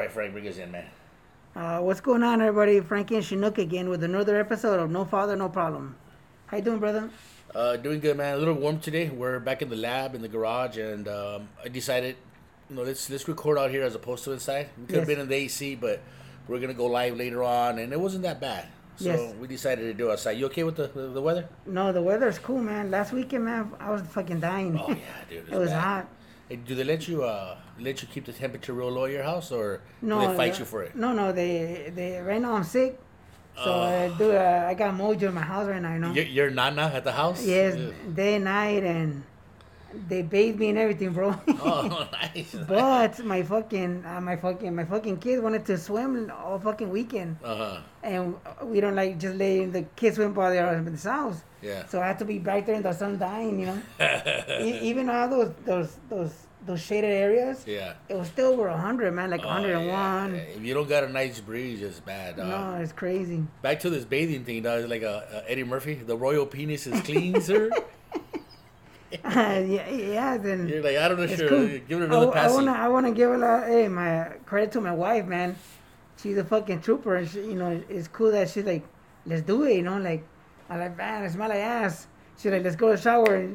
right, 0.00 0.10
Frank, 0.10 0.32
bring 0.32 0.48
us 0.48 0.56
in, 0.56 0.70
man. 0.72 0.86
Uh, 1.54 1.78
what's 1.80 2.00
going 2.00 2.22
on, 2.22 2.40
everybody? 2.40 2.80
Frankie 2.80 3.16
and 3.16 3.24
Chinook 3.24 3.58
again 3.58 3.88
with 3.90 4.02
another 4.02 4.40
episode 4.40 4.80
of 4.80 4.90
No 4.90 5.04
Father, 5.04 5.36
No 5.36 5.48
Problem. 5.48 5.94
How 6.46 6.56
you 6.56 6.62
doing, 6.62 6.78
brother? 6.78 7.10
Uh, 7.54 7.76
doing 7.76 8.00
good, 8.00 8.16
man. 8.16 8.34
A 8.34 8.38
little 8.38 8.54
warm 8.54 8.80
today. 8.80 9.08
We're 9.10 9.40
back 9.40 9.60
in 9.60 9.68
the 9.68 9.76
lab 9.76 10.14
in 10.14 10.22
the 10.22 10.28
garage, 10.28 10.78
and 10.78 11.06
um, 11.08 11.48
I 11.62 11.68
decided, 11.68 12.16
you 12.68 12.76
know, 12.76 12.82
let's 12.82 13.10
let's 13.10 13.26
record 13.28 13.58
out 13.58 13.70
here 13.70 13.82
as 13.82 13.94
opposed 13.94 14.24
to 14.24 14.32
inside. 14.32 14.68
We 14.78 14.86
could 14.86 14.96
have 14.96 15.06
been 15.06 15.20
in 15.20 15.28
the 15.28 15.34
AC, 15.34 15.74
but 15.74 16.00
we're 16.48 16.60
gonna 16.60 16.72
go 16.74 16.86
live 16.86 17.16
later 17.16 17.42
on, 17.42 17.78
and 17.78 17.92
it 17.92 18.00
wasn't 18.00 18.22
that 18.22 18.40
bad. 18.40 18.68
So 18.96 19.06
Yes. 19.06 19.34
we 19.34 19.48
decided 19.48 19.82
to 19.82 19.94
do 19.94 20.10
outside. 20.12 20.32
You 20.32 20.46
okay 20.46 20.62
with 20.62 20.76
the 20.76 20.86
the, 20.88 21.08
the 21.08 21.20
weather? 21.20 21.48
No, 21.66 21.92
the 21.92 22.02
weather's 22.02 22.38
cool, 22.38 22.58
man. 22.60 22.90
Last 22.90 23.12
weekend, 23.12 23.44
man, 23.44 23.72
I 23.80 23.90
was 23.90 24.02
fucking 24.02 24.40
dying. 24.40 24.78
Oh 24.80 24.90
yeah, 24.90 24.96
dude. 25.28 25.48
it 25.52 25.58
was 25.58 25.70
bad. 25.70 25.82
hot. 25.82 26.08
Do 26.56 26.74
they 26.74 26.84
let 26.84 27.06
you 27.08 27.22
uh 27.24 27.56
let 27.78 28.02
you 28.02 28.08
keep 28.12 28.24
the 28.26 28.32
temperature 28.32 28.72
real 28.72 28.90
low 28.90 29.04
at 29.04 29.12
your 29.12 29.22
house, 29.22 29.52
or 29.52 29.80
No, 30.02 30.20
do 30.20 30.28
they 30.28 30.36
fight 30.36 30.58
you 30.58 30.64
for 30.64 30.82
it? 30.82 30.94
No, 30.96 31.12
no, 31.12 31.30
they, 31.32 31.92
they. 31.94 32.18
Right 32.20 32.40
now, 32.42 32.54
I'm 32.54 32.64
sick, 32.64 32.98
so 33.54 33.62
Oh. 33.66 33.80
uh, 33.82 34.08
dude, 34.18 34.34
uh, 34.34 34.66
I 34.68 34.74
got 34.74 34.94
mojo 34.94 35.22
in 35.28 35.34
my 35.34 35.42
house 35.42 35.66
right 35.68 35.80
now. 35.80 35.92
You 35.94 36.00
know. 36.00 36.12
You're, 36.12 36.24
you're 36.24 36.50
nana 36.50 36.90
at 36.94 37.04
the 37.04 37.12
house. 37.12 37.44
Yes, 37.46 37.76
Ugh. 37.76 37.94
day 38.14 38.34
and 38.34 38.44
night, 38.44 38.82
and 38.84 39.22
they 40.08 40.22
bathe 40.22 40.58
me 40.58 40.68
and 40.70 40.78
everything, 40.78 41.12
bro. 41.12 41.34
Oh, 41.62 42.06
nice. 42.12 42.54
but 42.68 43.18
my 43.24 43.42
fucking, 43.42 44.04
uh, 44.06 44.20
my 44.20 44.36
fucking, 44.36 44.74
my 44.74 44.84
fucking 44.84 45.18
kids 45.18 45.42
wanted 45.42 45.64
to 45.66 45.76
swim 45.78 46.30
all 46.30 46.58
fucking 46.58 46.88
weekend, 46.90 47.36
Uh 47.44 47.56
huh. 47.56 47.80
and 48.02 48.34
we 48.64 48.80
don't 48.80 48.94
like 48.94 49.18
just 49.18 49.36
letting 49.36 49.72
the 49.72 49.82
kids 49.96 50.16
swim 50.16 50.32
by 50.32 50.56
house. 50.56 51.42
Yeah. 51.62 51.86
So 51.86 52.00
I 52.00 52.06
had 52.06 52.18
to 52.20 52.24
be 52.24 52.38
back 52.38 52.66
there 52.66 52.74
in 52.76 52.82
the 52.82 52.92
sun 52.92 53.18
dying, 53.18 53.60
you 53.60 53.66
know. 53.66 53.82
E- 54.62 54.80
Even 54.88 55.10
all 55.10 55.28
those 55.28 55.52
those 55.64 55.96
those 56.08 56.46
those 56.66 56.80
shaded 56.80 57.08
areas, 57.10 57.64
yeah. 57.66 57.94
it 58.08 58.14
was 58.14 58.28
still 58.28 58.52
over 58.52 58.68
hundred, 58.70 59.12
man, 59.12 59.30
like 59.30 59.42
Oh, 59.44 59.48
101. 59.48 60.34
yeah. 60.34 60.40
If 60.40 60.62
you 60.62 60.74
don't 60.74 60.88
got 60.88 61.04
a 61.04 61.08
nice 61.08 61.40
breeze, 61.40 61.80
it's 61.82 62.00
bad. 62.00 62.36
Dog. 62.36 62.48
No, 62.48 62.74
it's 62.82 62.92
crazy. 62.92 63.44
Back 63.62 63.80
to 63.80 63.90
this 63.90 64.04
bathing 64.04 64.44
thing, 64.44 64.62
dog. 64.62 64.88
Like 64.88 65.02
a, 65.02 65.42
a 65.46 65.50
Eddie 65.50 65.64
Murphy, 65.64 65.94
the 65.94 66.16
royal 66.16 66.46
penis 66.46 66.86
is 66.86 67.00
clean, 67.02 67.40
sir. 67.40 67.70
yeah, 69.24 69.88
yeah. 69.88 70.36
Then 70.36 70.68
You're 70.68 70.82
like, 70.82 70.96
I 70.96 71.08
don't 71.08 71.18
know, 71.18 71.26
sure. 71.26 71.48
cool. 71.48 71.66
Give 71.66 72.00
it 72.00 72.02
I, 72.02 72.04
another 72.04 72.30
I 72.30 72.34
pass. 72.34 72.52
wanna 72.52 72.72
I 72.72 72.88
wanna 72.88 73.12
give 73.12 73.30
a 73.30 73.38
lot, 73.38 73.66
hey, 73.66 73.88
my 73.88 74.24
credit 74.46 74.72
to 74.72 74.80
my 74.80 74.92
wife, 74.92 75.26
man. 75.26 75.56
She's 76.22 76.36
a 76.38 76.44
fucking 76.44 76.82
trooper, 76.82 77.16
and 77.16 77.28
she, 77.28 77.38
you 77.40 77.54
know 77.54 77.82
it's 77.88 78.06
cool 78.08 78.30
that 78.32 78.50
she's 78.50 78.64
like, 78.64 78.84
let's 79.26 79.42
do 79.42 79.64
it, 79.64 79.74
you 79.76 79.82
know, 79.82 79.98
like 79.98 80.22
I'm 80.68 80.78
like 80.78 80.96
man, 80.96 81.24
it's 81.24 81.34
my 81.34 81.46
like 81.48 81.58
ass. 81.58 82.06
She's 82.38 82.52
like, 82.52 82.62
let's 82.62 82.76
go 82.76 82.90
to 82.90 82.96
the 82.96 83.02
shower, 83.02 83.50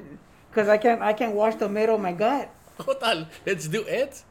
cause 0.51 0.67
I 0.67 0.77
can't 0.77 1.01
I 1.01 1.13
can't 1.13 1.33
wash 1.35 1.55
the 1.55 1.69
middle 1.69 1.95
of 1.95 2.01
my 2.01 2.11
gut. 2.13 2.49
What 2.83 2.99
the? 2.99 3.27
Let's 3.45 3.67
do 3.69 3.83
it. 3.83 4.23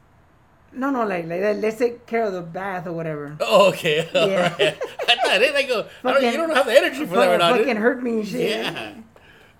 No, 0.75 0.91
no, 0.91 1.06
like 1.06 1.27
like 1.27 1.41
that. 1.41 1.56
let's 1.58 1.78
take 1.78 2.05
care 2.05 2.25
of 2.25 2.33
the 2.34 2.42
bath 2.42 2.86
or 2.86 2.92
whatever. 2.92 3.36
Oh, 3.41 3.69
okay. 3.69 4.06
All 4.14 4.28
Yeah. 4.28 4.42
right. 4.52 4.77
I 5.08 5.14
thought 5.22 5.41
it. 5.41 5.55
I 5.55 5.62
go. 5.62 5.86
I 6.05 6.12
don't, 6.12 6.22
you 6.25 6.36
don't 6.36 6.50
have 6.55 6.67
the 6.67 6.77
energy 6.77 7.06
for 7.06 7.17
that 7.17 7.28
right 7.28 7.39
now, 7.39 7.56
fucking 7.56 7.77
hurt 7.77 8.02
me 8.02 8.19
and 8.20 8.28
shit. 8.28 8.50
Yeah. 8.50 8.95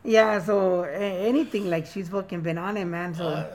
Yeah, 0.05 0.38
so 0.42 0.84
a- 0.84 1.27
anything 1.28 1.70
like 1.70 1.86
she's 1.86 2.08
fucking 2.10 2.42
been 2.42 2.58
on 2.58 2.77
it, 2.77 2.84
man. 2.84 3.14
So 3.14 3.27
Uh, 3.27 3.47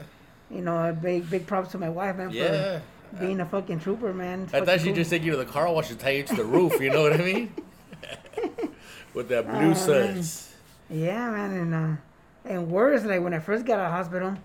you 0.49 0.61
know, 0.61 0.95
big 0.99 1.29
big 1.29 1.45
props 1.45 1.71
to 1.71 1.77
my 1.77 1.89
wife, 1.89 2.17
man, 2.17 2.31
yeah. 2.31 2.79
for 3.11 3.17
being 3.19 3.39
a 3.39 3.45
fucking 3.45 3.79
trooper, 3.79 4.13
man. 4.13 4.49
I 4.53 4.61
thought 4.61 4.79
she'd 4.81 4.87
cool. 4.87 4.95
just 4.95 5.11
take 5.11 5.23
you 5.23 5.31
to 5.31 5.37
the 5.37 5.45
car 5.45 5.71
wash 5.71 5.91
and 5.91 5.99
tie 5.99 6.11
you 6.11 6.23
to 6.23 6.35
the 6.35 6.43
roof. 6.55 6.79
You 6.81 6.89
know 6.89 7.03
what 7.03 7.13
I 7.13 7.17
mean? 7.23 7.53
With 9.13 9.29
that 9.29 9.47
blue 9.49 9.71
Oh, 9.71 9.73
suds. 9.73 10.53
Yeah, 10.89 11.29
man, 11.31 11.51
and 11.53 11.73
uh, 11.75 11.95
and 12.45 12.69
worse, 12.71 13.03
like 13.03 13.21
when 13.21 13.33
I 13.33 13.39
first 13.39 13.65
got 13.65 13.79
out 13.79 13.85
of 13.85 13.91
hospital, 13.91 14.35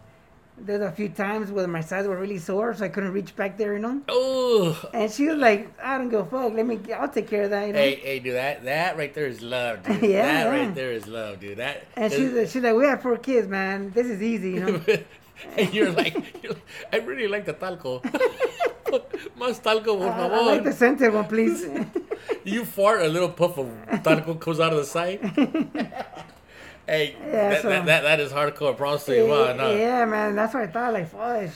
there's 0.56 0.82
a 0.82 0.92
few 0.92 1.08
times 1.08 1.50
where 1.50 1.66
my 1.66 1.80
sides 1.80 2.06
were 2.06 2.18
really 2.18 2.38
sore, 2.38 2.74
so 2.74 2.84
I 2.84 2.88
couldn't 2.88 3.12
reach 3.12 3.34
back 3.34 3.58
there, 3.58 3.74
you 3.74 3.80
know. 3.80 4.00
Oh. 4.08 4.90
And 4.92 5.10
she 5.10 5.26
was 5.26 5.38
like, 5.38 5.72
"I 5.82 5.98
don't 5.98 6.08
give 6.08 6.20
a 6.20 6.24
fuck. 6.24 6.52
Let 6.52 6.66
me. 6.66 6.80
I'll 6.92 7.08
take 7.08 7.28
care 7.28 7.42
of 7.44 7.50
that." 7.50 7.66
You 7.66 7.72
know. 7.72 7.78
Hey, 7.78 7.96
hey, 7.96 8.18
dude, 8.20 8.34
that 8.34 8.64
that 8.64 8.96
right 8.96 9.12
there 9.12 9.26
is 9.26 9.42
love, 9.42 9.82
dude. 9.82 10.02
Yeah, 10.02 10.22
that 10.22 10.44
yeah. 10.44 10.48
right 10.48 10.74
there 10.74 10.92
is 10.92 11.06
love, 11.06 11.40
dude. 11.40 11.58
That 11.58 11.84
and 11.96 12.12
she's 12.12 12.32
like, 12.32 12.48
she's 12.48 12.62
like, 12.62 12.76
"We 12.76 12.86
have 12.86 13.02
four 13.02 13.16
kids, 13.16 13.48
man. 13.48 13.90
This 13.90 14.06
is 14.06 14.22
easy, 14.22 14.52
you 14.52 14.60
know." 14.60 14.80
and 15.56 15.74
you're 15.74 15.90
like, 15.90 16.42
you're 16.42 16.52
like, 16.52 16.66
I 16.92 16.96
really 16.98 17.28
like 17.28 17.44
the 17.44 17.54
talco. 17.54 18.02
Más 19.38 19.60
talco, 19.60 19.98
por 19.98 20.06
uh, 20.06 20.28
I, 20.28 20.38
I 20.38 20.40
like 20.46 20.64
the 20.64 20.72
center 20.72 21.10
one, 21.10 21.26
please. 21.26 21.66
You 22.44 22.64
fart, 22.64 23.02
a 23.02 23.08
little 23.08 23.30
puff 23.30 23.58
of 23.58 23.66
talco 24.04 24.38
comes 24.38 24.60
out 24.60 24.72
of 24.72 24.78
the 24.78 24.84
side. 24.84 25.20
Hey, 26.86 27.16
Yeah, 27.20 27.50
that, 27.50 27.62
so- 27.62 27.68
that, 27.68 27.86
that, 27.86 28.00
that 28.02 28.20
is 28.20 28.32
hardcore 28.32 28.76
prostate. 28.76 29.28
Wow, 29.28 29.52
no. 29.54 29.74
Yeah, 29.74 30.04
man, 30.04 30.34
that's 30.34 30.54
what 30.54 30.64
I 30.64 30.66
thought. 30.66 30.92
Like, 30.92 31.08
fuck, 31.10 31.50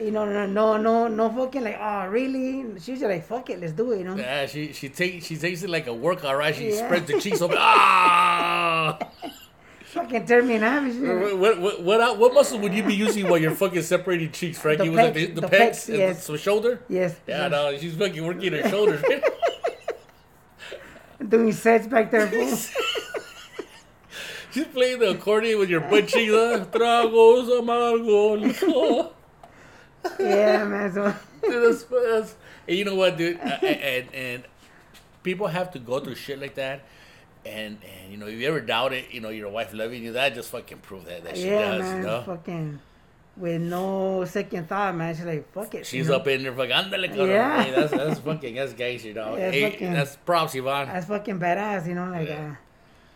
you 0.00 0.10
know, 0.10 0.24
no, 0.24 0.46
no, 0.46 0.76
no, 0.78 1.08
no, 1.08 1.28
fucking 1.30 1.64
like, 1.64 1.78
oh, 1.80 2.06
really? 2.06 2.64
She's 2.80 3.00
just 3.00 3.02
like, 3.02 3.26
fuck 3.26 3.50
it, 3.50 3.60
let's 3.60 3.72
do 3.72 3.92
it, 3.92 3.98
you 3.98 4.04
know. 4.04 4.16
Yeah, 4.16 4.46
she 4.46 4.72
she 4.72 4.88
takes 4.88 5.26
she 5.26 5.36
takes 5.36 5.62
it 5.62 5.68
like 5.68 5.86
a 5.86 5.92
workout, 5.92 6.38
right? 6.38 6.54
She 6.54 6.70
Yeah. 6.70 6.86
spreads 6.86 7.06
the 7.06 7.20
cheeks 7.20 7.42
open. 7.42 7.58
Ah! 7.60 8.98
Fucking 9.84 10.24
tear 10.24 10.42
me 10.42 10.54
in 10.54 10.62
half. 10.62 10.82
What, 11.38 11.60
what, 11.60 11.82
what, 11.82 12.18
what 12.18 12.32
muscle 12.32 12.58
would 12.60 12.72
you 12.72 12.82
be 12.82 12.94
using 12.94 13.28
while 13.28 13.36
you're 13.36 13.54
fucking 13.54 13.82
separating 13.82 14.32
cheeks, 14.32 14.58
Frankie? 14.58 14.88
The 14.88 14.90
was 14.90 15.16
it 15.16 15.34
the, 15.34 15.42
pecs, 15.42 15.42
the, 15.42 15.42
the 15.42 15.48
pecs, 15.48 15.58
pecs, 15.58 15.88
and 15.90 15.98
yes. 15.98 16.26
the 16.26 16.38
shoulder? 16.38 16.80
Yes. 16.88 17.14
Yeah, 17.26 17.48
no, 17.48 17.76
she's 17.76 17.94
fucking 17.94 18.24
working 18.26 18.54
her 18.54 18.66
shoulders. 18.70 19.02
Doing 21.28 21.52
sets 21.52 21.86
back 21.86 22.10
there, 22.10 22.26
fool. 22.28 22.58
She's 24.52 24.66
playing 24.66 25.00
the 25.00 25.10
accordion 25.10 25.58
with 25.58 25.70
your 25.70 25.80
butt 25.80 26.06
cheeks. 26.08 26.32
Tragos 26.32 27.48
amargos. 27.60 29.12
yeah, 30.20 30.64
man. 30.64 30.92
So, 30.92 31.14
Dude, 31.42 31.64
that's, 31.70 31.82
that's, 31.84 32.34
and 32.68 32.76
you 32.76 32.84
know 32.84 32.94
what, 32.94 33.16
dude? 33.16 33.38
Uh, 33.40 33.58
and, 33.66 34.14
and 34.14 34.44
people 35.22 35.48
have 35.48 35.72
to 35.72 35.78
go 35.78 35.98
through 36.00 36.14
shit 36.14 36.40
like 36.40 36.54
that. 36.54 36.84
And, 37.44 37.78
and 37.82 38.12
you 38.12 38.16
know, 38.16 38.26
if 38.26 38.38
you 38.38 38.46
ever 38.46 38.60
doubt 38.60 38.92
it, 38.92 39.10
you 39.10 39.20
know, 39.20 39.30
your 39.30 39.48
wife 39.48 39.74
loving 39.74 40.04
you, 40.04 40.12
that 40.12 40.34
just 40.34 40.50
fucking 40.50 40.78
prove 40.78 41.06
that, 41.06 41.24
that 41.24 41.36
she 41.36 41.46
yeah, 41.48 41.72
does, 41.72 41.80
man. 41.82 41.96
you 41.96 42.02
know? 42.06 42.22
Fucking 42.22 42.78
with 43.36 43.60
no 43.62 44.24
second 44.26 44.68
thought, 44.68 44.94
man. 44.94 45.16
She's 45.16 45.24
like, 45.24 45.52
fuck 45.52 45.74
it. 45.74 45.86
She's 45.86 46.06
you 46.06 46.12
know? 46.12 46.18
up 46.18 46.28
in 46.28 46.42
there 46.44 46.52
fucking, 46.52 46.70
andale, 46.70 47.10
cabrón. 47.10 47.28
Yeah. 47.28 47.62
Hey, 47.62 47.70
that's, 47.72 47.90
that's 47.92 48.20
fucking, 48.20 48.54
that's 48.54 48.72
gangster, 48.74 49.12
dog. 49.14 49.38
That's 49.38 49.54
Hey, 49.54 49.70
fucking- 49.70 49.92
that's 49.92 50.16
props, 50.16 50.54
Yvonne. 50.54 50.86
That's 50.86 51.06
fucking 51.06 51.40
badass, 51.40 51.88
you 51.88 51.94
know. 51.94 52.10
Like, 52.10 52.28
Yeah. 52.28 52.52
uh, 52.52 52.54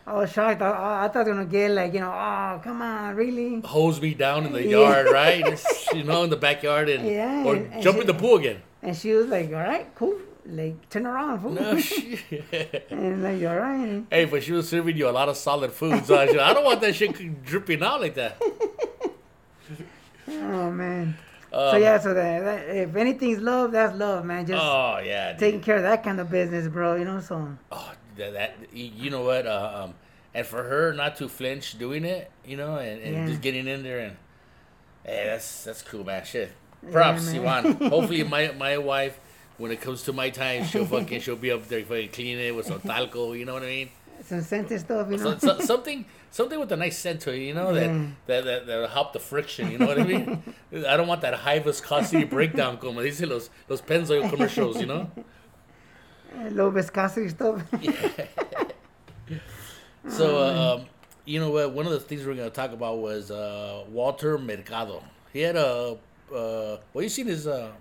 I 0.07 0.13
was 0.13 0.31
shocked. 0.31 0.61
I, 0.61 0.69
I, 0.71 1.05
I 1.05 1.07
thought 1.09 1.25
they 1.25 1.31
were 1.31 1.37
gonna 1.43 1.49
get 1.49 1.69
like, 1.71 1.93
you 1.93 1.99
know, 1.99 2.11
oh, 2.11 2.61
come 2.63 2.81
on, 2.81 3.13
really? 3.15 3.59
hose 3.61 3.99
me 4.01 4.13
down 4.13 4.45
in 4.45 4.53
the 4.53 4.65
yard, 4.65 5.07
right? 5.11 5.43
You 5.93 6.03
know, 6.03 6.23
in 6.23 6.29
the 6.29 6.37
backyard, 6.37 6.87
and 6.89 7.05
Yeah, 7.07 7.43
or 7.45 7.55
and- 7.55 7.73
and 7.73 7.83
jump 7.83 7.95
she- 7.97 8.01
in 8.01 8.07
the 8.07 8.13
pool 8.13 8.37
again. 8.37 8.61
And 8.81 8.95
she 8.95 9.11
was 9.11 9.27
like, 9.27 9.47
all 9.47 9.53
right, 9.73 9.87
cool. 9.95 10.15
Like, 10.45 10.89
turn 10.89 11.05
around, 11.05 11.41
fool. 11.41 11.51
No 11.51 11.77
shit. 11.89 12.87
and 12.89 13.21
like, 13.21 13.41
all 13.49 13.57
right. 13.57 14.03
hey, 14.09 14.23
but 14.25 14.43
she 14.43 14.53
was 14.53 14.69
serving 14.69 14.95
you 14.95 15.09
a 15.09 15.11
lot 15.19 15.27
of 15.27 15.35
solid 15.35 15.71
food, 15.73 16.05
so 16.05 16.17
I, 16.17 16.27
said, 16.27 16.37
I 16.39 16.53
don't 16.53 16.63
want 16.63 16.79
that 16.81 16.95
shit 16.95 17.43
dripping 17.43 17.83
out 17.83 17.99
like 18.01 18.15
that. 18.15 18.41
Oh 20.29 20.71
man. 20.71 21.17
Um, 21.53 21.71
so 21.71 21.77
yeah, 21.77 21.97
so 21.99 22.13
that, 22.13 22.43
that 22.43 22.75
if 22.75 22.95
anything's 22.95 23.39
love, 23.39 23.71
that's 23.71 23.97
love, 23.97 24.25
man. 24.25 24.45
Just 24.45 24.61
Oh 24.61 24.99
yeah, 25.03 25.31
dude. 25.31 25.39
taking 25.39 25.61
care 25.61 25.77
of 25.77 25.83
that 25.83 26.03
kind 26.03 26.19
of 26.19 26.29
business, 26.29 26.67
bro. 26.67 26.95
You 26.95 27.05
know, 27.05 27.21
so 27.21 27.47
Oh, 27.71 27.91
that, 28.17 28.33
that 28.33 28.55
you 28.73 29.09
know 29.09 29.23
what? 29.23 29.45
Uh, 29.47 29.83
um, 29.85 29.93
and 30.33 30.45
for 30.45 30.63
her 30.63 30.93
not 30.93 31.15
to 31.17 31.27
flinch 31.27 31.77
doing 31.79 32.03
it, 32.05 32.29
you 32.45 32.57
know, 32.57 32.75
and, 32.77 33.01
and 33.01 33.13
Yeah. 33.15 33.27
just 33.27 33.41
getting 33.41 33.67
in 33.67 33.83
there 33.83 33.99
and 33.99 34.17
hey, 35.03 35.23
that's 35.25 35.63
that's 35.63 35.81
cool, 35.81 36.03
man. 36.03 36.23
Shit, 36.25 36.51
props, 36.91 37.31
man. 37.33 37.45
Ivan. 37.47 37.89
Hopefully, 37.89 38.23
my 38.23 38.51
my 38.57 38.77
wife, 38.77 39.19
when 39.57 39.71
it 39.71 39.81
comes 39.81 40.03
to 40.03 40.13
my 40.13 40.29
time, 40.29 40.65
she'll 40.65 40.85
fucking 40.85 41.21
she'll 41.21 41.35
be 41.35 41.51
up 41.51 41.67
there 41.67 41.83
fucking 41.83 42.09
cleaning 42.09 42.45
it 42.45 42.55
with 42.55 42.65
some 42.67 42.79
talco. 42.81 43.37
You 43.37 43.45
know 43.45 43.53
what 43.53 43.63
I 43.63 43.67
mean? 43.67 43.89
some 44.23 44.41
scented 44.41 44.79
stuff, 44.79 45.07
you 45.11 45.17
know. 45.17 45.37
So, 45.37 45.57
so, 45.59 45.59
something 45.59 46.03
something 46.31 46.59
with 46.59 46.71
a 46.71 46.75
nice 46.75 46.97
scent 46.97 47.21
to 47.21 47.31
it, 47.33 47.37
you 47.39 47.53
know, 47.53 47.71
that, 47.73 47.85
Yeah. 47.85 48.05
that, 48.25 48.43
that 48.45 48.67
that'll 48.67 48.87
help 48.87 49.13
the 49.13 49.19
friction. 49.19 49.71
You 49.71 49.77
know 49.77 49.85
what 49.87 49.99
I 49.99 50.03
mean? 50.03 50.43
I 50.87 50.97
don't 50.97 51.07
want 51.07 51.21
that 51.21 51.35
high 51.35 51.59
viscosity 51.59 52.23
breakdown, 52.25 52.77
como 52.77 53.01
dicen 53.01 53.29
los 53.29 53.49
los 53.69 53.81
Pennzoil 53.81 54.27
commercials. 54.29 54.79
You 54.79 54.87
know? 54.87 55.11
A 56.35 56.49
little 56.49 56.71
viscosity 56.71 57.29
stuff. 57.29 57.61
So, 60.07 60.37
uh, 60.37 60.75
um, 60.79 60.85
you 61.25 61.39
know 61.39 61.51
what? 61.51 61.73
One 61.73 61.85
of 61.85 61.91
the 61.91 61.99
things 61.99 62.25
we 62.25 62.31
are 62.31 62.35
going 62.35 62.49
to 62.49 62.55
talk 62.55 62.71
about 62.71 62.99
was 62.99 63.29
uh, 63.29 63.83
Walter 63.89 64.37
Mercado. 64.37 65.03
He 65.33 65.41
had 65.41 65.55
a. 65.55 65.97
Uh, 66.33 66.77
well, 66.93 67.03
you 67.03 67.09
seen 67.09 67.27
his. 67.27 67.45
Uh, 67.45 67.71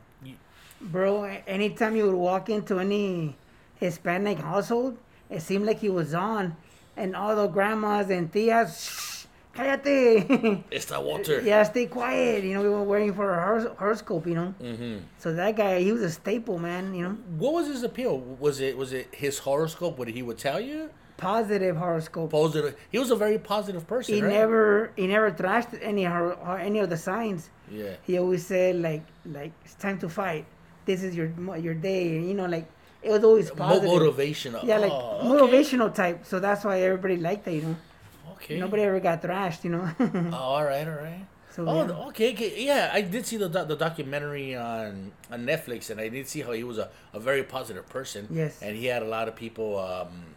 Bro, 0.80 1.24
anytime 1.46 1.96
you 1.96 2.04
would 2.06 2.14
walk 2.14 2.50
into 2.50 2.78
any 2.78 3.34
Hispanic 3.76 4.38
household, 4.38 4.98
it 5.30 5.40
seemed 5.40 5.64
like 5.64 5.78
he 5.78 5.88
was 5.88 6.12
on. 6.12 6.56
And 6.96 7.16
all 7.16 7.34
the 7.34 7.46
grandmas 7.46 8.10
and 8.10 8.30
tias, 8.30 8.76
shh, 8.76 9.15
cállate. 9.56 10.62
it's 10.70 10.86
that 10.86 11.02
Walter. 11.02 11.40
yeah, 11.40 11.62
stay 11.62 11.86
quiet. 11.86 12.44
You 12.44 12.54
know, 12.54 12.62
we 12.62 12.68
were 12.68 12.82
waiting 12.84 13.14
for 13.14 13.32
a 13.32 13.74
horoscope, 13.74 14.26
you 14.26 14.34
know. 14.34 14.54
Mm-hmm. 14.62 14.98
So 15.18 15.32
that 15.34 15.56
guy, 15.56 15.80
he 15.80 15.92
was 15.92 16.02
a 16.02 16.10
staple, 16.10 16.58
man, 16.58 16.94
you 16.94 17.02
know. 17.04 17.14
What 17.38 17.52
was 17.54 17.66
his 17.68 17.82
appeal? 17.82 18.18
Was 18.38 18.60
it 18.60 18.76
was 18.76 18.92
it 18.92 19.08
his 19.14 19.38
horoscope? 19.38 19.98
What 19.98 20.08
he 20.08 20.22
would 20.22 20.38
tell 20.38 20.60
you? 20.60 20.90
Positive 21.16 21.74
horoscope. 21.76 22.30
Positive. 22.30 22.76
He 22.90 22.98
was 22.98 23.10
a 23.10 23.16
very 23.16 23.38
positive 23.38 23.86
person. 23.86 24.14
He 24.14 24.20
right? 24.22 24.32
never 24.32 24.92
he 24.96 25.06
never 25.06 25.30
trashed 25.30 25.78
any 25.82 26.04
hor- 26.04 26.34
or 26.34 26.58
any 26.58 26.78
of 26.80 26.90
the 26.90 26.96
signs. 26.98 27.48
Yeah. 27.70 27.94
He 28.02 28.18
always 28.18 28.46
said 28.46 28.76
like 28.76 29.02
like 29.24 29.52
it's 29.64 29.74
time 29.74 29.98
to 30.00 30.08
fight, 30.10 30.44
this 30.84 31.02
is 31.02 31.16
your 31.16 31.30
your 31.56 31.74
day. 31.74 32.20
You 32.20 32.34
know, 32.34 32.44
like 32.46 32.66
it 33.02 33.10
was 33.10 33.24
always 33.24 33.50
positive. 33.50 33.88
motivational. 33.88 34.62
Yeah, 34.64 34.78
like 34.78 34.92
Oh, 34.92 35.20
okay. 35.20 35.28
motivational 35.28 35.94
type. 35.94 36.26
So 36.26 36.38
that's 36.38 36.64
why 36.64 36.80
everybody 36.82 37.16
liked 37.16 37.48
it. 37.48 37.54
You 37.54 37.62
know, 37.62 37.76
Okay. 38.36 38.58
nobody 38.60 38.82
ever 38.82 39.00
got 39.00 39.22
thrashed. 39.22 39.64
You 39.64 39.70
know. 39.70 39.90
Oh, 40.32 40.36
all 40.36 40.64
right, 40.64 40.86
all 40.86 40.94
right. 40.94 41.26
so 41.50 41.66
Oh, 41.68 41.86
yeah. 41.86 42.06
okay, 42.08 42.32
okay. 42.34 42.64
Yeah, 42.64 42.90
I 42.92 43.00
did 43.00 43.26
see 43.26 43.36
the 43.36 43.48
the 43.48 43.76
documentary 43.76 44.54
on 44.56 45.12
on 45.30 45.46
Netflix, 45.46 45.90
and 45.90 46.00
I 46.00 46.08
did 46.08 46.28
see 46.28 46.40
how 46.42 46.52
he 46.52 46.64
was 46.64 46.78
a, 46.78 46.88
a 47.12 47.20
very 47.20 47.42
positive 47.42 47.88
person. 47.88 48.28
Yes. 48.30 48.60
And 48.62 48.76
he 48.76 48.86
had 48.86 49.02
a 49.02 49.06
lot 49.08 49.28
of 49.28 49.34
people, 49.36 49.78
um, 49.78 50.34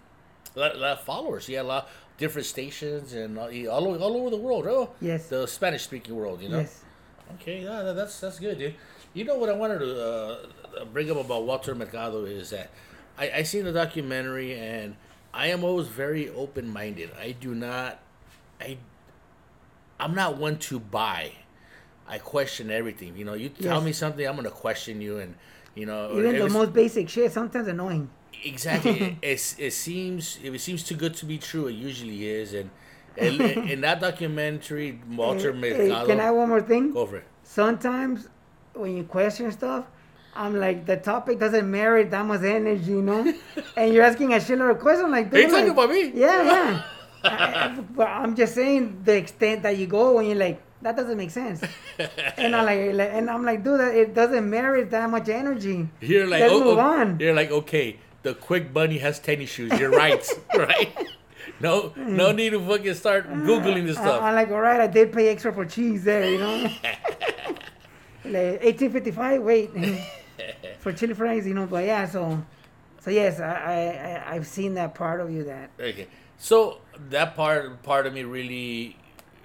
a 0.56 0.60
lot, 0.60 0.76
a 0.76 0.78
lot 0.80 0.92
of 1.00 1.02
followers. 1.02 1.46
He 1.48 1.54
had 1.54 1.66
a 1.66 1.68
lot 1.68 1.90
different 2.18 2.46
stations 2.48 3.14
and 3.14 3.38
all, 3.40 3.48
all, 3.70 3.88
over, 3.88 3.98
all 4.04 4.16
over 4.18 4.30
the 4.30 4.38
world. 4.38 4.66
Oh, 4.68 4.92
Yes. 5.00 5.28
the 5.30 5.46
Spanish 5.48 5.84
speaking 5.84 6.16
world. 6.16 6.42
You 6.42 6.50
know. 6.50 6.60
Yes. 6.60 6.84
Okay, 7.36 7.64
yeah, 7.64 7.92
that's 7.94 8.20
that's 8.20 8.40
good, 8.40 8.58
dude. 8.58 8.76
You 9.14 9.24
know 9.26 9.38
what 9.38 9.50
I 9.50 9.54
wanted 9.54 9.80
to 9.80 9.92
uh, 10.82 10.86
bring 10.94 11.10
up 11.12 11.18
about 11.18 11.44
Walter 11.44 11.76
Mercado 11.76 12.26
is 12.26 12.50
that 12.52 12.70
I 13.18 13.32
I 13.40 13.44
seen 13.44 13.66
the 13.66 13.72
documentary 13.74 14.54
and 14.58 14.96
I 15.34 15.48
am 15.48 15.64
always 15.64 15.88
very 15.88 16.30
open 16.30 16.72
minded. 16.72 17.12
I 17.20 17.32
do 17.32 17.54
not, 17.54 18.00
I, 18.60 18.78
I'm 20.00 20.16
not 20.16 20.38
one 20.38 20.58
to 20.60 20.80
buy. 20.80 21.32
I 22.08 22.18
question 22.18 22.72
everything. 22.72 23.16
You 23.16 23.26
know, 23.26 23.34
you 23.36 23.50
tell 23.50 23.76
Yes. 23.76 23.84
me 23.86 23.92
something, 23.94 24.28
I'm 24.28 24.36
gonna 24.36 24.50
question 24.50 25.00
you, 25.02 25.20
and 25.20 25.36
you 25.76 25.86
know, 25.86 26.18
Even 26.18 26.40
the 26.40 26.50
most 26.50 26.74
basic 26.74 27.08
shit 27.08 27.32
sometimes 27.32 27.68
annoying. 27.68 28.10
Exactly. 28.44 29.18
it, 29.22 29.56
it 29.60 29.74
seems 29.74 30.40
if 30.44 30.54
it 30.54 30.60
seems 30.60 30.84
too 30.84 30.96
good 30.96 31.14
to 31.16 31.26
be 31.26 31.38
true, 31.38 31.68
it 31.68 31.74
usually 31.74 32.28
is. 32.28 32.54
And, 32.54 32.70
in 33.18 33.82
that 33.82 34.00
documentary, 34.00 35.00
Walter 35.16 35.52
Hey, 35.52 35.60
Mercado. 35.60 36.06
can 36.06 36.20
I 36.20 36.26
have 36.26 36.36
one 36.36 36.50
more 36.50 36.62
thing? 36.62 36.94
go 36.94 37.06
for 37.06 37.18
it. 37.18 37.26
Sometimes 37.44 38.30
when 38.74 38.96
you 38.96 39.04
question 39.04 39.52
stuff, 39.52 39.86
I'm 40.36 40.60
like 40.60 40.86
the 40.86 40.98
topic 40.98 41.40
doesn't 41.40 41.70
merit 41.70 42.12
that 42.12 42.26
much 42.26 42.44
energy, 42.44 42.92
you 42.92 43.02
know. 43.02 43.34
and 43.76 43.94
you're 43.94 44.04
asking 44.04 44.34
a 44.34 44.38
shitload 44.38 44.72
of 44.72 44.80
questions 44.80 45.10
like. 45.10 45.34
Are 45.34 45.38
you 45.38 45.44
dude, 45.44 45.52
talking 45.52 45.68
like- 45.68 45.74
about 45.74 45.90
me? 45.90 46.12
Yeah, 46.14 46.44
yeah. 46.44 46.84
I, 47.24 47.28
I, 47.28 47.82
but 47.96 48.08
I'm 48.08 48.36
just 48.36 48.56
saying 48.56 49.02
the 49.04 49.18
extent 49.18 49.64
that 49.64 49.78
you 49.78 49.88
go 49.88 50.16
when 50.16 50.26
you're 50.26 50.36
like, 50.36 50.62
that 50.82 50.96
doesn't 50.96 51.18
make 51.18 51.32
sense. 51.32 51.62
and 52.38 52.56
I'm 52.56 52.66
like, 52.66 53.12
and 53.12 53.30
I'm 53.30 53.44
like, 53.44 53.64
dude, 53.64 53.80
that 53.80 53.94
it 53.96 54.14
doesn't 54.14 54.50
merit 54.50 54.90
that 54.92 55.10
much 55.10 55.28
energy. 55.28 55.90
You're 56.00 56.28
like, 56.28 56.42
Let's 56.42 56.54
oh, 56.54 56.64
move 56.64 56.78
oh, 56.78 56.82
on. 56.82 57.20
You're 57.20 57.34
like, 57.34 57.52
okay, 57.52 58.00
the 58.24 58.34
quick 58.34 58.74
bunny 58.74 58.98
has 59.00 59.20
tennis 59.20 59.50
shoes. 59.50 59.78
You're 59.78 59.92
right, 59.92 60.26
right? 60.56 60.96
No, 61.60 61.94
no 61.98 62.32
mm. 62.32 62.36
need 62.36 62.50
to 62.52 62.66
fucking 62.66 62.94
start 62.94 63.26
uh, 63.26 63.32
googling 63.32 63.86
this 63.86 63.98
stuff. 63.98 64.22
I'm 64.22 64.36
like, 64.36 64.50
all 64.50 64.62
right, 64.62 64.80
I 64.80 64.88
did 64.88 65.12
pay 65.12 65.30
extra 65.30 65.54
for 65.54 65.66
cheese 65.66 66.04
there, 66.04 66.30
you 66.30 66.38
know. 66.38 66.72
Like 68.26 68.62
1855, 68.64 69.42
wait, 69.42 69.72
for 70.80 70.94
chili 70.94 71.14
fries, 71.14 71.48
you 71.48 71.54
know. 71.54 71.66
But 71.66 71.86
yeah, 71.86 72.06
so, 72.08 72.44
so 73.02 73.12
yes, 73.12 73.40
I, 73.40 74.24
I, 74.28 74.36
I've 74.36 74.48
seen 74.48 74.74
that 74.76 74.96
part 74.96 75.22
of 75.22 75.32
you 75.32 75.44
that. 75.46 75.72
Okay, 75.80 76.08
so 76.38 76.80
that 77.10 77.36
part 77.36 77.82
part 77.84 78.06
of 78.08 78.14
me 78.14 78.24
really 78.24 78.98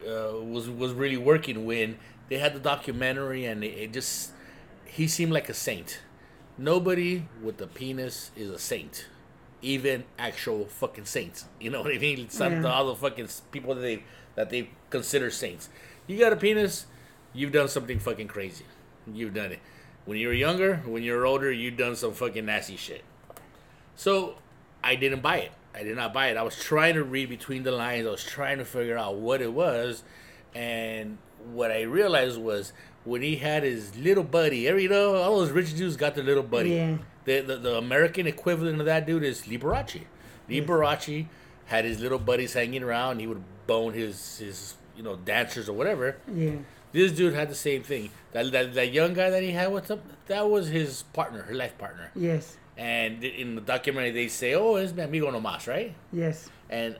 uh, 0.06 0.37
was 0.43 0.69
was 0.69 0.93
really 0.93 1.17
working 1.17 1.65
when 1.65 1.99
they 2.29 2.38
had 2.38 2.55
the 2.55 2.61
documentary 2.61 3.44
and 3.44 3.62
it, 3.62 3.69
it 3.79 3.93
just 3.93 4.32
he 4.85 5.06
seemed 5.09 5.32
like 5.32 5.49
a 5.49 5.55
saint. 5.55 6.00
Nobody 6.56 7.27
with 7.43 7.61
a 7.61 7.67
penis 7.67 8.31
is 8.37 8.49
a 8.49 8.59
saint, 8.61 9.06
even 9.61 10.05
actual 10.19 10.67
fucking 10.67 11.05
saints. 11.06 11.47
You 11.61 11.70
know 11.70 11.82
what 11.82 11.93
I 11.93 11.99
mean? 11.99 12.29
Some 12.31 12.62
Yeah. 12.62 12.73
all 12.73 12.87
the 12.87 12.94
fucking 12.94 13.29
people 13.50 13.75
that 13.75 13.81
they 13.81 14.05
that 14.37 14.50
they 14.50 14.70
consider 14.91 15.31
saints. 15.31 15.69
You 16.06 16.19
got 16.19 16.32
a 16.32 16.37
penis, 16.37 16.87
you've 17.34 17.52
done 17.52 17.69
something 17.69 17.98
fucking 17.98 18.28
crazy. 18.28 18.64
You've 19.12 19.34
done 19.34 19.52
it. 19.52 19.60
When 20.06 20.19
you 20.19 20.28
were 20.28 20.34
younger, 20.34 20.76
when 20.86 21.02
you 21.02 21.12
were 21.12 21.26
older, 21.26 21.50
you've 21.50 21.76
done 21.76 21.96
some 21.96 22.12
fucking 22.12 22.46
nasty 22.46 22.76
shit. 22.76 23.04
So 23.96 24.36
I 24.82 24.96
didn't 24.96 25.20
buy 25.20 25.38
it. 25.38 25.52
I 25.75 25.82
did 25.82 25.96
not 25.96 26.14
buy 26.14 26.28
it. 26.28 26.36
I 26.36 26.42
was 26.42 26.56
trying 26.56 26.94
to 26.94 27.02
read 27.02 27.28
between 27.28 27.64
the 27.64 27.72
lines. 27.72 28.06
I 28.06 28.10
was 28.10 28.22
trying 28.22 28.58
to 28.58 28.64
figure 28.64 28.96
out 28.96 29.16
what 29.16 29.42
it 29.42 29.52
was, 29.52 30.04
and 30.54 31.19
what 31.52 31.72
I 31.72 31.82
realized 31.82 32.40
was 32.40 32.72
when 33.04 33.22
he 33.22 33.36
had 33.36 33.64
his 33.64 33.96
little 33.96 34.22
buddy. 34.22 34.69
Every 34.69 34.84
you 34.84 34.88
know, 34.88 35.16
all 35.16 35.40
those 35.40 35.50
rich 35.50 35.76
dudes 35.76 35.96
got 35.96 36.14
their 36.14 36.25
little 36.25 36.44
buddy. 36.44 36.70
Yeah. 36.70 36.98
The, 37.25 37.40
the 37.40 37.56
the 37.56 37.76
American 37.76 38.26
equivalent 38.26 38.78
of 38.78 38.86
that 38.86 39.06
dude 39.06 39.25
is 39.25 39.42
Liberace. 39.42 40.02
Liberace 40.48 41.26
had 41.66 41.84
his 41.84 42.00
little 42.00 42.19
buddies 42.19 42.52
hanging 42.52 42.82
around. 42.82 43.19
He 43.19 43.26
would 43.26 43.42
bone 43.66 43.94
his 43.94 44.38
his 44.38 44.75
you 44.96 45.02
know 45.02 45.16
dancers 45.16 45.69
or 45.69 45.72
whatever. 45.72 46.16
Yeah. 46.32 46.56
This 46.94 47.11
dude 47.11 47.35
had 47.35 47.50
the 47.50 47.56
same 47.56 47.82
thing. 47.82 48.11
That, 48.32 48.52
that 48.52 48.75
that 48.75 48.93
young 48.93 49.14
guy 49.14 49.29
that 49.29 49.43
he 49.43 49.50
had 49.50 49.73
with 49.73 49.91
him, 49.91 50.00
that 50.29 50.49
was 50.49 50.69
his 50.69 51.02
partner, 51.12 51.43
her 51.43 51.55
life 51.55 51.76
partner. 51.76 52.12
Yes. 52.14 52.56
And 52.79 53.25
in 53.25 53.56
the 53.56 53.61
documentary, 53.61 54.12
they 54.12 54.29
say, 54.29 54.55
"Oh, 54.55 54.76
it's 54.76 54.93
mi 54.93 55.02
amigo 55.02 55.31
nomás," 55.32 55.67
right? 55.67 55.93
Yes. 56.12 56.49
And 56.70 56.96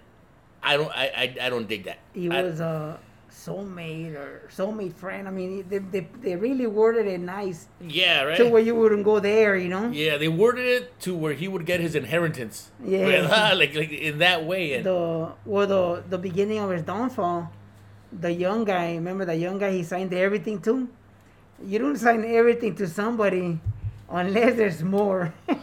I 0.65 0.77
don't, 0.77 0.91
I, 0.91 1.07
I, 1.17 1.47
I 1.47 1.49
don't 1.49 1.69
dig 1.69 1.85
that. 1.85 2.01
He 2.13 2.29
I- 2.29 2.43
was 2.43 2.59
a 2.59 2.99
soulmate 3.31 4.15
or 4.17 4.49
soulmate 4.51 4.95
friend. 4.95 5.29
I 5.29 5.31
mean, 5.31 5.65
they, 5.69 5.79
they, 5.79 6.09
they 6.23 6.35
really 6.37 6.67
worded 6.67 7.07
it 7.07 7.21
nice 7.21 7.69
yeah, 7.81 8.23
right. 8.23 8.37
to 8.37 8.49
where 8.49 8.63
you 8.63 8.75
wouldn't 8.75 9.05
go 9.05 9.21
there, 9.21 9.57
you 9.57 9.69
know. 9.69 9.91
yeah, 9.91 10.17
they 10.17 10.29
worded 10.29 10.67
it 10.67 11.01
to 11.01 11.15
where 11.15 11.35
he 11.35 11.47
would 11.47 11.67
get 11.67 11.81
his 11.81 11.95
inheritance. 11.95 12.73
Yeah. 12.83 13.53
like 13.55 13.75
like 13.75 13.93
in 13.93 14.19
that 14.19 14.45
way. 14.45 14.75
And 14.75 14.87
the 14.87 15.33
well 15.45 15.67
the 15.67 16.03
the 16.09 16.19
beginning 16.19 16.59
of 16.59 16.71
his 16.71 16.83
downfall, 16.83 17.51
the 18.21 18.33
young 18.33 18.65
guy. 18.65 18.95
Remember 18.95 19.25
the 19.25 19.37
young 19.37 19.59
guy 19.59 19.73
he 19.73 19.83
signed 19.83 20.13
everything 20.13 20.61
to. 20.63 20.89
You 21.65 21.79
don't 21.79 21.97
sign 21.97 22.25
everything 22.25 22.75
to 22.77 22.89
somebody 22.89 23.61
unless 24.11 24.57
there's 24.57 24.83
more. 24.83 25.33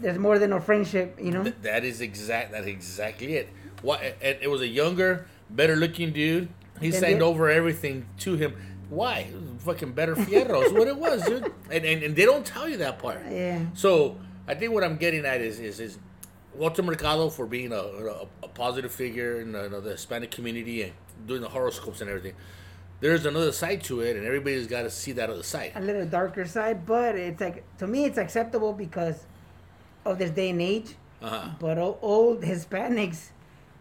there's 0.00 0.18
more 0.18 0.38
than 0.38 0.52
a 0.52 0.60
friendship, 0.60 1.18
you 1.20 1.30
know. 1.30 1.42
th- 1.42 1.56
that 1.62 1.84
is 1.84 2.00
exact. 2.00 2.52
That's 2.52 2.66
exactly 2.66 3.34
it. 3.34 3.48
What? 3.82 4.00
And 4.02 4.38
it 4.40 4.50
was 4.50 4.60
a 4.60 4.66
younger, 4.68 5.26
better 5.50 5.76
looking 5.76 6.12
dude. 6.12 6.48
He 6.80 6.90
Then 6.90 7.00
signed 7.00 7.22
over 7.22 7.48
everything 7.48 8.06
to 8.18 8.36
him. 8.36 8.54
Why? 8.88 9.26
Fucking 9.60 9.92
better 9.92 10.14
fierros. 10.14 10.72
what 10.72 10.88
it 10.88 10.96
was, 10.96 11.24
dude. 11.24 11.52
And, 11.70 11.84
and 11.84 12.02
and 12.02 12.16
they 12.16 12.24
don't 12.24 12.46
tell 12.46 12.66
you 12.66 12.78
that 12.78 12.98
part. 12.98 13.20
Yeah. 13.30 13.60
So 13.74 14.16
I 14.46 14.54
think 14.54 14.72
what 14.72 14.82
I'm 14.82 14.96
getting 14.96 15.26
at 15.26 15.42
is 15.42 15.60
is, 15.60 15.80
is 15.80 15.98
Walter 16.54 16.82
Mercado 16.82 17.28
for 17.28 17.44
being 17.44 17.72
a, 17.72 17.76
a, 17.76 18.26
a 18.44 18.48
positive 18.48 18.90
figure 18.90 19.40
in 19.42 19.52
the, 19.52 19.68
the 19.68 19.90
Hispanic 19.90 20.30
community 20.30 20.82
and 20.84 20.92
doing 21.26 21.40
the 21.42 21.48
horoscopes 21.48 22.00
and 22.00 22.08
everything. 22.10 22.34
There's 23.00 23.26
another 23.26 23.52
side 23.52 23.84
to 23.84 24.00
it, 24.00 24.16
and 24.16 24.26
everybody's 24.26 24.66
got 24.66 24.82
to 24.82 24.90
see 24.90 25.12
that 25.12 25.30
other 25.30 25.42
side. 25.44 25.72
a 25.76 25.80
little 25.80 26.06
darker 26.06 26.44
side, 26.46 26.84
but 26.84 27.14
it's 27.14 27.40
like 27.40 27.62
to 27.78 27.86
me 27.86 28.04
it's 28.04 28.18
acceptable 28.18 28.72
because 28.72 29.24
of 30.04 30.18
this 30.18 30.30
day 30.30 30.50
and 30.50 30.60
age. 30.60 30.94
Uh-huh. 31.22 31.50
But 31.60 31.78
old 31.78 32.42
Hispanics, 32.42 33.30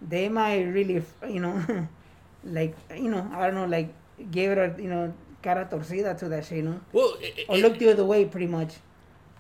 they 0.02 0.30
might 0.30 0.62
really, 0.64 1.04
you 1.28 1.40
know, 1.40 1.88
like 2.44 2.76
you 2.96 3.10
know, 3.10 3.28
I 3.34 3.46
don't 3.48 3.56
know, 3.56 3.66
like 3.66 3.94
give 4.32 4.52
it 4.52 4.58
a 4.58 4.82
you 4.82 4.90
know 4.90 5.14
cara 5.42 5.66
torcida 5.70 6.14
to 6.16 6.30
that 6.30 6.46
shit, 6.46 6.58
you 6.58 6.64
know, 6.64 6.80
Well, 6.92 7.16
it, 7.22 7.46
or 7.48 7.58
it- 7.58 7.62
look 7.62 7.78
the 7.80 7.90
other 7.92 8.06
way, 8.06 8.26
pretty 8.26 8.48
much. 8.48 8.76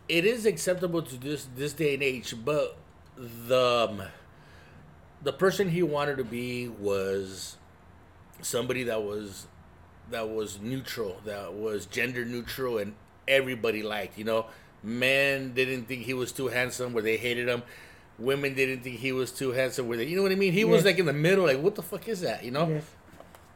it 0.09 0.25
is 0.25 0.45
acceptable 0.47 1.01
to 1.03 1.17
this 1.17 1.47
this 1.55 1.73
day 1.73 1.93
and 1.95 2.01
age, 2.03 2.33
but 2.43 2.77
the 3.17 3.87
um, 3.91 4.01
the 5.21 5.33
person 5.33 5.69
he 5.69 5.83
wanted 5.83 6.17
to 6.17 6.23
be 6.23 6.67
was 6.67 7.56
somebody 8.41 8.83
that 8.83 9.03
was 9.03 9.47
that 10.09 10.29
was 10.29 10.59
neutral, 10.61 11.19
that 11.25 11.53
was 11.53 11.85
gender 11.85 12.23
neutral, 12.25 12.77
and 12.77 12.93
everybody 13.27 13.83
liked. 13.83 14.17
You 14.17 14.23
know, 14.25 14.45
men 14.83 15.53
didn't 15.53 15.85
think 15.85 16.03
he 16.03 16.13
was 16.13 16.31
too 16.31 16.47
handsome, 16.47 16.93
where 16.93 17.03
they 17.03 17.17
hated 17.17 17.47
him. 17.47 17.63
Women 18.19 18.55
didn't 18.55 18.81
think 18.83 18.97
he 18.99 19.11
was 19.11 19.31
too 19.31 19.51
handsome, 19.51 19.87
where 19.87 19.97
they, 19.97 20.05
you 20.05 20.15
know 20.15 20.23
what 20.23 20.31
I 20.31 20.35
mean. 20.35 20.53
He 20.53 20.63
was 20.65 20.83
like 20.85 20.97
in 20.97 21.05
the 21.05 21.13
middle, 21.13 21.45
like 21.45 21.59
what 21.61 21.75
the 21.75 21.83
fuck 21.83 22.07
is 22.07 22.21
that? 22.21 22.43
You 22.43 22.51
know 22.51 22.67
Yes. 22.69 22.83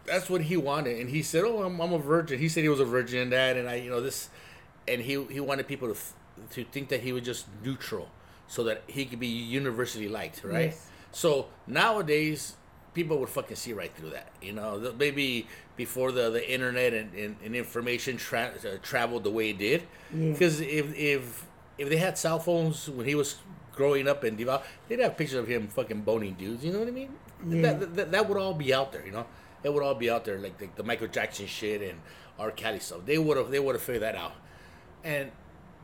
that's 0.06 0.30
what 0.30 0.42
he 0.42 0.58
wanted 0.58 1.00
and 1.00 1.10
he 1.10 1.22
said 1.24 1.44
oh 1.46 1.62
I'm, 1.64 1.80
I'm 1.80 1.94
a 1.94 1.98
virgin 2.00 2.40
he 2.40 2.50
said 2.50 2.64
he 2.64 2.70
was 2.70 2.80
a 2.80 2.86
virgin 2.86 3.20
and 3.22 3.32
that 3.32 3.56
and 3.56 3.70
i 3.70 3.76
you 3.76 3.90
know 3.92 4.02
this 4.02 4.30
and 4.88 5.00
he 5.02 5.24
he 5.26 5.40
wanted 5.40 5.68
people 5.68 5.94
to 5.94 5.98
to 6.56 6.64
think 6.72 6.90
that 6.90 7.02
he 7.02 7.14
was 7.14 7.22
just 7.24 7.46
neutral 7.64 8.10
so 8.48 8.64
that 8.64 8.82
he 8.88 9.06
could 9.06 9.20
be 9.20 9.28
universally 9.28 10.08
liked 10.10 10.44
right 10.44 10.70
Yes. 10.72 10.88
so 11.12 11.48
nowadays 11.68 12.56
people 12.94 13.18
would 13.20 13.30
fucking 13.30 13.56
see 13.56 13.74
right 13.74 13.94
through 13.96 14.10
that 14.10 14.28
you 14.42 14.52
know 14.52 14.94
maybe 14.98 15.48
before 15.78 16.12
the 16.12 16.30
the 16.30 16.52
internet 16.54 16.94
and, 16.94 17.14
and, 17.14 17.36
and 17.44 17.56
information 17.56 18.18
tra- 18.18 18.52
uh, 18.66 18.78
traveled 18.84 19.24
the 19.24 19.32
way 19.32 19.50
it 19.52 19.58
did 19.58 19.84
Yeah. 20.14 20.32
because 20.34 20.60
if 20.62 20.94
if 20.96 21.46
if 21.78 21.90
they 21.90 21.98
had 21.98 22.18
cell 22.18 22.40
phones 22.40 22.90
when 22.90 23.06
he 23.08 23.16
was 23.16 23.38
growing 23.74 24.08
up 24.08 24.24
in 24.26 24.36
develop, 24.36 24.64
they'd 24.88 25.00
have 25.00 25.16
pictures 25.18 25.38
of 25.40 25.48
him 25.48 25.68
fucking 25.68 26.02
boning 26.02 26.34
dudes. 26.36 26.64
You 26.64 26.74
know 26.74 26.80
what 26.80 26.90
I 26.90 26.92
mean? 26.92 27.10
Yeah. 27.48 27.62
That, 27.74 27.96
that, 27.96 28.12
that 28.12 28.30
would 28.30 28.38
all 28.38 28.54
be 28.54 28.74
out 28.74 28.92
there. 28.92 29.04
You 29.06 29.14
know, 29.14 29.26
it 29.64 29.74
would 29.74 29.82
all 29.82 29.96
be 29.96 30.10
out 30.12 30.26
there 30.26 30.38
like 30.38 30.58
the, 30.60 30.68
the 30.76 30.84
Michael 30.84 31.08
Jackson 31.08 31.48
shit 31.48 31.82
and 31.82 32.00
R. 32.38 32.52
Kelly 32.52 32.80
stuff. 32.80 33.00
They 33.06 33.18
would 33.18 33.38
have 33.38 33.50
they 33.50 33.60
would 33.60 33.74
have 33.74 33.82
figured 33.82 34.04
that 34.04 34.16
out, 34.16 34.34
and 35.04 35.32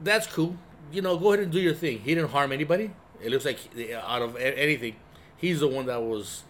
that's 0.04 0.28
cool. 0.28 0.58
You 0.92 1.02
know, 1.02 1.18
go 1.18 1.30
ahead 1.32 1.44
and 1.44 1.52
do 1.52 1.60
your 1.60 1.74
thing. 1.74 2.00
He 2.00 2.14
didn't 2.14 2.30
harm 2.32 2.52
anybody. 2.52 2.92
It 3.24 3.32
looks 3.32 3.46
like 3.46 3.60
out 4.04 4.22
of 4.22 4.36
anything, 4.36 4.98
he's 5.38 5.62
the 5.62 5.68
one 5.68 5.86
that 5.88 6.04
was 6.04 6.44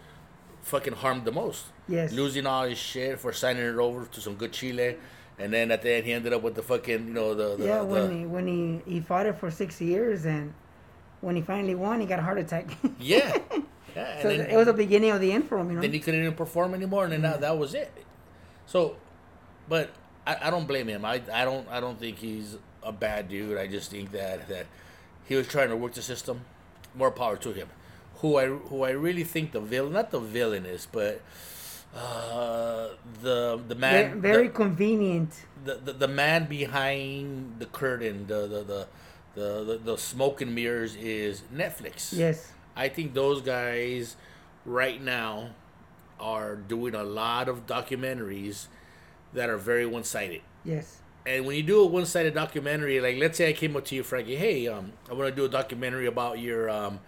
fucking 0.68 0.94
harmed 0.94 1.24
the 1.24 1.32
most. 1.32 1.64
Yes. 1.88 2.12
Losing 2.12 2.46
all 2.46 2.64
his 2.64 2.78
shit 2.78 3.18
for 3.18 3.32
signing 3.32 3.64
it 3.64 3.76
over 3.76 4.06
to 4.06 4.20
some 4.20 4.34
good 4.34 4.52
Chile 4.52 4.96
and 5.38 5.52
then 5.52 5.70
at 5.70 5.82
the 5.82 5.92
end 5.92 6.04
he 6.04 6.12
ended 6.12 6.32
up 6.32 6.42
with 6.42 6.54
the 6.54 6.62
fucking 6.62 7.08
you 7.08 7.14
know 7.14 7.34
the, 7.34 7.56
the 7.56 7.64
yeah, 7.64 7.78
the, 7.78 7.84
when 7.84 8.18
he 8.18 8.26
when 8.26 8.46
he 8.46 8.92
he 8.92 9.00
fought 9.00 9.26
it 9.26 9.38
for 9.38 9.50
six 9.50 9.80
years, 9.80 10.26
and 10.26 10.52
when 11.20 11.36
he 11.36 11.42
finally 11.42 11.74
won, 11.74 12.00
he 12.00 12.06
got 12.06 12.18
a 12.18 12.22
heart 12.22 12.38
attack. 12.38 12.70
yeah 12.98 13.38
yeah 13.94 14.12
and 14.12 14.22
so 14.22 14.28
then, 14.28 14.50
it 14.50 14.56
was 14.56 14.66
the 14.66 14.72
beginning 14.72 15.10
of 15.10 15.20
the 15.20 15.32
end 15.32 15.48
for 15.48 15.58
him, 15.58 15.70
you 15.70 15.76
know. 15.76 15.80
then 15.80 15.92
he 15.92 16.00
couldn't 16.00 16.20
even 16.20 16.34
perform 16.34 16.74
anymore 16.74 17.04
and 17.04 17.12
then 17.12 17.22
that, 17.22 17.40
that 17.40 17.56
was 17.56 17.74
it 17.74 17.90
so 18.66 18.96
but 19.68 19.90
I, 20.26 20.36
I 20.42 20.50
don't 20.50 20.66
blame 20.66 20.88
him 20.88 21.04
I, 21.04 21.22
I 21.32 21.44
don't 21.44 21.66
I 21.68 21.80
don't 21.80 21.98
think 21.98 22.18
he's 22.18 22.58
a 22.82 22.92
bad 22.92 23.28
dude 23.28 23.56
I 23.56 23.66
just 23.66 23.90
think 23.90 24.12
that 24.12 24.48
that 24.48 24.66
he 25.26 25.34
was 25.34 25.48
trying 25.48 25.70
to 25.70 25.76
work 25.76 25.94
the 25.94 26.02
system 26.02 26.42
more 26.94 27.10
power 27.10 27.36
to 27.38 27.52
him 27.52 27.68
who 28.18 28.36
I 28.36 28.46
who 28.46 28.82
I 28.84 28.90
really 28.90 29.24
think 29.24 29.52
the 29.52 29.60
villain 29.60 29.92
not 29.92 30.10
the 30.10 30.20
villain 30.20 30.66
is 30.66 30.86
but 30.90 31.20
uh 31.94 32.88
the 33.22 33.60
the 33.66 33.74
man 33.74 34.20
very 34.20 34.48
the- 34.48 34.52
convenient. 34.54 35.30
the, 35.64 35.74
the, 35.76 35.92
the 35.92 36.08
man 36.08 36.46
behind 36.46 37.56
the 37.58 37.66
curtain, 37.66 38.26
the 38.26 38.46
the, 38.46 38.62
the 38.62 38.86
the 39.34 39.64
the 39.64 39.78
the 39.84 39.96
smoke 39.98 40.40
and 40.40 40.54
mirrors 40.54 40.94
is 40.96 41.42
Netflix. 41.54 42.16
Yes. 42.16 42.52
I 42.76 42.88
think 42.88 43.14
those 43.14 43.40
guys 43.42 44.16
right 44.64 45.02
now 45.02 45.50
are 46.20 46.56
doing 46.56 46.94
a 46.94 47.02
lot 47.02 47.48
of 47.48 47.66
documentaries 47.66 48.66
that 49.32 49.48
are 49.48 49.56
very 49.58 49.86
one 49.86 50.04
sided. 50.04 50.42
Yes. 50.64 50.98
And 51.26 51.44
when 51.46 51.56
you 51.56 51.62
do 51.62 51.80
a 51.80 51.86
one 51.86 52.06
sided 52.06 52.34
documentary, 52.34 53.00
like 53.00 53.16
let's 53.18 53.36
say 53.38 53.48
I 53.48 53.52
came 53.52 53.76
up 53.76 53.84
to 53.86 53.94
you, 53.94 54.02
Frankie, 54.02 54.36
hey, 54.36 54.66
um, 54.68 54.92
I 55.10 55.14
want 55.14 55.28
to 55.30 55.34
do 55.34 55.44
a 55.44 55.48
documentary 55.48 56.06
about 56.06 56.38
your 56.38 56.70
um, 56.70 57.00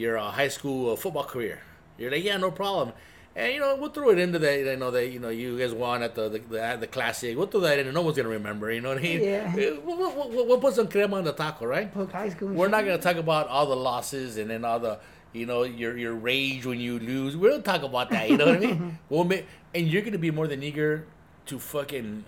your 0.00 0.18
uh, 0.18 0.30
high 0.30 0.48
school 0.48 0.92
uh, 0.92 0.96
football 0.96 1.24
career. 1.24 1.60
You're 1.98 2.10
like, 2.10 2.24
yeah, 2.24 2.38
no 2.38 2.50
problem. 2.50 2.94
And 3.36 3.52
you 3.54 3.60
know, 3.60 3.76
we'll 3.76 3.90
throw 3.90 4.10
it 4.10 4.18
into 4.18 4.38
that. 4.40 4.72
I 4.72 4.74
know 4.74 4.90
that 4.90 5.08
you 5.08 5.20
know 5.20 5.28
you 5.28 5.56
guys 5.56 5.72
won 5.72 6.02
at 6.02 6.14
the 6.16 6.28
the, 6.28 6.38
the, 6.38 6.76
the 6.80 6.86
classic. 6.88 7.36
We'll 7.36 7.46
throw 7.46 7.60
that 7.60 7.78
in, 7.78 7.86
and 7.86 7.94
no 7.94 8.02
one's 8.02 8.16
gonna 8.16 8.28
remember. 8.28 8.72
You 8.72 8.80
know 8.80 8.88
what 8.88 8.98
I 8.98 9.02
mean? 9.02 9.22
Yeah. 9.22 9.54
We'll, 9.54 9.80
we'll, 9.82 10.28
we'll, 10.28 10.46
we'll 10.46 10.58
put 10.58 10.74
some 10.74 10.88
crema 10.88 11.18
on 11.18 11.24
the 11.24 11.32
taco, 11.32 11.66
right? 11.66 11.92
Poke 11.92 12.10
high 12.10 12.30
school. 12.30 12.48
We're 12.48 12.68
not 12.68 12.84
gonna 12.84 12.98
talk 12.98 13.16
about 13.16 13.46
all 13.46 13.66
the 13.66 13.76
losses 13.76 14.36
and 14.36 14.50
then 14.50 14.64
all 14.64 14.80
the 14.80 14.98
you 15.32 15.46
know 15.46 15.62
your 15.62 15.96
your 15.96 16.14
rage 16.14 16.66
when 16.66 16.80
you 16.80 16.98
lose. 16.98 17.36
We'll 17.36 17.62
talk 17.62 17.82
about 17.84 18.10
that. 18.10 18.28
You 18.28 18.36
know 18.36 18.46
what 18.46 18.56
I 18.56 18.60
mean? 18.60 18.98
We'll 19.08 19.24
make, 19.24 19.46
and 19.74 19.86
you're 19.86 20.02
gonna 20.02 20.18
be 20.18 20.32
more 20.32 20.48
than 20.48 20.62
eager 20.64 21.06
to 21.46 21.58
fucking 21.60 22.24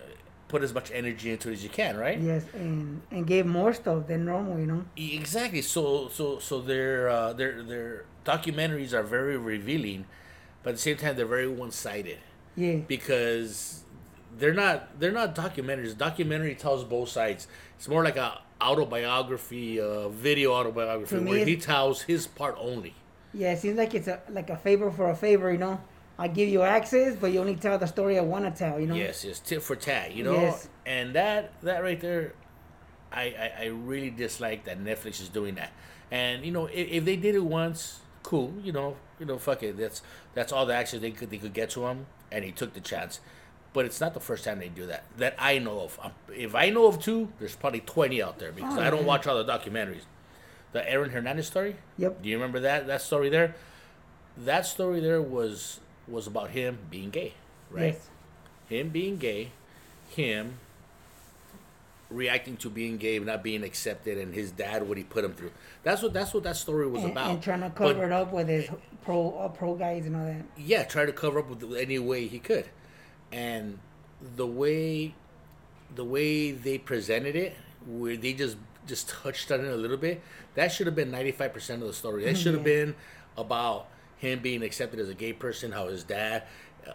put 0.52 0.62
as 0.62 0.74
much 0.74 0.90
energy 0.92 1.30
into 1.32 1.48
it 1.48 1.54
as 1.54 1.64
you 1.64 1.70
can, 1.70 1.96
right? 1.96 2.18
Yes, 2.20 2.44
and 2.52 3.00
and 3.10 3.26
gave 3.26 3.46
more 3.46 3.72
stuff 3.72 4.06
than 4.06 4.20
normal, 4.32 4.58
you 4.62 4.66
know. 4.72 4.84
Exactly. 4.96 5.62
So 5.62 5.82
so 6.18 6.38
so 6.38 6.60
their 6.60 7.08
uh, 7.08 7.32
their 7.32 7.62
their 7.62 8.04
documentaries 8.32 8.92
are 8.92 9.02
very 9.02 9.36
revealing, 9.38 10.04
but 10.62 10.70
at 10.70 10.76
the 10.76 10.82
same 10.88 10.98
time 11.02 11.16
they're 11.16 11.34
very 11.38 11.48
one 11.48 11.70
sided 11.70 12.18
Yeah. 12.54 12.76
because 12.86 13.84
they're 14.38 14.58
not 14.64 14.76
they're 15.00 15.18
not 15.22 15.34
documentaries. 15.34 15.96
Documentary 15.96 16.54
tells 16.54 16.84
both 16.84 17.08
sides. 17.08 17.48
It's 17.78 17.88
more 17.88 18.04
like 18.04 18.18
a 18.28 18.30
autobiography, 18.60 19.80
uh, 19.80 20.08
video 20.10 20.52
autobiography 20.52 21.18
where 21.18 21.44
he 21.44 21.56
tells 21.56 22.02
his 22.02 22.26
part 22.26 22.56
only. 22.60 22.94
Yeah, 23.34 23.52
it 23.54 23.58
seems 23.64 23.78
like 23.78 23.94
it's 23.94 24.08
a 24.08 24.20
like 24.38 24.50
a 24.50 24.58
favor 24.66 24.90
for 24.90 25.08
a 25.10 25.16
favor, 25.16 25.50
you 25.50 25.58
know. 25.66 25.80
I 26.18 26.28
give 26.28 26.48
you 26.48 26.62
access, 26.62 27.16
but 27.16 27.32
you 27.32 27.40
only 27.40 27.56
tell 27.56 27.78
the 27.78 27.86
story 27.86 28.18
I 28.18 28.22
want 28.22 28.44
to 28.44 28.50
tell, 28.50 28.78
you 28.78 28.86
know. 28.86 28.94
Yes, 28.94 29.24
yes, 29.24 29.38
tit 29.40 29.62
for 29.62 29.76
tat, 29.76 30.14
you 30.14 30.24
know. 30.24 30.34
Yes. 30.34 30.68
And 30.86 31.14
that 31.14 31.52
that 31.62 31.82
right 31.82 32.00
there, 32.00 32.34
I, 33.12 33.22
I 33.22 33.52
I 33.60 33.66
really 33.66 34.10
dislike 34.10 34.64
that 34.64 34.78
Netflix 34.82 35.20
is 35.20 35.28
doing 35.28 35.54
that. 35.56 35.72
And 36.10 36.44
you 36.44 36.52
know, 36.52 36.66
if, 36.66 36.88
if 36.88 37.04
they 37.04 37.16
did 37.16 37.34
it 37.34 37.44
once, 37.44 38.00
cool. 38.22 38.52
You 38.62 38.72
know, 38.72 38.96
you 39.18 39.26
know, 39.26 39.38
fuck 39.38 39.62
it. 39.62 39.76
That's 39.76 40.02
that's 40.34 40.52
all 40.52 40.66
the 40.66 40.74
access 40.74 41.00
they 41.00 41.10
could 41.10 41.30
they 41.30 41.38
could 41.38 41.54
get 41.54 41.70
to 41.70 41.86
him, 41.86 42.06
and 42.30 42.44
he 42.44 42.52
took 42.52 42.74
the 42.74 42.80
chance. 42.80 43.20
But 43.72 43.86
it's 43.86 44.00
not 44.02 44.12
the 44.12 44.20
first 44.20 44.44
time 44.44 44.58
they 44.58 44.68
do 44.68 44.84
that 44.86 45.04
that 45.16 45.34
I 45.38 45.58
know 45.58 45.80
of. 45.80 45.98
Um, 46.02 46.12
If 46.28 46.54
I 46.54 46.68
know 46.68 46.86
of 46.86 47.00
two, 47.00 47.32
there's 47.38 47.56
probably 47.56 47.80
twenty 47.80 48.22
out 48.22 48.38
there 48.38 48.52
because 48.52 48.76
Oh, 48.76 48.82
I 48.82 48.90
don't 48.90 49.00
yeah. 49.00 49.06
watch 49.06 49.26
all 49.26 49.42
the 49.42 49.50
documentaries. 49.50 50.02
The 50.72 50.88
Aaron 50.88 51.10
Hernandez 51.10 51.46
story. 51.46 51.76
Yep. 51.98 52.22
Do 52.22 52.28
you 52.28 52.36
remember 52.36 52.60
that 52.60 52.86
that 52.86 53.00
story 53.00 53.30
there? 53.30 53.54
That 54.36 54.66
story 54.66 55.00
there 55.00 55.20
was 55.22 55.80
was 56.08 56.26
about 56.26 56.50
him 56.50 56.78
being 56.90 57.10
gay, 57.10 57.34
right? 57.70 57.94
Yes. 57.94 58.08
him 58.68 58.88
being 58.90 59.16
gay, 59.18 59.50
him 60.10 60.58
reacting 62.10 62.56
to 62.58 62.68
being 62.68 62.98
gay, 62.98 63.18
not 63.18 63.42
being 63.42 63.62
accepted, 63.62 64.18
and 64.18 64.34
his 64.34 64.50
dad 64.52 64.86
what 64.86 64.98
he 64.98 65.04
put 65.04 65.24
him 65.24 65.32
through. 65.32 65.52
That's 65.82 66.02
what 66.02 66.12
that's 66.12 66.34
what 66.34 66.42
that 66.44 66.56
story 66.56 66.86
was 66.86 67.02
And, 67.04 67.12
about. 67.12 67.30
and 67.30 67.42
trying 67.42 67.60
to 67.60 67.68
But, 67.70 67.76
cover 67.94 68.04
it 68.04 68.12
up 68.12 68.32
with 68.32 68.48
his 68.48 68.68
pro 69.04 69.30
uh, 69.38 69.48
pro 69.48 69.74
guys 69.74 70.06
and 70.06 70.16
all 70.16 70.24
that. 70.26 70.42
yeah, 70.56 70.84
try 70.84 71.06
to 71.06 71.12
cover 71.12 71.38
up 71.38 71.48
with 71.48 71.74
any 71.76 71.98
way 71.98 72.26
he 72.26 72.38
could, 72.38 72.66
and 73.30 73.78
the 74.36 74.46
way 74.46 75.14
the 75.94 76.04
way 76.04 76.50
they 76.52 76.78
presented 76.78 77.36
it, 77.36 77.54
where 77.86 78.16
they 78.16 78.32
just 78.34 78.56
just 78.86 79.08
touched 79.08 79.50
on 79.52 79.60
it 79.60 79.68
a 79.72 79.76
little 79.76 79.96
bit, 79.96 80.20
that 80.54 80.68
should 80.72 80.86
have 80.86 80.96
been 80.96 81.10
ninety 81.10 81.32
five 81.32 81.52
percent 81.54 81.80
of 81.82 81.88
the 81.88 81.94
story. 81.94 82.24
That 82.24 82.36
should 82.38 82.54
have 82.54 82.66
Yeah. 82.66 82.84
been 82.84 82.94
about 83.38 83.88
him 84.22 84.38
being 84.38 84.62
accepted 84.62 85.00
as 85.00 85.08
a 85.08 85.14
gay 85.14 85.32
person, 85.32 85.72
how 85.72 85.88
his 85.88 86.04
dad, 86.04 86.44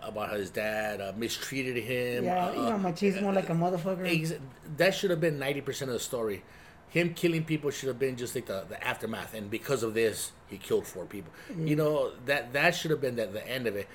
about 0.01 0.29
how 0.29 0.36
his 0.38 0.50
dad 0.50 1.01
uh, 1.01 1.12
mistreated 1.17 1.75
him. 1.84 2.24
Yeah, 2.24 2.48
uh, 2.48 2.51
you 2.53 2.62
know, 2.62 2.77
machismo 2.89 3.36
like 3.36 3.50
a 3.50 3.53
motherfucker. 3.53 4.07
Ex- 4.07 4.39
that 4.77 4.96
should 4.96 5.10
have 5.12 5.19
been 5.19 5.38
90% 5.38 5.81
of 5.84 5.88
the 5.89 6.00
story. 6.00 6.41
Him 6.88 7.13
killing 7.13 7.43
people 7.43 7.69
should 7.69 7.89
have 7.89 8.00
been 8.00 8.15
just 8.15 8.34
like 8.34 8.46
the, 8.46 8.63
the 8.69 8.81
aftermath. 8.81 9.34
And 9.34 9.51
because 9.51 9.84
of 9.84 9.93
this, 9.93 10.31
he 10.48 10.57
killed 10.57 10.88
four 10.88 11.03
people. 11.03 11.34
You 11.60 11.75
know, 11.75 12.13
that 12.27 12.53
that 12.53 12.75
should 12.75 12.91
have 12.91 13.01
been 13.01 13.17
the, 13.17 13.27
the 13.27 13.46
end 13.46 13.67
of 13.67 13.75
it. 13.75 13.89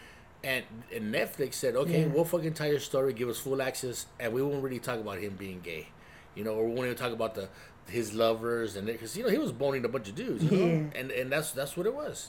And, 0.44 0.64
and 0.94 1.14
Netflix 1.14 1.54
said, 1.54 1.74
okay, 1.74 2.02
Yeah. 2.02 2.08
we'll 2.08 2.26
fucking 2.26 2.52
tell 2.52 2.66
your 2.68 2.80
story, 2.80 3.14
give 3.14 3.30
us 3.30 3.38
full 3.38 3.62
access, 3.62 4.04
and 4.20 4.34
we 4.34 4.42
won't 4.42 4.62
really 4.62 4.78
talk 4.78 4.98
about 5.00 5.18
him 5.20 5.36
being 5.38 5.60
gay. 5.60 5.88
You 6.34 6.44
know, 6.44 6.52
or 6.54 6.66
we 6.66 6.74
won't 6.74 6.84
even 6.86 6.96
talk 6.98 7.12
about 7.12 7.34
the 7.34 7.48
his 7.88 8.12
lovers 8.14 8.76
and 8.76 8.86
because 8.86 9.16
you 9.16 9.24
know 9.24 9.28
he 9.28 9.38
was 9.38 9.50
boning 9.52 9.84
a 9.84 9.88
bunch 9.88 10.08
of 10.08 10.14
dudes, 10.14 10.44
you 10.44 10.50
know, 10.56 10.66
Yeah. 10.66 11.00
and 11.00 11.10
and 11.10 11.32
that's 11.32 11.50
that's 11.52 11.76
what 11.76 11.86
it 11.86 11.94
was. 11.94 12.28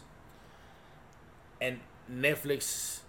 And 1.63 1.79
Netflix 2.11 2.99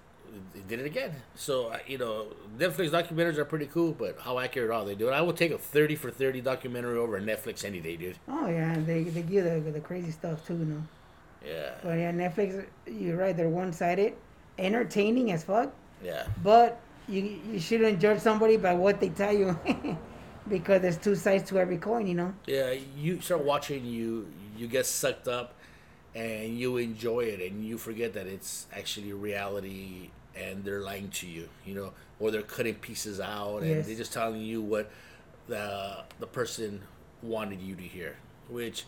did 0.69 0.81
it 0.81 0.87
again. 0.87 1.13
So 1.35 1.69
uh, 1.69 1.79
you 1.87 1.99
know, 1.99 2.29
Netflix 2.59 2.91
documentaries 2.91 3.37
are 3.39 3.45
pretty 3.45 3.67
cool, 3.67 3.93
but 3.93 4.19
how 4.21 4.39
accurate 4.39 4.71
are 4.71 4.85
they, 4.85 4.95
dude? 4.95 5.13
I 5.13 5.21
would 5.21 5.37
take 5.37 5.53
a 5.53 5.59
thirty 5.59 5.97
for 5.97 6.11
thirty 6.11 6.41
documentary 6.41 6.99
over 6.99 7.21
Netflix 7.21 7.65
any 7.65 7.81
day, 7.81 7.97
dude. 7.97 8.19
Oh 8.29 8.49
yeah, 8.49 8.77
they 8.79 9.05
they 9.05 9.23
give 9.23 9.45
the 9.45 9.71
the 9.73 9.81
crazy 9.81 10.11
stuff 10.11 10.47
too, 10.47 10.55
you 10.55 10.65
know. 10.65 10.83
Yeah, 11.47 11.73
But 11.83 11.99
yeah, 11.99 12.11
Netflix, 12.13 12.65
you're 12.87 13.19
right. 13.19 13.37
They're 13.37 13.51
one 13.51 13.73
sided, 13.73 14.15
entertaining 14.59 15.31
as 15.33 15.45
fuck. 15.45 15.73
yeah, 16.03 16.27
But 16.43 16.81
you 17.07 17.21
you 17.53 17.61
shouldn't 17.61 18.01
judge 18.01 18.21
somebody 18.21 18.57
by 18.57 18.73
what 18.75 18.99
they 19.01 19.11
tell 19.11 19.33
you, 19.35 19.59
because 20.49 20.81
there's 20.81 20.97
two 20.97 21.15
sides 21.15 21.49
to 21.51 21.59
every 21.59 21.77
coin, 21.79 22.07
you 22.07 22.15
know. 22.15 22.33
yeah. 22.47 22.73
You 22.97 23.21
start 23.21 23.45
watching, 23.45 23.85
you 23.85 24.27
you 24.57 24.69
get 24.69 24.87
sucked 24.87 25.29
up, 25.29 25.54
and 26.15 26.59
you 26.59 26.77
enjoy 26.77 27.21
it, 27.21 27.41
and 27.51 27.65
you 27.65 27.77
forget 27.79 28.13
that 28.15 28.27
it's 28.27 28.67
actually 28.73 29.13
reality, 29.13 30.11
and 30.37 30.65
they're 30.65 30.81
lying 30.81 31.09
to 31.11 31.27
you, 31.27 31.49
you 31.67 31.75
know, 31.75 31.93
or 32.21 32.31
they're 32.31 32.43
cutting 32.43 32.75
pieces 32.77 33.21
out, 33.21 33.59
and 33.59 33.71
Yes. 33.71 33.87
they're 33.87 33.97
just 33.97 34.13
telling 34.13 34.41
you 34.43 34.63
what 34.63 34.91
the 35.49 35.99
the 36.21 36.27
person 36.27 36.81
wanted 37.23 37.61
you 37.61 37.75
to 37.75 37.83
hear, 37.83 38.17
which 38.49 38.85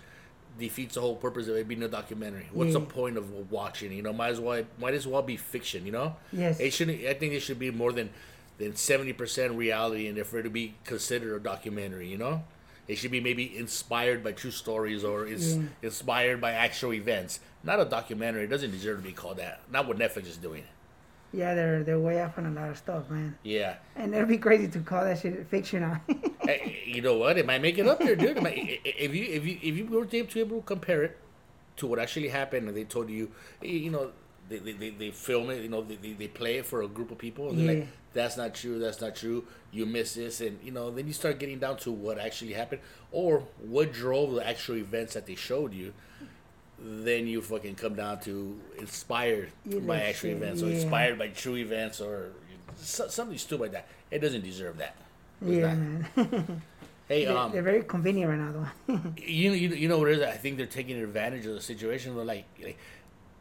defeats 0.59 0.95
the 0.95 1.00
whole 1.00 1.16
purpose 1.16 1.49
of 1.49 1.56
it 1.56 1.68
being 1.68 1.83
a 1.83 1.88
documentary. 1.88 2.47
What's 2.52 2.73
the 2.73 2.80
point 2.80 3.18
of 3.18 3.50
watching? 3.50 3.92
You 3.92 4.02
know, 4.02 4.12
might 4.12 4.30
as 4.30 4.40
well 4.40 4.64
might 4.78 4.95
as 4.95 5.06
well 5.06 5.23
be 5.23 5.37
fiction. 5.37 5.85
You 5.85 5.92
know, 5.92 6.16
Yes. 6.33 6.61
it 6.61 6.73
shouldn't. 6.73 7.04
I 7.04 7.14
think 7.14 7.33
it 7.35 7.40
should 7.40 7.59
be 7.59 7.71
more 7.71 7.92
than 7.92 8.11
than 8.59 8.75
seventy 8.76 9.12
percent 9.12 9.52
reality, 9.52 10.06
and 10.09 10.18
for 10.26 10.38
it 10.38 10.45
to 10.45 10.50
be 10.50 10.75
considered 10.85 11.35
a 11.37 11.40
documentary, 11.40 12.09
you 12.09 12.16
know, 12.16 12.42
it 12.88 12.97
should 12.97 13.11
be 13.11 13.21
maybe 13.21 13.57
inspired 13.57 14.23
by 14.23 14.33
true 14.33 14.50
stories 14.50 15.02
or 15.05 15.26
is 15.26 15.57
Yeah. 15.57 15.62
inspired 15.83 16.40
by 16.40 16.52
actual 16.52 16.93
events. 16.93 17.40
Not 17.64 17.81
a 17.81 17.85
documentary. 17.85 18.45
It 18.45 18.50
doesn't 18.50 18.71
deserve 18.71 18.99
to 18.99 19.02
be 19.02 19.12
called 19.12 19.38
that. 19.38 19.61
Not 19.71 19.88
what 19.88 19.99
Netflix 19.99 20.26
is 20.28 20.37
doing. 20.37 20.62
Yeah, 21.33 21.55
they're 21.55 21.83
they're 21.83 21.99
way 21.99 22.23
off 22.23 22.38
on 22.38 22.47
a 22.47 22.50
lot 22.50 22.71
of 22.71 22.78
stuff, 22.78 23.11
man. 23.11 23.37
Yeah. 23.43 23.75
And 23.97 24.14
it'd 24.14 24.28
be 24.28 24.38
crazy 24.38 24.69
to 24.69 24.78
call 24.81 25.05
that 25.05 25.19
shit 25.19 25.47
fiction. 25.49 26.00
Hey, 26.47 26.81
you 26.87 27.02
know 27.02 27.16
what? 27.19 27.37
It 27.38 27.45
might 27.45 27.61
make 27.61 27.76
it 27.76 27.88
up 27.88 27.99
there, 27.99 28.14
dude. 28.14 28.40
Might- 28.40 28.81
if 28.85 29.12
you 29.12 29.25
if 29.25 29.45
you 29.45 29.59
if 29.61 29.76
you 29.76 29.85
were 29.87 30.07
able 30.07 30.26
to 30.28 30.38
able 30.40 30.59
to 30.59 30.62
compare 30.62 31.02
it 31.02 31.19
to 31.78 31.88
what 31.88 31.99
actually 31.99 32.28
happened, 32.28 32.69
and 32.69 32.76
they 32.76 32.85
told 32.85 33.11
you, 33.11 33.33
you 33.61 33.90
know, 33.90 34.12
they 34.49 34.59
they, 34.61 34.71
they, 34.73 34.90
they 34.90 35.11
film 35.11 35.50
it, 35.50 35.61
you 35.64 35.69
know, 35.69 35.83
they, 35.83 35.97
they, 35.97 36.12
they 36.12 36.28
play 36.28 36.59
it 36.59 36.66
for 36.66 36.83
a 36.83 36.87
group 36.88 37.11
of 37.11 37.19
people, 37.19 37.50
and 37.50 37.59
they're 37.59 37.75
Yeah. 37.75 37.81
like, 37.81 37.88
that's 38.17 38.37
not 38.37 38.55
true, 38.55 38.79
that's 38.79 39.01
not 39.01 39.15
true. 39.15 39.45
You 39.73 39.87
miss 39.87 40.15
this, 40.15 40.41
and 40.41 40.59
you 40.63 40.73
know, 40.73 40.91
then 40.91 41.07
you 41.07 41.13
start 41.13 41.39
getting 41.39 41.59
down 41.59 41.77
to 41.79 41.93
what 41.93 42.19
actually 42.19 42.55
happened, 42.55 42.81
or 43.13 43.45
what 43.59 43.93
drove 43.93 44.35
the 44.35 44.47
actual 44.47 44.77
events 44.77 45.15
that 45.15 45.27
they 45.27 45.35
showed 45.35 45.73
you. 45.73 45.93
Then 46.79 47.27
you 47.27 47.41
fucking 47.41 47.77
come 47.77 47.95
down 47.95 48.21
to 48.21 48.61
inspired 48.79 49.51
You 49.65 49.81
by 49.81 50.01
actual 50.03 50.31
shit, 50.31 50.37
events, 50.37 50.63
or 50.63 50.67
inspired 50.67 51.19
by 51.19 51.29
true 51.29 51.57
events, 51.57 52.01
or 52.01 52.33
something 52.77 53.39
stupid 53.39 53.63
like 53.63 53.73
that. 53.73 53.89
It 54.11 54.19
doesn't 54.19 54.43
deserve 54.43 54.79
that. 54.79 54.97
Yeah. 55.41 55.77
Hey, 57.09 57.25
they're, 57.25 57.37
um, 57.37 57.53
they're 57.53 57.63
very 57.63 57.85
convenient 57.85 58.31
right 58.31 58.39
now, 58.39 58.69
though. 58.89 59.01
you 59.17 59.53
you 59.53 59.69
you 59.69 59.89
know 59.89 59.99
what 59.99 60.09
it 60.09 60.19
is? 60.19 60.25
I 60.25 60.33
think 60.33 60.57
they're 60.57 60.67
taking 60.67 61.01
advantage 61.01 61.47
of 61.47 61.55
the 61.55 61.61
situation. 61.61 62.17
Where 62.17 62.25
like, 62.25 62.47
like, 62.61 62.79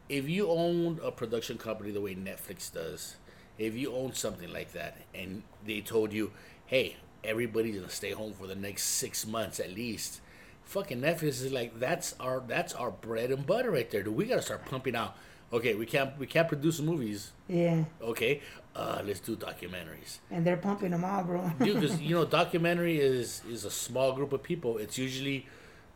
if 0.07 0.29
you 0.29 0.49
own 0.49 0.99
a 1.03 1.11
production 1.11 1.57
company 1.57 1.89
the 1.89 2.01
way 2.01 2.13
Netflix 2.13 2.71
does, 2.71 3.15
if 3.57 3.75
you 3.75 3.93
own 3.93 4.13
something 4.13 4.51
like 4.51 4.73
that, 4.73 4.97
and 5.13 5.43
they 5.65 5.81
told 5.81 6.13
you, 6.13 6.31
hey, 6.65 6.97
everybody's 7.23 7.75
gonna 7.75 7.89
stay 7.89 8.11
home 8.11 8.33
for 8.33 8.47
the 8.47 8.55
next 8.55 8.83
six 8.83 9.25
months 9.25 9.59
at 9.59 9.73
least. 9.73 10.21
Fucking 10.63 11.01
Netflix 11.01 11.43
is 11.43 11.51
like 11.51 11.79
that's 11.79 12.15
our 12.19 12.41
that's 12.47 12.73
our 12.73 12.91
bread 12.91 13.31
and 13.31 13.45
butter 13.45 13.71
right 13.71 13.89
there. 13.89 14.03
Dude, 14.03 14.15
we 14.15 14.25
gotta 14.25 14.41
start 14.41 14.65
pumping 14.65 14.95
out. 14.95 15.15
Okay, 15.53 15.75
we 15.75 15.85
can't 15.85 16.17
we 16.17 16.25
can't 16.25 16.47
produce 16.47 16.79
movies. 16.79 17.31
Yeah. 17.47 17.85
Okay, 18.01 18.41
uh, 18.75 19.01
let's 19.05 19.19
do 19.19 19.35
documentaries. 19.35 20.17
And 20.31 20.45
they're 20.45 20.57
pumping 20.57 20.91
them 20.91 21.03
out, 21.03 21.27
bro. 21.27 21.51
Dude, 21.59 21.79
because 21.79 22.01
you 22.01 22.15
know, 22.15 22.25
documentary 22.25 22.99
is 22.99 23.41
is 23.49 23.63
a 23.63 23.71
small 23.71 24.13
group 24.13 24.33
of 24.33 24.41
people. 24.41 24.77
It's 24.77 24.97
usually 24.97 25.45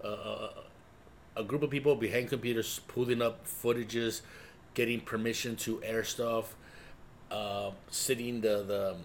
uh, 0.03 0.49
a 1.35 1.43
group 1.43 1.63
of 1.63 1.69
people 1.69 1.95
behind 1.95 2.29
computers 2.29 2.79
pulling 2.87 3.21
up 3.21 3.45
footages, 3.47 4.21
getting 4.75 5.01
permission 5.01 5.55
to 5.57 5.81
air 5.83 6.03
stuff, 6.03 6.55
uh, 7.31 7.71
sitting 7.89 8.41
the 8.41 8.63
the 8.63 8.95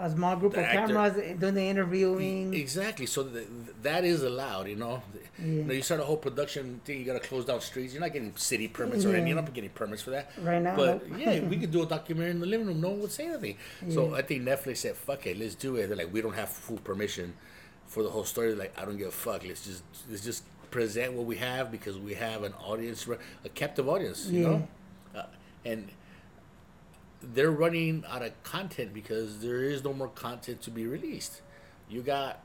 a 0.00 0.08
small 0.08 0.36
group 0.36 0.52
of 0.52 0.60
actor- 0.60 0.94
cameras 0.94 1.38
doing 1.40 1.54
the 1.54 1.62
interviewing. 1.62 2.54
exactly. 2.54 3.04
So 3.04 3.24
th- 3.24 3.48
that 3.82 4.04
is 4.04 4.22
allowed. 4.22 4.68
You 4.68 4.76
know, 4.76 5.02
you 5.42 5.64
know, 5.64 5.72
you 5.74 5.82
start 5.82 6.00
a 6.00 6.04
whole 6.04 6.16
production 6.16 6.80
thing. 6.84 7.00
You 7.00 7.04
got 7.04 7.20
to 7.20 7.28
close 7.28 7.44
down 7.44 7.60
streets. 7.60 7.92
You're 7.94 8.00
not 8.02 8.12
getting 8.12 8.32
city 8.36 8.68
permits 8.68 9.04
or 9.04 9.08
anything. 9.08 9.26
You're 9.26 9.36
not 9.42 9.52
getting 9.52 9.70
permits 9.70 10.02
for 10.02 10.10
that. 10.10 10.30
Right 10.40 10.62
now, 10.62 10.76
But 10.76 11.02
yeah, 11.18 11.40
we 11.40 11.56
could 11.60 11.72
do 11.72 11.82
a 11.82 11.86
documentary 11.86 12.30
in 12.30 12.38
the 12.38 12.46
living 12.46 12.68
room. 12.68 12.80
No 12.80 12.90
one 12.90 13.00
would 13.00 13.10
say 13.10 13.26
anything. 13.26 13.56
So 13.88 14.14
I 14.14 14.22
think 14.22 14.44
Netflix 14.44 14.76
said, 14.78 14.94
"Fuck 14.96 15.26
it, 15.26 15.36
let's 15.36 15.56
do 15.56 15.74
it." 15.76 15.88
They're 15.88 15.96
like, 15.96 16.12
"We 16.12 16.20
don't 16.20 16.34
have 16.34 16.48
full 16.48 16.78
permission 16.78 17.34
for 17.88 18.04
the 18.04 18.10
whole 18.10 18.24
story." 18.24 18.48
They're 18.50 18.56
like, 18.56 18.78
"I 18.80 18.84
don't 18.84 18.98
give 18.98 19.08
a 19.08 19.10
fuck. 19.10 19.44
Let's 19.44 19.66
just 19.66 19.82
let's 20.08 20.22
just 20.24 20.44
present 20.70 21.14
what 21.14 21.26
we 21.26 21.36
have 21.38 21.72
because 21.72 21.98
we 21.98 22.14
have 22.14 22.44
an 22.44 22.52
audience, 22.64 23.08
a 23.44 23.48
captive 23.48 23.88
audience." 23.88 24.28
You 24.28 24.40
Yeah. 24.42 24.48
know, 24.48 24.68
uh, 25.16 25.22
and 25.64 25.88
they're 27.22 27.50
running 27.50 28.04
out 28.08 28.22
of 28.22 28.40
content 28.42 28.94
because 28.94 29.40
there 29.40 29.62
is 29.62 29.82
no 29.84 29.92
more 29.92 30.08
content 30.08 30.62
to 30.62 30.70
be 30.70 30.86
released. 30.86 31.42
You 31.88 32.02
got 32.02 32.40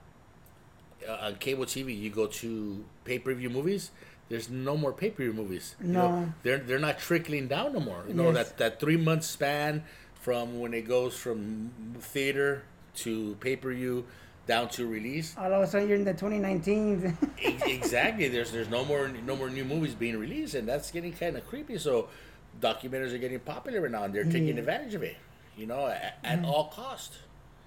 uh, 1.08 1.12
on 1.22 1.36
cable 1.36 1.66
TV, 1.66 1.98
you 1.98 2.10
go 2.10 2.28
to 2.28 2.84
pay 3.06 3.20
per 3.20 3.34
view 3.34 3.50
movies. 3.50 3.92
There's 4.30 4.50
no 4.50 4.78
more 4.78 4.94
pay 4.94 5.10
per 5.12 5.24
view 5.24 5.34
movies. 5.34 5.76
You 5.82 5.90
know, 5.90 6.10
No. 6.22 6.34
they're 6.44 6.58
they're 6.60 6.80
not 6.80 6.98
trickling 7.00 7.48
down 7.48 7.74
no 7.74 7.80
more. 7.80 8.04
You 8.08 8.14
know 8.14 8.32
Yes. 8.32 8.50
that 8.50 8.58
that 8.58 8.80
three 8.80 8.98
month 8.98 9.24
span 9.26 9.84
from 10.16 10.60
when 10.60 10.74
it 10.74 10.88
goes 10.88 11.16
from 11.16 11.72
theater 12.00 12.64
to 12.96 13.36
pay 13.42 13.56
per 13.56 13.74
view 13.74 14.06
down 14.48 14.70
to 14.70 14.88
release. 14.88 15.36
All 15.38 15.54
of 15.54 15.62
a 15.62 15.68
sudden, 15.68 15.88
you're 15.88 15.98
in 15.98 16.04
the 16.06 16.14
2019s. 16.14 17.16
E- 17.40 17.58
exactly. 17.74 18.28
There's 18.30 18.52
there's 18.52 18.70
no 18.70 18.84
more 18.86 19.08
no 19.10 19.36
more 19.36 19.50
new 19.50 19.66
movies 19.66 19.94
being 19.94 20.18
released, 20.18 20.56
and 20.56 20.68
that's 20.68 20.90
getting 20.90 21.14
kind 21.14 21.36
of 21.38 21.46
creepy. 21.48 21.78
So 21.78 22.08
documentaries 22.62 23.14
are 23.14 23.18
getting 23.18 23.40
popular 23.40 23.82
right 23.82 23.92
now, 23.92 24.04
and 24.04 24.14
they're 24.14 24.24
taking 24.24 24.48
Yeah. 24.50 24.56
advantage 24.60 24.94
of 24.96 25.04
it. 25.04 25.18
You 25.58 25.68
know, 25.68 25.88
at, 25.88 26.18
at 26.24 26.44
all 26.46 26.66
cost. 26.70 27.14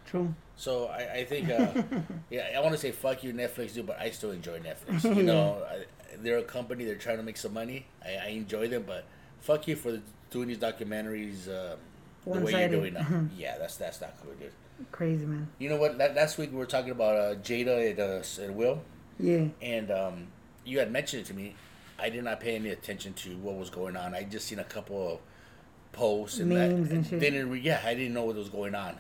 True. 0.07 0.35
So 0.57 0.87
I, 0.87 1.19
I 1.19 1.25
think, 1.25 1.51
uh, 1.51 1.83
yeah, 2.31 2.49
I 2.57 2.61
want 2.61 2.73
to 2.73 2.79
say 2.79 2.91
fuck 2.93 3.23
you, 3.23 3.33
Netflix, 3.33 3.75
dude, 3.75 3.87
but 3.87 3.99
I 4.01 4.11
still 4.11 4.31
enjoy 4.33 4.59
Netflix. 4.61 5.05
You 5.17 5.23
know, 5.23 5.63
I, 5.69 5.85
they're 6.23 6.39
a 6.39 6.43
company; 6.43 6.85
they're 6.85 6.95
trying 6.97 7.19
to 7.19 7.23
make 7.23 7.37
some 7.37 7.53
money. 7.53 7.87
I, 8.05 8.15
I 8.17 8.27
enjoy 8.29 8.69
them, 8.69 8.85
but 8.87 9.05
fuck 9.41 9.69
you 9.69 9.77
for 9.77 10.01
doing 10.31 10.49
these 10.49 10.59
documentaries 10.59 11.49
uh, 11.49 11.77
the 12.25 12.41
way 12.41 12.53
you're 12.53 12.69
doing 12.69 12.95
now. 12.95 13.07
yeah, 13.37 13.59
that's 13.59 13.77
that's 13.77 14.01
not 14.01 14.15
cool, 14.23 14.33
dude. 14.41 14.51
Crazy, 14.93 15.25
man. 15.27 15.49
You 15.59 15.69
know 15.69 15.77
what? 15.77 15.97
la- 15.99 16.07
Last 16.07 16.39
week 16.39 16.51
we 16.53 16.59
were 16.59 16.67
talking 16.67 16.91
about 16.91 17.17
uh, 17.17 17.35
Jada 17.37 17.91
and, 17.91 18.01
uh, 18.01 18.45
and 18.45 18.57
Will, 18.57 18.83
Yeah. 19.19 19.47
and 19.63 19.91
um, 19.91 20.27
you 20.65 20.79
had 20.79 20.91
mentioned 20.93 21.23
it 21.23 21.27
to 21.27 21.35
me. 21.35 21.55
I 21.99 22.11
did 22.11 22.25
not 22.25 22.41
pay 22.41 22.57
any 22.57 22.71
attention 22.71 23.15
to 23.15 23.37
what 23.39 23.57
was 23.57 23.71
going 23.71 23.97
on. 23.97 24.15
I 24.15 24.25
just 24.25 24.47
seen 24.47 24.59
a 24.59 24.65
couple 24.65 25.13
of 25.15 25.19
posts 25.93 26.39
and 26.39 26.51
Memes 26.51 26.89
that, 26.89 26.95
and 26.95 27.07
shit. 27.07 27.21
Didn't 27.21 27.51
re- 27.51 27.61
yeah, 27.61 27.81
I 27.85 27.95
didn't 27.95 28.15
know 28.15 28.25
what 28.25 28.37
was 28.37 28.49
going 28.51 28.75
on, 28.75 28.99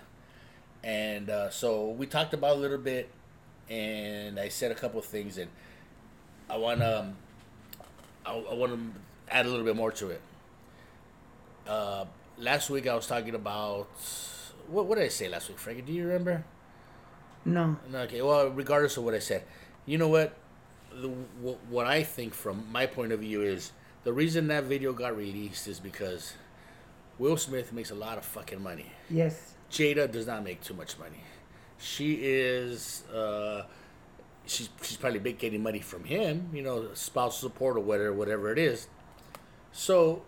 and 0.82 1.28
uh, 1.28 1.50
so 1.50 1.90
we 1.90 2.06
talked 2.06 2.32
about 2.34 2.56
a 2.56 2.58
little 2.60 2.78
bit, 2.78 3.10
and 3.68 4.38
I 4.40 4.48
said 4.48 4.70
a 4.70 4.74
couple 4.74 4.98
of 4.98 5.04
things, 5.04 5.36
and 5.38 5.50
I 6.48 6.56
want 6.56 6.80
to, 6.80 7.00
um, 7.00 7.16
I, 8.24 8.32
I 8.32 8.54
want 8.54 8.72
to 8.72 9.34
add 9.34 9.46
a 9.46 9.48
little 9.48 9.64
bit 9.64 9.76
more 9.76 9.92
to 9.92 10.10
it. 10.10 10.20
Uh, 11.68 12.04
last 12.38 12.70
week 12.70 12.86
I 12.86 12.94
was 12.94 13.06
talking 13.06 13.34
about 13.34 13.88
what, 14.68 14.86
what 14.86 14.96
did 14.96 15.04
I 15.04 15.08
say 15.08 15.28
last 15.28 15.48
week, 15.48 15.58
Frankie? 15.58 15.82
Do 15.82 15.92
you 15.92 16.04
remember? 16.06 16.44
No. 17.44 17.76
No, 17.90 17.98
Okay, 18.00 18.22
well, 18.22 18.48
regardless 18.50 18.96
of 18.96 19.04
what 19.04 19.14
I 19.14 19.18
said, 19.20 19.44
you 19.84 19.98
know 19.98 20.08
what? 20.08 20.34
The, 21.00 21.08
what, 21.40 21.58
what 21.68 21.86
I 21.86 22.02
think 22.02 22.34
from 22.34 22.66
my 22.72 22.86
point 22.86 23.12
of 23.12 23.20
view 23.20 23.42
is 23.42 23.72
the 24.04 24.12
reason 24.12 24.48
that 24.48 24.64
video 24.64 24.92
got 24.92 25.16
released 25.16 25.68
is 25.68 25.80
because 25.80 26.34
Will 27.18 27.36
Smith 27.36 27.72
makes 27.72 27.90
a 27.90 27.94
lot 27.94 28.18
of 28.18 28.24
fucking 28.24 28.62
money. 28.62 28.92
Yes. 29.10 29.54
Jada 29.70 30.10
does 30.10 30.26
not 30.26 30.44
make 30.44 30.62
too 30.62 30.74
much 30.74 30.98
money. 30.98 31.22
She 31.78 32.14
is, 32.14 33.02
uh, 33.08 33.64
she's 34.46 34.68
she's 34.80 34.96
probably 34.96 35.18
been 35.18 35.36
getting 35.36 35.62
money 35.62 35.80
from 35.80 36.04
him, 36.04 36.50
you 36.52 36.62
know, 36.62 36.94
spousal 36.94 37.50
support 37.50 37.76
or 37.76 37.80
whatever, 37.80 38.12
whatever 38.12 38.52
it 38.52 38.58
is. 38.58 38.86
So 39.72 40.22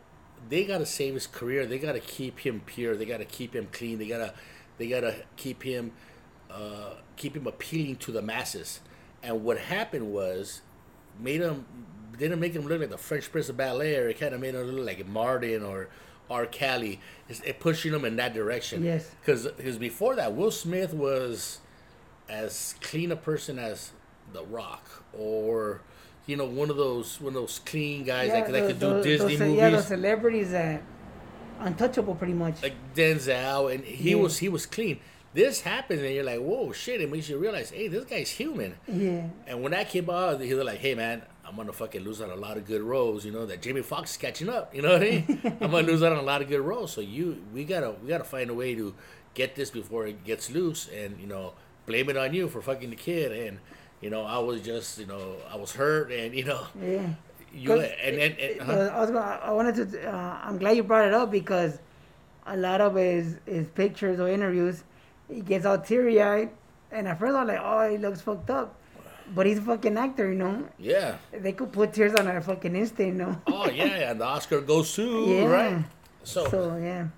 they 0.49 0.65
gotta 0.65 0.87
save 0.87 1.15
his 1.15 1.27
career. 1.27 1.67
They 1.67 1.79
gotta 1.79 2.01
keep 2.01 2.41
him 2.41 2.61
pure. 2.67 2.97
They 2.97 3.07
gotta 3.07 3.25
keep 3.25 3.55
him 3.55 3.69
clean. 3.73 3.99
They 3.99 4.09
gotta 4.09 4.35
they 4.77 4.89
gotta 4.89 5.15
keep 5.37 5.63
him 5.63 5.93
uh, 6.51 6.95
keep 7.17 7.37
him 7.37 7.47
appealing 7.47 7.97
to 7.97 8.13
the 8.13 8.23
masses. 8.23 8.81
And 9.23 9.45
what 9.45 9.59
happened 9.59 10.13
was 10.13 10.63
made 11.19 11.41
him 11.41 11.65
didn't 12.17 12.41
make 12.41 12.53
him 12.53 12.67
look 12.67 12.81
like 12.81 12.91
the 12.91 12.99
Fresh 12.99 13.31
Prince 13.31 13.49
of 13.49 13.57
Bel-Air, 13.57 14.07
or 14.07 14.09
it 14.09 14.19
kind 14.19 14.35
of 14.35 14.41
made 14.41 14.55
him 14.55 14.63
look 14.63 14.87
like 14.87 15.07
Martin 15.07 15.63
or 15.63 15.89
R. 16.29 16.47
Kelly. 16.47 17.01
It's, 17.29 17.41
it 17.41 17.61
pushing 17.61 17.93
him 17.93 18.05
in 18.05 18.17
that 18.17 18.35
direction. 18.35 18.85
Yes. 18.85 19.09
Because 19.25 19.47
before 19.79 20.17
that, 20.17 20.35
Will 20.35 20.51
Smith 20.51 20.93
was 20.93 21.59
as 22.29 22.75
clean 22.81 23.13
a 23.13 23.17
person 23.17 23.59
as 23.59 23.93
The 24.33 24.45
Rock, 24.45 25.05
or 25.13 25.81
you 26.27 26.37
know, 26.37 26.45
one 26.45 26.69
of 26.71 26.77
those 26.77 27.21
one 27.21 27.29
of 27.29 27.35
those 27.35 27.61
clean 27.65 28.05
guys 28.05 28.31
that, 28.31 28.51
that 28.53 28.67
could 28.67 28.79
do 28.81 28.87
those- 28.87 29.05
Disney 29.05 29.37
those, 29.37 29.41
movies. 29.41 29.57
Yeah, 29.59 29.71
those 29.71 29.87
celebrities 29.87 30.51
that 30.51 30.83
untouchable, 31.61 32.15
pretty 32.15 32.35
much. 32.35 32.63
like 32.63 32.75
Denzel, 32.95 33.73
and 33.75 33.83
he 33.85 34.11
Yeah. 34.11 34.17
was 34.17 34.39
he 34.39 34.49
was 34.49 34.67
clean. 34.67 35.01
This 35.39 35.61
happens, 35.61 36.03
and 36.03 36.13
you're 36.13 36.25
like, 36.25 36.41
whoa, 36.41 36.73
shit! 36.73 37.01
It 37.01 37.13
makes 37.13 37.29
you 37.29 37.39
realize, 37.39 37.71
hey, 37.71 37.87
this 37.87 38.05
guy's 38.05 38.29
human. 38.29 38.75
yeah. 38.89 39.23
And 39.47 39.63
when 39.63 39.71
that 39.71 39.89
came 39.89 40.11
out, 40.11 40.41
he 40.41 40.53
was 40.53 40.65
like, 40.65 40.81
"Hey, 40.81 40.97
man, 40.97 41.23
I'm 41.47 41.55
gonna 41.55 41.73
fucking 41.73 42.03
lose 42.03 42.21
out 42.21 42.31
a 42.31 42.35
lot 42.35 42.57
of 42.57 42.67
good 42.67 42.83
roles. 42.83 43.25
You 43.25 43.31
know 43.31 43.47
that 43.47 43.63
Jamie 43.63 43.83
Foxx 43.83 44.11
is 44.11 44.17
catching 44.17 44.49
up. 44.49 44.75
You 44.75 44.83
know 44.83 44.95
what 44.95 45.03
I 45.03 45.25
mean? 45.29 45.41
I'm 45.61 45.71
gonna 45.71 45.87
lose 45.87 46.03
out 46.03 46.11
on 46.11 46.19
a 46.19 46.23
lot 46.23 46.43
of 46.43 46.49
good 46.49 46.61
roles. 46.61 46.91
So 46.93 47.01
you, 47.01 47.41
we 47.55 47.65
gotta, 47.65 47.95
we 48.03 48.09
gotta 48.09 48.25
find 48.25 48.51
a 48.51 48.55
way 48.55 48.75
to 48.75 48.95
get 49.35 49.55
this 49.55 49.71
before 49.71 50.09
it 50.09 50.25
gets 50.25 50.51
loose, 50.51 50.89
and 50.89 51.21
you 51.21 51.29
know, 51.29 51.53
blame 51.87 52.11
it 52.11 52.17
on 52.17 52.35
you 52.35 52.49
for 52.49 52.61
fucking 52.61 52.91
the 52.91 52.97
kid. 52.97 53.31
And 53.31 53.59
you 54.01 54.11
know, 54.11 54.25
I 54.25 54.39
was 54.39 54.61
just, 54.61 54.99
you 54.99 55.07
know, 55.07 55.37
I 55.53 55.57
was 55.57 55.71
hurt, 55.73 56.11
and 56.11 56.35
you 56.35 56.47
know, 56.47 56.67
Yeah. 56.83 57.11
you 57.55 57.73
and 57.75 58.17
and, 58.19 58.39
and 58.39 58.61
uh-huh. 58.61 58.73
Uh, 58.73 58.91
I 58.97 59.01
was 59.01 59.11
gonna, 59.13 59.41
I 59.41 59.53
wanted 59.53 59.75
to. 59.93 60.09
Uh, 60.13 60.41
I'm 60.43 60.59
glad 60.59 60.77
you 60.77 60.83
brought 60.83 61.07
it 61.07 61.15
up 61.15 61.31
because 61.31 61.79
a 62.45 62.57
lot 62.57 62.81
of 62.81 62.97
his 62.97 63.37
his 63.47 63.69
pictures 63.69 64.19
or 64.19 64.29
interviews, 64.29 64.83
he 65.29 65.41
gets 65.41 65.65
all 65.67 65.79
teary 65.79 66.21
eyed, 66.23 66.51
and 66.91 67.07
at 67.09 67.19
first 67.19 67.35
I 67.35 67.45
was 67.45 67.49
like, 67.49 67.61
oh, 67.63 67.91
he 67.91 67.99
looks 67.99 68.21
fucked 68.21 68.51
up, 68.51 68.75
but 69.35 69.47
he's 69.47 69.59
a 69.59 69.63
fucking 69.63 69.97
actor, 69.97 70.31
you 70.33 70.39
know. 70.39 70.69
yeah. 70.79 71.17
They 71.33 71.53
could 71.53 71.73
put 71.73 71.93
tears 71.93 72.15
on 72.15 72.27
a 72.27 72.41
fucking 72.41 72.75
instant, 72.77 73.09
you 73.09 73.15
know. 73.15 73.41
Oh 73.47 73.69
yeah, 73.71 74.11
and 74.11 74.21
the 74.21 74.25
Oscar 74.25 74.61
goes 74.61 74.95
to 74.95 75.25
Yeah. 75.29 75.45
right. 75.47 75.85
So, 76.25 76.49
So 76.49 76.77
yeah, 76.77 77.09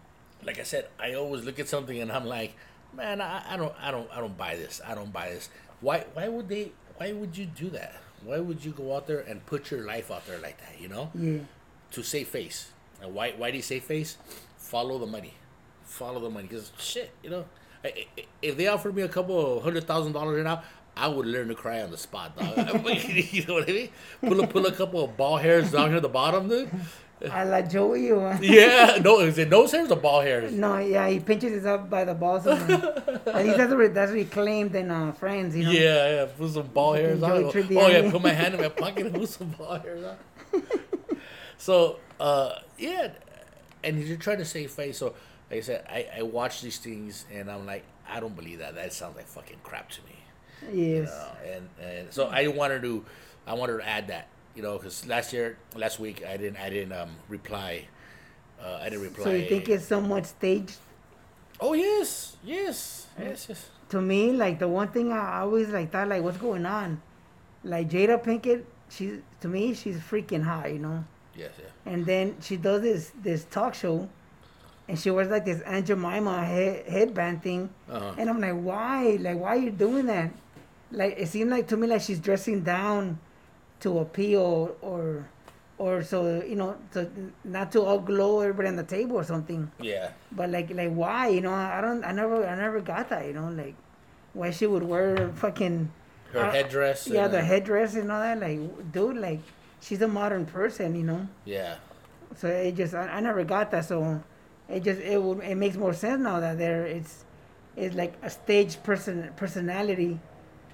like 0.45 0.59
I 0.59 0.63
said, 0.65 0.89
I 0.99 1.15
always 1.15 1.45
look 1.45 1.59
at 1.59 1.69
something 1.69 1.99
and 2.01 2.11
I'm 2.13 2.27
like, 2.27 2.55
man, 2.97 3.21
I, 3.21 3.43
I 3.55 3.57
don't, 3.57 3.75
I 3.81 3.91
don't, 3.91 4.09
I 4.13 4.21
don't 4.21 4.37
buy 4.37 4.57
this. 4.57 4.81
I 4.87 4.95
don't 4.95 5.13
buy 5.13 5.31
this. 5.31 5.49
Why, 5.81 6.05
why 6.15 6.29
would 6.29 6.49
they? 6.49 6.73
Why 6.97 7.13
would 7.13 7.37
you 7.37 7.47
do 7.47 7.71
that? 7.71 7.95
Why 8.25 8.39
would 8.39 8.63
you 8.65 8.73
go 8.73 8.95
out 8.95 9.07
there 9.07 9.21
and 9.21 9.45
put 9.47 9.71
your 9.71 9.87
life 9.87 10.11
out 10.11 10.27
there 10.27 10.39
like 10.39 10.59
that? 10.59 10.81
You 10.81 10.89
know, 10.89 11.11
yeah, 11.15 11.39
to 11.93 12.03
save 12.03 12.29
face. 12.29 12.71
And 13.03 13.15
why, 13.15 13.33
why 13.37 13.51
do 13.51 13.57
you 13.57 13.63
save 13.63 13.85
face? 13.85 14.19
Follow 14.59 14.99
the 14.99 15.07
money. 15.07 15.35
Follow 15.85 16.21
the 16.21 16.29
money. 16.29 16.47
Because 16.47 16.71
shit, 16.79 17.11
you 17.23 17.31
know, 17.31 17.47
if 18.43 18.57
they 18.57 18.67
offered 18.67 18.95
me 18.95 19.03
a 19.03 19.09
couple 19.09 19.59
of 19.59 19.63
hundred 19.63 19.87
thousand 19.87 20.13
dollars 20.13 20.37
right 20.37 20.45
now. 20.45 20.63
I 20.97 21.09
would 21.09 21.25
learn 21.25 21.49
to 21.49 21.55
cry 21.55 21.81
on 21.81 21.91
the 21.91 21.97
spot, 21.97 22.37
dog. 22.37 22.57
you 23.09 23.47
know 23.47 23.55
what 23.55 23.71
I 23.71 23.73
mean? 23.73 23.89
Pull 24.21 24.41
a, 24.41 24.47
pull 24.47 24.67
a 24.67 24.73
couple 24.73 25.05
of 25.05 25.17
ball 25.17 25.39
hairs 25.39 25.71
down 25.71 25.89
here 25.89 25.97
at 25.97 26.03
the 26.03 26.09
bottom, 26.09 26.49
dude. 26.49 26.69
I 27.31 27.45
like 27.45 27.71
Joey. 27.71 28.11
Or, 28.11 28.39
Yeah, 28.41 28.99
no, 29.05 29.21
is 29.21 29.39
it 29.39 29.49
nose 29.49 29.73
hairs 29.73 29.91
or 29.91 29.97
ball 29.97 30.21
hairs? 30.21 30.53
no, 30.53 30.79
yeah, 30.79 31.09
he 31.09 31.21
pinches 31.21 31.53
himself 31.53 31.89
by 31.91 32.05
the 32.05 32.15
balls. 32.15 32.47
And, 32.47 32.71
at 32.71 33.45
least 33.45 33.59
that's 33.59 33.73
what 33.73 33.95
that's 33.95 34.11
what 34.11 34.19
he 34.19 34.25
claimed 34.25 34.75
in 34.75 34.91
uh, 34.91 35.13
Friends, 35.13 35.57
you 35.57 35.65
know. 35.65 35.71
Yeah, 35.71 36.15
yeah, 36.15 36.27
put 36.37 36.51
some 36.51 36.67
ball 36.69 36.95
hairs 36.95 37.23
on. 37.23 37.31
Oh 37.31 37.53
yeah, 37.55 38.11
put 38.11 38.23
my 38.23 38.33
hand 38.33 38.55
in 38.55 38.61
my 38.61 38.69
pocket 38.69 39.07
and 39.07 39.15
put 39.15 39.29
some 39.29 39.49
ball 39.51 39.79
hairs 39.79 40.05
on. 40.05 40.63
so, 41.59 41.97
uh, 42.19 42.55
yeah, 42.79 43.09
and 43.85 44.03
you're 44.03 44.17
trying 44.17 44.39
to 44.39 44.45
save 44.45 44.71
face. 44.71 44.99
So, 44.99 45.15
like 45.51 45.59
I 45.59 45.63
said, 45.63 45.85
I, 45.89 46.07
I 46.19 46.23
watch 46.23 46.63
these 46.63 46.79
things 46.79 47.25
and 47.33 47.51
I'm 47.51 47.67
like, 47.67 47.85
I 48.09 48.21
don't 48.21 48.37
believe 48.37 48.59
that. 48.61 48.75
That 48.75 48.93
sounds 48.93 49.17
like 49.17 49.27
fucking 49.27 49.59
crap 49.63 49.91
to 49.91 50.01
me. 50.03 50.17
You 50.73 51.03
Yes. 51.03 51.09
know? 51.11 51.53
And 51.53 51.69
and 51.83 52.13
so 52.13 52.27
I 52.27 52.47
wanted 52.49 52.83
to, 52.83 53.05
I 53.47 53.55
wanted 53.55 53.79
to 53.79 53.89
add 53.89 54.09
that. 54.09 54.29
You 54.55 54.63
know, 54.63 54.77
because 54.79 55.07
last 55.07 55.33
year, 55.33 55.57
last 55.77 56.01
week, 56.01 56.25
I 56.27 56.37
didn't, 56.37 56.59
I 56.59 56.71
didn't 56.71 56.93
um 56.93 57.11
reply. 57.29 57.87
Uh, 58.63 58.79
I 58.81 58.85
didn't 58.91 59.03
reply. 59.03 59.25
So 59.25 59.33
you 59.33 59.49
think 59.49 59.69
it's 59.69 59.87
somewhat 59.87 60.27
staged? 60.27 60.77
Oh 61.61 61.73
yes, 61.75 62.37
yes, 62.43 63.07
yes, 63.19 63.47
yes. 63.49 63.69
to 63.91 64.01
me, 64.01 64.33
like 64.33 64.59
the 64.59 64.69
one 64.69 64.89
thing 64.89 65.13
I 65.13 65.41
always 65.41 65.69
like 65.69 65.91
thought, 65.93 66.09
like, 66.09 66.23
what's 66.23 66.39
going 66.39 66.67
on? 66.67 67.01
Like 67.65 67.89
Jada 67.91 68.23
Pinkett, 68.23 68.65
she's 68.89 69.21
to 69.41 69.49
me, 69.49 69.75
she's 69.75 69.99
freaking 69.99 70.43
hot, 70.43 70.73
you 70.73 70.79
know. 70.79 71.05
Yes, 71.37 71.53
yeah. 71.59 71.93
And 71.93 72.05
then 72.07 72.37
she 72.41 72.57
does 72.57 72.83
this 72.83 73.13
this 73.23 73.45
talk 73.45 73.75
show, 73.75 74.09
and 74.91 74.99
she 74.99 75.11
wears 75.11 75.29
like 75.29 75.45
this 75.45 75.61
Aunt 75.63 75.87
Jemima 75.87 76.45
head, 76.45 76.87
headband 76.87 77.43
thing, 77.43 77.71
Uh-huh. 77.89 78.13
and 78.19 78.29
I'm 78.29 78.41
like, 78.41 78.59
why? 78.61 79.17
Like, 79.21 79.39
why 79.39 79.49
are 79.51 79.57
you 79.57 79.71
doing 79.71 80.07
that? 80.07 80.31
Like, 80.91 81.15
it 81.17 81.29
seemed 81.29 81.51
like 81.51 81.69
to 81.69 81.77
me 81.77 81.87
like 81.87 82.03
she's 82.03 82.19
dressing 82.19 82.63
down 82.63 83.19
to 83.81 83.99
appeal 84.01 84.77
or. 84.83 85.27
Or 85.81 86.03
so 86.05 86.43
you 86.47 86.57
know, 86.57 86.77
to 86.93 87.09
not 87.43 87.73
to 87.73 87.81
all 87.81 87.99
glow 88.01 88.41
everybody 88.41 88.69
on 88.69 88.77
the 88.77 88.83
table 88.85 89.17
or 89.17 89.25
something. 89.25 89.73
Yeah. 89.81 90.11
But 90.31 90.51
like, 90.51 90.69
like 90.75 90.93
why? 90.93 91.29
You 91.29 91.41
know, 91.41 91.55
I 91.55 91.81
don't, 91.81 92.05
I 92.05 92.13
never, 92.13 92.47
I 92.47 92.55
never 92.55 92.83
got 92.83 93.09
that. 93.09 93.25
You 93.25 93.33
know, 93.33 93.49
like 93.49 93.73
why 94.35 94.51
she 94.51 94.67
would 94.67 94.83
wear 94.83 95.31
fucking 95.37 95.91
Her 96.35 96.41
Uh, 96.41 96.51
headdress. 96.53 97.07
yeah, 97.09 97.29
the 97.29 97.41
headdress 97.41 97.95
and 97.95 98.13
all 98.13 98.21
that. 98.21 98.39
Like, 98.39 98.61
dude, 98.93 99.17
like 99.17 99.41
she's 99.81 100.03
a 100.03 100.09
modern 100.09 100.45
person. 100.45 100.95
You 100.95 101.05
know, 101.05 101.27
Yeah. 101.47 101.77
so 102.37 102.49
it 102.49 102.77
just, 102.77 102.93
I, 102.93 103.09
I 103.17 103.21
never 103.21 103.43
got 103.43 103.71
that. 103.71 103.87
So 103.87 104.21
it 104.71 104.85
just, 104.85 105.01
it 105.01 105.23
would, 105.23 105.41
it 105.41 105.57
makes 105.57 105.77
more 105.77 105.93
sense 105.93 106.23
now 106.23 106.41
that 106.41 106.59
there, 106.59 106.87
it's, 106.87 107.25
it's 107.77 107.95
like 107.95 108.15
a 108.23 108.31
stage 108.31 108.83
person 108.83 109.31
personality 109.37 110.19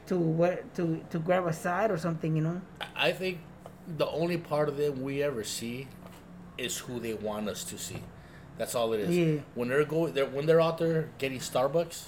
to 0.07 0.17
what 0.17 0.75
to 0.75 1.01
to 1.11 1.19
grab 1.19 1.47
a 1.47 1.53
side 1.53 1.91
or 1.91 1.99
something. 1.99 2.37
You 2.37 2.43
know. 2.43 2.61
I 2.95 3.13
think 3.13 3.39
the 3.87 4.09
only 4.09 4.39
part 4.39 4.69
of 4.69 4.77
them 4.77 5.03
we 5.03 5.23
ever 5.23 5.45
see 5.45 5.89
is 6.59 6.79
who 6.79 6.99
they 7.01 7.15
want 7.15 7.49
us 7.49 7.65
to 7.65 7.79
see. 7.79 8.03
That's 8.59 8.75
all 8.75 8.93
it 8.95 9.01
is. 9.01 9.17
Yeah. 9.17 9.41
When 9.55 9.69
they're 9.69 9.85
going, 9.85 10.15
they're, 10.15 10.27
when 10.27 10.47
they're 10.47 10.61
out 10.61 10.79
there 10.79 11.11
getting 11.19 11.39
Starbucks, 11.39 12.07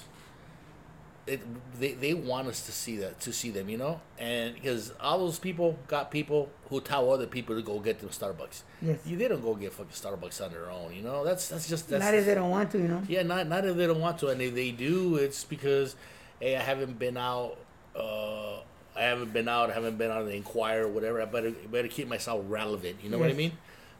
it 1.29 1.79
they, 1.79 1.93
they 1.93 2.13
want 2.13 2.47
us 2.47 2.65
to 2.65 2.71
see 2.71 2.97
that 2.97 3.19
to 3.21 3.31
see 3.31 3.49
them, 3.51 3.69
you 3.69 3.77
know, 3.77 4.01
and 4.17 4.55
because 4.55 4.93
all 4.99 5.19
those 5.19 5.39
people 5.39 5.77
got 5.87 6.11
people 6.11 6.49
who 6.69 6.81
tell 6.81 7.11
other 7.11 7.27
people 7.27 7.55
to 7.55 7.61
go 7.61 7.79
get 7.79 7.99
them 7.99 8.09
Starbucks. 8.09 8.63
Yes. 8.81 8.99
You, 9.05 9.17
they 9.17 9.27
don't 9.27 9.41
go 9.41 9.55
get 9.55 9.73
fucking 9.73 9.91
Starbucks 9.91 10.43
on 10.43 10.51
their 10.51 10.69
own, 10.69 10.93
you 10.93 11.01
know. 11.01 11.23
That's 11.23 11.47
that's 11.47 11.69
just 11.69 11.89
that's 11.89 12.03
Not 12.03 12.13
if 12.13 12.25
they 12.25 12.35
don't 12.35 12.49
want 12.49 12.71
to. 12.71 12.77
You 12.77 12.87
know. 12.87 13.03
yeah, 13.07 13.23
not 13.23 13.47
not 13.47 13.65
if 13.65 13.75
they 13.75 13.87
don't 13.87 14.01
want 14.01 14.19
to, 14.19 14.27
and 14.27 14.41
if 14.41 14.53
they 14.53 14.71
do, 14.71 15.15
it's 15.15 15.43
because 15.43 15.95
hey, 16.39 16.55
I 16.55 16.61
haven't 16.61 16.99
been 16.99 17.17
out. 17.17 17.57
Uh, 17.95 18.57
I 18.95 19.03
haven't 19.03 19.31
been 19.31 19.47
out. 19.47 19.69
I 19.69 19.73
haven't 19.73 19.97
been 19.97 20.11
out 20.11 20.23
to 20.23 20.35
inquire 20.35 20.85
or 20.85 20.89
whatever. 20.89 21.21
I 21.21 21.25
better 21.25 21.51
better 21.51 21.87
keep 21.87 22.07
myself 22.07 22.43
relevant. 22.47 22.97
You 23.03 23.09
know 23.09 23.17
what 23.17 23.29
I 23.29 23.33
mean? 23.33 23.53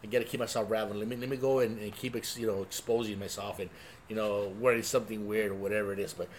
I 0.04 0.08
gotta 0.08 0.26
keep 0.26 0.40
myself 0.40 0.70
relevant. 0.72 1.00
Let 1.00 1.08
me 1.08 1.16
let 1.16 1.30
me 1.30 1.38
go 1.38 1.60
and, 1.60 1.80
and 1.80 1.96
keep 1.96 2.16
ex, 2.16 2.38
you 2.38 2.48
know 2.48 2.62
exposing 2.62 3.20
myself 3.20 3.60
and 3.60 3.70
you 4.08 4.16
know 4.16 4.52
wearing 4.60 4.84
something 4.84 5.28
weird 5.28 5.52
or 5.52 5.56
whatever 5.56 5.94
it 5.94 6.00
is. 6.00 6.14
But 6.14 6.30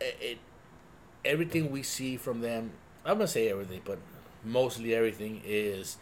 it, 0.00 0.16
it 0.20 0.38
everything 1.24 1.70
we 1.70 1.82
see 1.82 2.16
from 2.16 2.40
them, 2.40 2.72
I'm 3.04 3.14
gonna 3.14 3.28
say 3.28 3.48
everything, 3.48 3.82
but 3.84 3.98
mostly 4.44 4.94
everything 4.94 5.42
is 5.44 5.96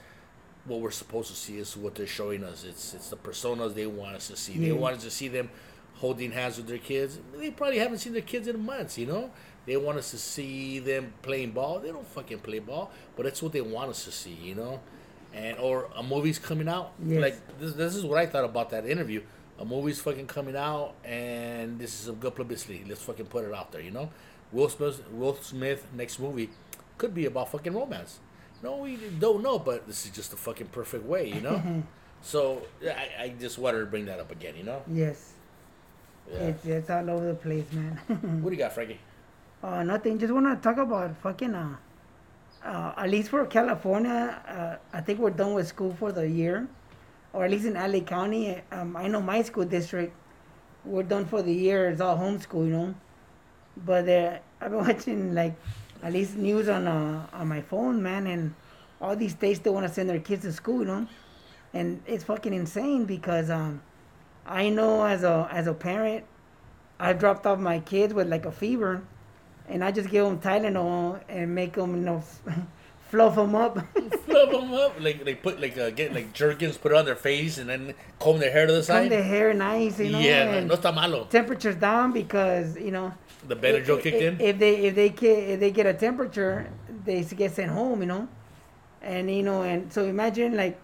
what 0.65 0.81
we're 0.81 0.91
supposed 0.91 1.31
to 1.31 1.37
see 1.37 1.59
is 1.59 1.77
what 1.77 1.95
they're 1.95 2.07
showing 2.07 2.45
us. 2.45 2.65
It's 2.65 2.95
it's 2.95 3.11
the 3.11 3.17
personas 3.17 3.75
they 3.75 3.87
want 3.87 4.17
us 4.17 4.29
to 4.29 4.37
see. 4.37 4.59
They 4.59 4.69
mm. 4.69 4.79
want 4.79 4.97
us 4.97 5.05
to 5.05 5.11
see 5.11 5.29
them 5.29 5.51
holding 5.99 6.31
hands 6.31 6.57
with 6.57 6.67
their 6.67 6.79
kids. 6.79 7.19
They 7.37 7.51
probably 7.51 7.79
haven't 7.79 7.99
seen 7.99 8.13
their 8.13 8.23
kids 8.23 8.49
in 8.49 8.65
months, 8.65 8.99
you 8.99 9.07
know? 9.07 9.31
They 9.67 9.77
want 9.77 9.99
us 9.99 10.11
to 10.13 10.19
see 10.19 10.79
them 10.79 11.13
playing 11.23 11.51
ball. 11.51 11.81
They 11.81 11.89
don't 11.89 12.07
fucking 12.07 12.39
play 12.39 12.61
ball, 12.61 12.91
but 13.17 13.27
it's 13.27 13.43
what 13.43 13.53
they 13.53 13.61
want 13.61 13.91
us 13.91 14.05
to 14.05 14.13
see, 14.13 14.33
you 14.33 14.55
know? 14.55 14.81
And 15.35 15.59
or 15.59 15.91
a 15.97 16.03
movie's 16.03 16.39
coming 16.39 16.69
out. 16.69 16.93
Yes. 17.05 17.21
Like 17.21 17.59
this, 17.59 17.75
this 17.75 17.95
is 17.95 18.05
what 18.05 18.19
I 18.19 18.27
thought 18.27 18.45
about 18.45 18.71
that 18.71 18.87
interview. 18.87 19.23
A 19.59 19.65
movie's 19.65 20.01
fucking 20.01 20.27
coming 20.27 20.57
out 20.57 20.95
and 21.05 21.79
this 21.79 21.93
is 21.93 22.07
some 22.07 22.15
good 22.17 22.35
publicity. 22.35 22.85
Let's 22.89 23.03
fucking 23.03 23.27
put 23.27 23.45
it 23.45 23.53
out 23.53 23.73
there, 23.73 23.81
you 23.81 23.91
know? 23.91 24.11
Will 24.53 24.69
Smith 24.69 25.03
Will 25.13 25.35
Smith 25.37 25.87
next 25.95 26.19
movie 26.19 26.51
could 26.97 27.15
be 27.15 27.27
about 27.27 27.51
fucking 27.51 27.75
romance. 27.75 28.21
No, 28.63 28.77
we 28.79 28.97
don't 29.19 29.43
know, 29.43 29.59
but 29.59 29.87
this 29.87 30.05
is 30.05 30.11
just 30.11 30.31
the 30.31 30.37
fucking 30.37 30.69
perfect 30.69 31.05
way, 31.05 31.29
you 31.29 31.41
know? 31.41 31.83
so 32.23 32.63
I, 32.83 33.25
I 33.25 33.29
just 33.39 33.59
wanted 33.59 33.81
to 33.81 33.87
bring 33.87 34.07
that 34.07 34.21
up 34.21 34.31
again, 34.31 34.55
you 34.57 34.65
know? 34.65 34.83
Yes. 34.93 35.33
Yeah. 36.31 36.39
It's 36.39 36.65
it's 36.67 36.91
all 36.91 37.09
over 37.11 37.27
the 37.27 37.35
place, 37.35 37.65
man. 37.73 37.99
What 38.43 38.51
do 38.51 38.57
you 38.57 38.63
got, 38.63 38.73
Frankie? 38.73 39.01
Uh, 39.63 39.83
nothing. 39.83 40.19
Just 40.19 40.33
want 40.33 40.47
to 40.47 40.57
talk 40.63 40.77
about 40.79 41.17
fucking, 41.23 41.55
uh, 41.55 41.77
uh, 42.65 42.93
at 42.97 43.11
least 43.11 43.31
for 43.31 43.45
California, 43.47 44.41
uh, 44.47 44.97
I 44.97 45.01
think 45.01 45.19
we're 45.19 45.31
done 45.31 45.55
with 45.55 45.67
school 45.67 45.95
for 45.99 46.13
the 46.13 46.29
year. 46.29 46.69
Or 47.33 47.45
at 47.45 47.51
least 47.51 47.67
in 47.67 47.75
LA 47.75 48.01
County, 48.01 48.61
um, 48.73 48.97
I 48.97 49.07
know 49.09 49.21
my 49.21 49.43
school 49.43 49.65
district, 49.65 50.15
we're 50.85 51.03
done 51.03 51.27
for 51.27 51.43
the 51.43 51.53
year. 51.53 51.91
It's 51.91 52.01
all 52.01 52.17
homeschool, 52.17 52.67
you 52.67 52.73
know. 52.73 52.95
But 53.85 54.09
uh, 54.09 54.39
I've 54.61 54.71
been 54.71 54.79
watching, 54.87 55.35
like, 55.35 55.55
at 56.03 56.13
least 56.13 56.37
news 56.37 56.69
on 56.69 56.87
uh, 56.87 57.27
on 57.33 57.49
my 57.49 57.61
phone, 57.61 58.03
man, 58.03 58.27
and 58.27 58.55
all 59.01 59.17
these 59.17 59.33
states 59.33 59.59
they 59.61 59.71
want 59.71 59.87
to 59.87 59.93
send 59.93 60.09
their 60.09 60.21
kids 60.21 60.43
to 60.43 60.53
school, 60.53 60.81
you 60.81 60.87
know. 60.87 61.07
And 61.75 62.03
it's 62.07 62.25
fucking 62.25 62.55
insane 62.55 63.05
because 63.05 63.51
um, 63.51 63.83
I 64.47 64.69
know 64.71 65.05
as 65.05 65.23
a 65.23 65.49
as 65.53 65.67
a 65.67 65.75
parent, 65.75 66.25
I've 66.99 67.19
dropped 67.19 67.47
off 67.47 67.59
my 67.59 67.81
kids 67.81 68.15
with 68.15 68.29
like 68.29 68.47
a 68.47 68.53
fever, 68.53 69.03
and 69.69 69.85
I 69.85 69.91
just 69.91 70.09
give 70.11 70.25
them 70.25 70.39
Tylenol 70.39 71.21
and 71.29 71.55
make 71.55 71.75
them, 71.75 71.95
you 71.97 72.03
know, 72.03 72.23
fluff 73.09 73.35
them 73.37 73.55
up. 73.55 73.75
fluff 74.27 74.51
them 74.51 74.73
up, 74.75 75.01
like 75.01 75.25
they 75.25 75.35
put 75.35 75.61
like 75.61 75.77
uh, 75.79 75.91
get 75.91 76.13
like 76.15 76.33
Jergens, 76.33 76.77
put 76.77 76.93
it 76.93 76.99
on 76.99 77.05
their 77.05 77.17
face, 77.17 77.59
and 77.59 77.69
then 77.69 77.95
comb 78.19 78.39
their 78.39 78.53
hair 78.53 78.67
to 78.67 78.73
the 78.73 78.83
side. 78.83 79.01
Comb 79.03 79.09
their 79.11 79.23
hair 79.23 79.53
nice, 79.55 79.99
you 79.99 80.11
know. 80.11 80.19
yeah, 80.19 80.61
no 80.65 80.77
está 80.77 80.95
malo. 80.95 81.25
temperatures 81.25 81.77
down 81.77 82.13
because 82.13 82.77
you 82.79 82.91
know. 82.91 83.13
The 83.47 83.57
Benadryl 83.57 83.99
if, 83.99 84.03
kicked 84.03 84.23
in. 84.23 84.41
If 84.41 84.59
they 84.59 84.77
if 84.87 84.95
they 84.95 85.09
get 85.11 85.39
if 85.39 85.61
they 85.61 85.71
get 85.71 85.87
a 85.87 85.95
temperature, 85.95 86.69
they 87.05 87.23
get 87.23 87.53
sent 87.55 87.71
home, 87.71 88.01
you 88.01 88.07
know. 88.07 88.29
And 89.01 89.31
you 89.31 89.43
know, 89.43 89.63
and 89.63 89.93
so 89.93 90.05
imagine 90.05 90.57
like 90.57 90.79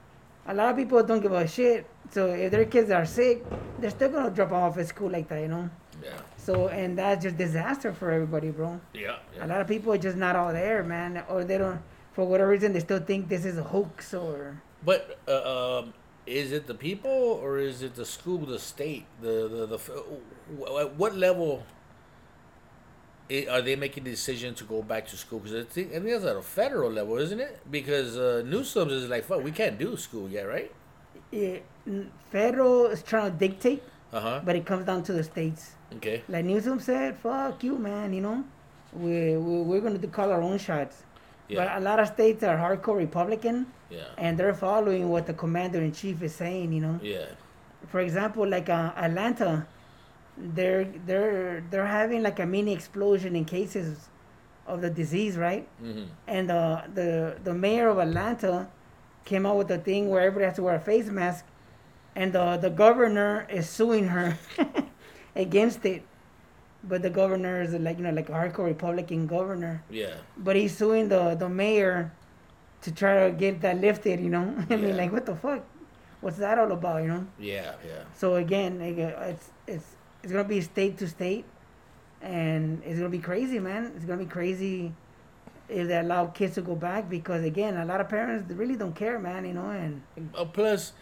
a 0.46 0.54
lot 0.54 0.70
of 0.70 0.76
people 0.76 1.02
don't 1.02 1.20
give 1.20 1.32
a 1.32 1.46
shit. 1.48 1.87
So 2.10 2.26
if 2.28 2.52
their 2.52 2.64
kids 2.64 2.90
are 2.90 3.04
sick, 3.06 3.44
they're 3.80 3.90
still 3.90 4.10
gonna 4.10 4.30
drop 4.30 4.50
them 4.50 4.58
off 4.58 4.78
at 4.78 4.87
school 4.87 5.10
like 5.10 5.28
that, 5.28 5.40
you 5.40 5.48
know. 5.48 5.68
Yeah, 6.02 6.10
So 6.37 6.68
and 6.68 6.98
that's 6.98 7.22
just 7.24 7.37
disaster 7.38 7.92
for 7.92 8.10
everybody, 8.10 8.50
bro. 8.50 8.80
yeah, 8.92 9.16
A 9.40 9.46
lot 9.46 9.60
of 9.60 9.68
people 9.68 9.92
are 9.92 9.98
just 9.98 10.16
not 10.16 10.37
all 10.37 10.52
there, 10.52 10.82
man, 10.84 11.22
or 11.28 11.44
they 11.44 11.56
don't, 11.56 11.80
for 12.14 12.24
whatever 12.24 12.50
reason, 12.50 12.72
they 12.72 12.81
still 12.81 13.00
think 13.00 13.29
this 13.29 13.44
is 13.44 13.59
a 13.59 13.62
hoax 13.62 14.14
or. 14.14 14.62
But 14.85 15.18
uh, 15.29 15.79
um, 15.83 15.94
is 16.27 16.53
it 16.53 16.66
the 16.66 16.74
people 16.74 17.11
or 17.11 17.59
is 17.59 17.83
it 17.83 17.94
the 17.94 18.07
school, 18.07 18.38
the 18.46 18.59
state, 18.59 19.05
the 19.20 19.48
the 19.48 19.66
the? 19.66 20.81
At 20.81 20.94
what 20.96 21.14
level? 21.16 21.64
Are 23.50 23.62
they 23.62 23.74
making 23.74 24.05
the 24.05 24.11
decision 24.11 24.55
to 24.57 24.64
go 24.64 24.83
back 24.83 25.07
to 25.09 25.16
school? 25.16 25.40
Because 25.40 25.64
I 25.64 25.68
think 25.68 25.88
I 25.88 25.92
think 25.94 26.11
that's 26.11 26.24
at 26.27 26.37
a 26.37 26.42
federal 26.42 26.90
level, 26.90 27.16
isn't 27.16 27.40
it? 27.40 27.59
Because 27.70 28.18
uh, 28.18 28.42
Newsom 28.44 28.90
is 28.90 29.09
like, 29.09 29.24
"Fuck, 29.24 29.42
we 29.42 29.50
can't 29.50 29.79
do 29.79 29.96
school 29.96 30.29
yet, 30.29 30.42
right?" 30.46 30.70
Yeah, 31.31 31.57
federal 32.31 32.87
is 32.87 33.03
trying 33.03 33.33
to 33.33 33.38
dictate, 33.38 33.83
Uh 34.12 34.20
huh. 34.20 34.40
but 34.44 34.57
it 34.57 34.66
comes 34.66 34.85
down 34.85 35.03
to 35.05 35.14
the 35.14 35.24
states. 35.24 35.72
Okay. 35.96 36.22
Like 36.29 36.44
Newsom 36.44 36.81
said, 36.81 37.16
"Fuck 37.16 37.64
you, 37.64 37.79
man," 37.79 38.12
you 38.12 38.20
know. 38.20 38.44
We, 38.92 39.37
we 39.38 39.62
we're 39.62 39.81
gonna 39.81 39.96
do 39.98 40.09
call 40.09 40.31
our 40.31 40.42
own 40.42 40.59
shots. 40.59 41.03
Yeah. 41.48 41.64
But 41.64 41.76
a 41.76 41.80
lot 41.80 42.00
of 42.00 42.09
states 42.09 42.42
are 42.42 42.57
hardcore 42.57 42.96
Republican, 42.96 43.66
Yeah. 43.90 44.04
and 44.16 44.38
they're 44.38 44.54
following 44.54 45.09
what 45.11 45.26
the 45.26 45.35
commander 45.35 45.80
in 45.83 45.92
chief 45.92 46.22
is 46.22 46.35
saying. 46.35 46.72
You 46.72 46.80
know. 46.80 47.00
Yeah. 47.02 47.26
For 47.90 48.00
example, 48.00 48.48
like 48.48 48.68
uh, 48.70 48.92
Atlanta, 48.96 49.66
they're 50.38 50.85
they're 51.07 51.62
they're 51.70 51.87
having 51.87 52.22
like 52.22 52.38
a 52.40 52.46
mini 52.46 52.72
explosion 52.72 53.37
in 53.37 53.44
cases 53.44 54.09
of 54.66 54.80
the 54.80 54.88
disease, 54.90 55.37
right? 55.37 55.68
Mm-hmm. 55.83 56.04
And 56.26 56.50
uh, 56.50 56.83
the 56.94 57.37
the 57.44 57.52
mayor 57.54 57.88
of 57.88 57.98
Atlanta 57.98 58.68
came 59.26 59.44
out 59.46 59.57
with 59.57 59.70
a 59.70 59.78
thing 59.78 60.09
where 60.11 60.22
everybody 60.22 60.46
has 60.46 60.57
to 60.57 60.62
wear 60.62 60.76
a 60.76 60.80
face 60.80 61.09
mask, 61.09 61.44
and 62.16 62.33
the 62.33 62.57
the 62.57 62.70
governor 62.70 63.46
is 63.50 63.68
suing 63.68 64.09
her 64.09 64.38
against 65.37 65.85
it. 65.85 66.02
But 66.86 67.00
the 67.02 67.10
governor 67.10 67.62
is 67.62 67.72
like 67.74 67.96
you 67.98 68.04
know 68.04 68.10
like 68.10 68.28
a 68.28 68.32
hardcore 68.32 68.66
Republican 68.66 69.26
governor, 69.26 69.82
Yeah. 69.90 70.14
but 70.36 70.54
he's 70.56 70.76
suing 70.76 71.08
the 71.08 71.34
the 71.34 71.48
mayor 71.48 72.12
to 72.82 72.92
try 72.92 73.24
to 73.24 73.34
get 73.34 73.60
that 73.62 73.80
lifted. 73.80 74.20
You 74.20 74.28
know, 74.30 74.54
I 74.70 74.74
Yeah. 74.74 74.76
mean 74.76 74.96
like 74.96 75.10
what 75.12 75.24
the 75.24 75.34
fuck, 75.34 75.62
what's 76.20 76.36
that 76.38 76.58
all 76.58 76.70
about? 76.72 77.02
You 77.02 77.08
know. 77.08 77.26
Yeah. 77.38 77.72
Yeah. 77.86 78.02
So 78.14 78.36
again, 78.36 78.78
like, 78.80 78.98
uh, 78.98 79.32
it's 79.32 79.48
it's 79.66 79.86
it's 80.22 80.32
gonna 80.32 80.44
be 80.44 80.60
state 80.60 80.98
to 80.98 81.08
state, 81.08 81.44
and 82.20 82.82
it's 82.84 82.98
gonna 82.98 83.08
be 83.10 83.18
crazy, 83.18 83.58
man. 83.58 83.92
It's 83.96 84.04
gonna 84.04 84.22
be 84.22 84.30
crazy 84.38 84.92
if 85.68 85.88
they 85.88 85.98
allow 85.98 86.26
kids 86.26 86.54
to 86.56 86.62
go 86.62 86.74
back 86.74 87.08
because 87.08 87.42
again, 87.44 87.76
a 87.78 87.84
lot 87.86 88.00
of 88.02 88.08
parents 88.10 88.50
really 88.52 88.76
don't 88.76 88.94
care, 88.94 89.18
man. 89.18 89.46
You 89.46 89.54
know, 89.54 89.70
and 89.70 90.02
Uh, 90.36 90.44
plus, 90.44 90.92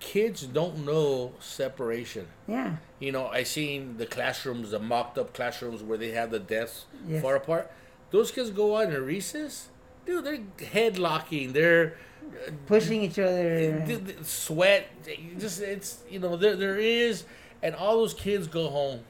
kids 0.00 0.42
don't 0.46 0.84
know 0.84 1.32
separation. 1.40 2.26
yeah, 2.46 2.76
You 3.00 3.12
know, 3.12 3.26
I 3.28 3.42
seen 3.42 3.96
the 3.96 4.06
classrooms, 4.06 4.70
the 4.70 4.78
mocked 4.78 5.18
up 5.18 5.32
classrooms 5.34 5.82
where 5.82 5.98
they 5.98 6.10
have 6.12 6.30
the 6.30 6.38
desks 6.38 6.84
Yes. 7.08 7.22
far 7.22 7.36
apart. 7.36 7.70
Those 8.10 8.30
kids 8.30 8.50
go 8.50 8.76
out 8.76 8.92
in 8.92 9.02
recess, 9.04 9.68
dude. 10.04 10.24
They're 10.24 10.38
head 10.68 10.98
locking. 10.98 11.52
They're 11.52 11.96
uh, 12.46 12.50
pushing 12.66 13.02
each 13.02 13.18
other. 13.18 13.80
d- 13.86 13.96
d- 13.96 14.14
sweat. 14.22 14.86
Just 15.38 15.60
it's 15.60 15.98
you 16.08 16.18
know 16.20 16.36
there 16.36 16.56
there 16.56 16.78
is, 16.78 17.24
and 17.62 17.74
all 17.74 17.96
those 17.98 18.14
kids 18.14 18.46
go 18.46 18.68
home 18.68 19.00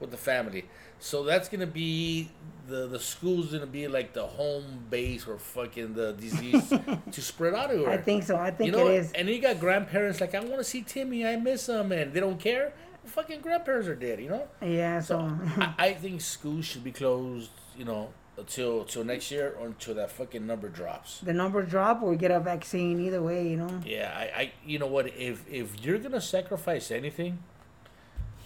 with 0.00 0.10
the 0.10 0.16
family. 0.16 0.64
So 0.98 1.22
that's 1.24 1.48
gonna 1.48 1.66
be 1.66 2.30
the 2.68 2.86
the 2.86 2.98
school's 2.98 3.52
gonna 3.52 3.66
be 3.66 3.88
like 3.88 4.12
the 4.12 4.26
home 4.26 4.84
base 4.90 5.24
for 5.24 5.38
fucking 5.38 5.94
the 5.94 6.12
disease 6.12 6.68
to 7.12 7.22
spread 7.22 7.54
out 7.54 7.70
everywhere. 7.70 7.92
I 7.92 7.98
think 7.98 8.24
so. 8.24 8.36
I 8.36 8.50
think 8.50 8.66
you 8.66 8.72
know, 8.76 8.88
it 8.88 8.94
is. 8.96 9.12
and 9.12 9.28
you 9.28 9.40
got 9.40 9.60
grandparents 9.60 10.20
like 10.20 10.34
I 10.34 10.40
want 10.40 10.58
to 10.58 10.64
see 10.64 10.82
Timmy, 10.82 11.26
I 11.26 11.36
miss 11.36 11.68
him, 11.68 11.92
and 11.92 12.12
they 12.12 12.20
don't 12.20 12.40
care. 12.40 12.72
Fucking 13.04 13.40
grandparents 13.40 13.86
are 13.86 13.94
dead, 13.94 14.20
you 14.20 14.28
know. 14.28 14.48
Yeah. 14.60 15.00
So. 15.00 15.18
I, 15.56 15.74
I 15.78 15.94
think 15.94 16.20
schools 16.20 16.64
should 16.64 16.82
be 16.82 16.90
closed, 16.90 17.50
you 17.78 17.84
know, 17.84 18.10
until 18.36 18.80
until 18.82 19.04
next 19.04 19.30
year 19.30 19.54
or 19.58 19.66
until 19.66 19.94
that 19.94 20.10
fucking 20.10 20.46
number 20.46 20.68
drops. 20.68 21.20
the 21.20 21.32
number 21.32 21.62
drop 21.62 22.02
or 22.02 22.14
get 22.16 22.30
a 22.30 22.40
vaccine 22.40 23.00
either 23.00 23.22
way 23.22 23.48
you 23.48 23.56
know 23.56 23.80
Yeah, 23.84 24.12
I, 24.14 24.40
I 24.40 24.52
you 24.64 24.78
know 24.78 24.86
what? 24.86 25.06
If 25.06 25.44
if 25.50 25.80
you're 25.84 25.98
gonna 25.98 26.20
sacrifice 26.20 26.90
anything, 26.90 27.38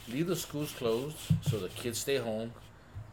leave 0.09 0.27
the 0.27 0.37
schools 0.37 0.73
closed 0.73 1.17
so 1.43 1.59
the 1.59 1.69
kids 1.69 1.99
stay 1.99 2.17
home. 2.19 2.53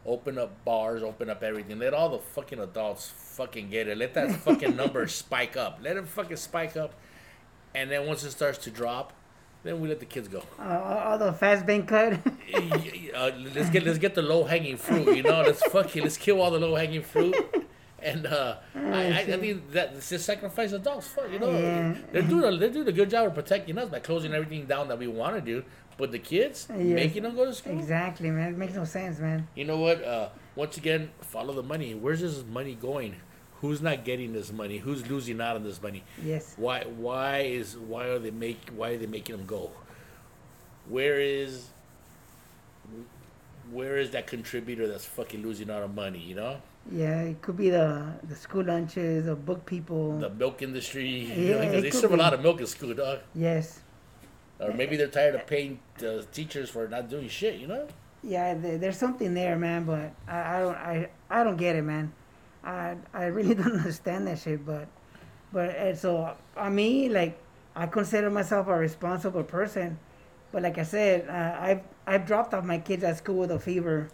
Open 0.06 0.38
up 0.38 0.64
bars, 0.64 1.02
open 1.02 1.28
up 1.28 1.42
everything. 1.42 1.78
Let 1.78 1.92
all 1.92 2.08
the 2.08 2.18
fucking 2.18 2.58
adults 2.60 3.08
fucking 3.08 3.68
get 3.70 3.88
it. 3.88 3.98
Let 3.98 4.14
that 4.14 4.32
fucking 4.36 4.74
number 4.82 5.06
spike 5.08 5.56
up. 5.56 5.80
Let 5.82 5.96
it 5.96 6.08
fucking 6.08 6.36
spike 6.36 6.76
up, 6.76 6.94
and 7.74 7.90
then 7.90 8.06
once 8.06 8.24
it 8.24 8.30
starts 8.30 8.58
to 8.58 8.70
drop, 8.70 9.12
then 9.64 9.80
we 9.80 9.88
let 9.88 10.00
the 10.00 10.06
kids 10.06 10.28
go. 10.28 10.42
uh, 10.58 11.02
all 11.04 11.18
the 11.18 11.32
fast 11.32 11.66
bank 11.66 11.88
cut 11.88 12.12
uh, 12.54 13.30
let's 13.54 13.68
get 13.70 13.84
let's 13.84 13.98
get 13.98 14.14
the 14.14 14.22
low 14.22 14.44
hanging 14.44 14.76
fruit. 14.76 15.14
You 15.16 15.22
know, 15.24 15.42
let's 15.42 15.62
fucking 15.66 16.02
let's 16.02 16.16
kill 16.16 16.40
all 16.40 16.50
the 16.50 16.58
low 16.60 16.74
hanging 16.74 17.02
fruit. 17.02 17.34
And 18.08 18.26
uh, 18.26 18.56
I, 18.74 18.78
I, 19.06 19.18
I 19.18 19.24
think 19.24 19.72
that 19.72 19.92
it's 19.94 20.08
just 20.08 20.24
sacrifice 20.24 20.72
adults. 20.72 21.08
Fuck, 21.08 21.30
you 21.30 21.38
know, 21.38 21.52
they're 22.12 22.22
doing 22.22 22.44
a, 22.44 22.56
they're 22.56 22.70
doing 22.70 22.88
a 22.88 22.92
good 22.92 23.10
job 23.10 23.26
of 23.26 23.34
protecting 23.34 23.76
us 23.78 23.88
by 23.90 23.98
closing 24.00 24.32
everything 24.32 24.66
down 24.66 24.88
that 24.88 24.98
we 24.98 25.06
want 25.08 25.34
to 25.36 25.40
do. 25.40 25.62
But 25.98 26.12
the 26.12 26.18
kids, 26.18 26.68
Yes. 26.70 26.78
making 26.80 27.24
them 27.24 27.34
go 27.34 27.44
to 27.44 27.52
school. 27.52 27.76
exactly 27.78 28.30
man 28.30 28.52
it 28.54 28.56
makes 28.56 28.74
no 28.74 28.84
sense 28.84 29.18
man 29.18 29.48
You 29.56 29.64
know 29.64 29.78
what? 29.78 30.02
Uh, 30.04 30.28
once 30.54 30.76
again, 30.76 31.10
follow 31.20 31.52
the 31.52 31.62
money. 31.62 31.94
Where's 31.94 32.20
this 32.20 32.44
money 32.44 32.74
going? 32.76 33.16
Who's 33.60 33.82
not 33.82 34.04
getting 34.04 34.32
this 34.32 34.52
money? 34.52 34.78
Who's 34.78 35.08
losing 35.10 35.40
out 35.40 35.56
on 35.56 35.64
this 35.64 35.82
money? 35.82 36.04
yes 36.22 36.54
Why 36.56 36.84
why 36.84 37.40
is 37.40 37.76
why 37.76 38.04
are 38.06 38.20
they 38.20 38.30
make 38.30 38.60
why 38.76 38.90
are 38.90 38.96
they 38.96 39.06
making 39.06 39.36
them 39.36 39.46
go? 39.46 39.70
Where 40.88 41.18
is 41.20 41.66
where 43.72 43.98
is 43.98 44.12
that 44.12 44.26
contributor 44.26 44.86
that's 44.86 45.04
fucking 45.04 45.42
losing 45.42 45.68
out 45.70 45.82
on 45.82 45.94
money, 45.94 46.20
you 46.20 46.34
know? 46.34 46.62
Yeah 46.90 47.20
it 47.22 47.42
could 47.42 47.56
be 47.56 47.70
the 47.70 48.12
the 48.28 48.34
school 48.34 48.64
lunches 48.64 49.26
or 49.28 49.36
book 49.36 49.64
people 49.66 50.18
The 50.18 50.30
milk 50.30 50.62
industry. 50.62 51.08
Yeah, 51.08 51.34
you 51.34 51.54
know, 51.72 51.80
they 51.80 51.90
serve 51.90 52.12
a 52.12 52.16
lot 52.16 52.32
of 52.34 52.40
milk 52.40 52.60
in 52.60 52.66
school, 52.66 52.94
dog. 52.94 53.20
yes 53.34 53.80
Or 54.60 54.72
maybe 54.72 54.96
they're 54.96 55.06
tired 55.08 55.34
of 55.34 55.46
paying 55.46 55.78
the 55.98 56.26
teachers 56.32 56.70
for 56.70 56.88
not 56.88 57.08
doing 57.08 57.28
shit, 57.28 57.56
you 57.60 57.66
know? 57.66 57.86
yeah 58.22 58.54
there, 58.54 58.78
there's 58.78 58.96
something 58.98 59.32
there 59.34 59.56
man 59.56 59.84
but 59.84 60.10
I, 60.26 60.56
I 60.56 60.60
don't 60.60 60.74
I, 60.76 61.08
I 61.30 61.44
don't 61.44 61.56
get 61.56 61.76
it 61.76 61.82
man 61.82 62.12
I 62.64 62.96
I 63.14 63.26
really 63.26 63.54
don't 63.60 63.76
understand 63.78 64.26
that 64.26 64.38
shit 64.40 64.66
but 64.66 64.88
but 65.52 65.70
and 65.76 65.96
so 65.96 66.34
on 66.56 66.74
me 66.74 67.08
like 67.08 67.38
I 67.76 67.86
consider 67.86 68.28
myself 68.28 68.66
a 68.66 68.74
responsible 68.76 69.44
person 69.44 69.98
but 70.50 70.62
like 70.62 70.78
I 70.78 70.82
said 70.82 71.28
uh, 71.28 71.56
I've 71.62 71.82
I've 72.08 72.26
dropped 72.26 72.54
off 72.54 72.64
my 72.64 72.78
kids 72.78 73.04
at 73.04 73.18
school 73.18 73.36
with 73.36 73.52
a 73.52 73.58
fever 73.60 74.08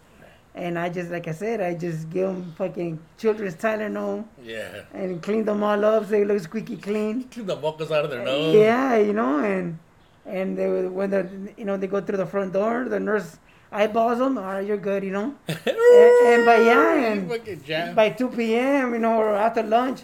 and 0.54 0.78
I 0.78 0.88
just 0.88 1.10
like 1.10 1.26
I 1.28 1.32
said 1.32 1.60
I 1.60 1.74
just 1.74 2.10
give 2.10 2.28
them 2.28 2.52
fucking 2.56 2.98
children's 3.18 3.56
Tylenol 3.56 4.24
Yeah. 4.42 4.82
and 4.92 5.22
clean 5.22 5.44
them 5.44 5.62
all 5.62 5.84
up 5.84 6.04
so 6.04 6.10
they 6.10 6.24
look 6.24 6.40
squeaky 6.40 6.76
clean 6.76 7.24
Clean 7.24 7.46
the 7.46 7.56
mucus 7.56 7.90
out 7.90 8.04
of 8.04 8.10
their 8.10 8.24
nose. 8.24 8.54
yeah, 8.54 8.96
you 8.96 9.12
know, 9.12 9.38
and 9.40 9.78
and 10.26 10.56
they 10.56 10.68
when 10.86 11.10
the 11.10 11.28
you 11.56 11.64
know 11.64 11.76
they 11.76 11.86
go 11.86 12.00
through 12.00 12.18
the 12.18 12.26
front 12.26 12.52
door, 12.52 12.84
the 12.88 13.00
nurse 13.00 13.36
eyeballs 13.72 14.18
them. 14.18 14.38
All 14.38 14.44
right, 14.44 14.66
you're 14.66 14.76
good, 14.78 15.02
you 15.04 15.10
know. 15.10 15.34
and, 15.48 15.58
and 15.66 16.46
by 16.46 16.56
yeah, 16.70 17.82
and 17.82 17.96
by 17.96 18.08
2 18.10 18.28
p.m., 18.30 18.92
you 18.94 19.00
know, 19.00 19.18
or 19.18 19.34
after 19.34 19.62
lunch, 19.62 20.02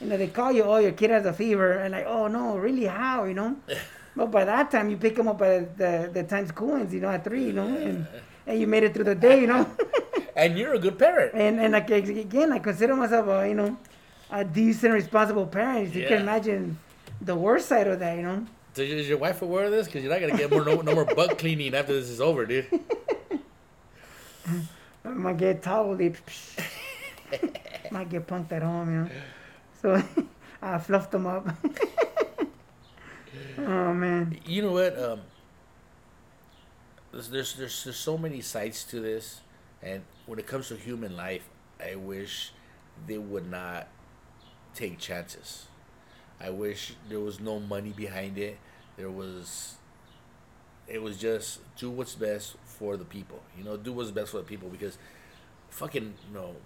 you 0.00 0.08
know, 0.08 0.16
they 0.18 0.26
call 0.26 0.50
you, 0.52 0.64
oh, 0.64 0.78
your 0.78 0.92
kid 0.92 1.10
has 1.10 1.24
a 1.24 1.32
fever, 1.32 1.72
and 1.78 1.92
like, 1.92 2.04
oh 2.06 2.26
no, 2.26 2.58
really, 2.58 2.84
how, 2.86 3.24
you 3.24 3.34
know? 3.34 3.56
but 4.16 4.30
by 4.30 4.44
that 4.44 4.70
time, 4.70 4.90
you 4.90 4.96
pick 4.96 5.14
them 5.16 5.28
up 5.28 5.40
at 5.40 5.78
the 5.78 6.10
the 6.12 6.24
time 6.24 6.46
school 6.48 6.74
ends, 6.74 6.92
you 6.92 7.00
know, 7.00 7.08
at 7.08 7.22
three, 7.24 7.44
you 7.46 7.52
know, 7.52 7.68
and 7.68 8.06
and 8.46 8.60
you 8.60 8.66
made 8.66 8.82
it 8.82 8.94
through 8.94 9.04
the 9.04 9.14
day, 9.14 9.40
you 9.40 9.46
know. 9.46 9.66
And 10.34 10.56
you're 10.58 10.72
a 10.72 10.78
good 10.78 10.98
parent. 10.98 11.34
and 11.34 11.60
and 11.60 11.74
like 11.74 11.90
again, 11.90 12.52
I 12.52 12.58
consider 12.58 12.96
myself 12.96 13.28
a 13.28 13.46
you 13.46 13.54
know 13.54 13.76
a 14.30 14.44
decent, 14.44 14.94
responsible 14.94 15.46
parent. 15.46 15.94
You 15.94 16.06
can 16.06 16.22
imagine 16.22 16.78
the 17.20 17.36
worst 17.36 17.68
side 17.68 17.86
of 17.86 18.00
that, 18.00 18.16
you 18.16 18.22
know. 18.22 18.46
So 18.74 18.80
is 18.80 19.06
your 19.06 19.18
wife 19.18 19.42
aware 19.42 19.66
of 19.66 19.70
this? 19.70 19.86
Because 19.86 20.02
you're 20.02 20.12
not 20.12 20.20
gonna 20.20 20.36
get 20.36 20.50
more 20.50 20.64
no, 20.64 20.80
no 20.80 20.94
more 20.94 21.04
butt 21.04 21.36
cleaning 21.42 21.74
after 21.74 21.92
this 21.92 22.08
is 22.08 22.20
over, 22.20 22.46
dude. 22.46 22.66
I 25.04 25.08
might 25.08 25.36
get 25.36 25.66
lips. 25.66 26.56
might 27.90 28.08
get 28.08 28.26
punked 28.26 28.52
at 28.52 28.62
home, 28.62 28.90
you 28.90 29.00
know. 29.02 29.10
So 29.82 30.02
I 30.62 30.78
fluffed 30.78 31.10
them 31.10 31.26
up. 31.26 31.46
oh 33.58 33.92
man. 33.92 34.38
You 34.46 34.62
know 34.62 34.72
what? 34.72 34.98
Um, 34.98 35.20
there's, 37.12 37.30
there's 37.30 37.54
there's 37.54 37.84
there's 37.84 37.96
so 37.96 38.18
many 38.18 38.40
sides 38.40 38.84
to 38.84 39.00
this, 39.00 39.40
and 39.82 40.02
when 40.26 40.38
it 40.38 40.46
comes 40.46 40.68
to 40.68 40.76
human 40.76 41.16
life, 41.16 41.48
I 41.84 41.96
wish 41.96 42.52
they 43.06 43.18
would 43.18 43.50
not 43.50 43.88
take 44.74 44.98
chances. 44.98 45.66
I 46.40 46.50
wish 46.50 46.94
there 47.08 47.20
was 47.20 47.40
no 47.40 47.60
money 47.60 47.90
behind 47.90 48.38
it. 48.38 48.58
There 48.96 49.10
was. 49.10 49.76
It 50.88 51.00
was 51.02 51.16
just 51.16 51.60
do 51.76 51.90
what's 51.90 52.14
best 52.14 52.56
for 52.64 52.96
the 52.96 53.04
people. 53.04 53.40
You 53.56 53.64
know, 53.64 53.76
do 53.76 53.92
what's 53.92 54.10
best 54.10 54.30
for 54.30 54.38
the 54.38 54.42
people 54.44 54.68
because, 54.68 54.98
fucking, 55.70 56.14
you 56.28 56.34
know, 56.34 56.56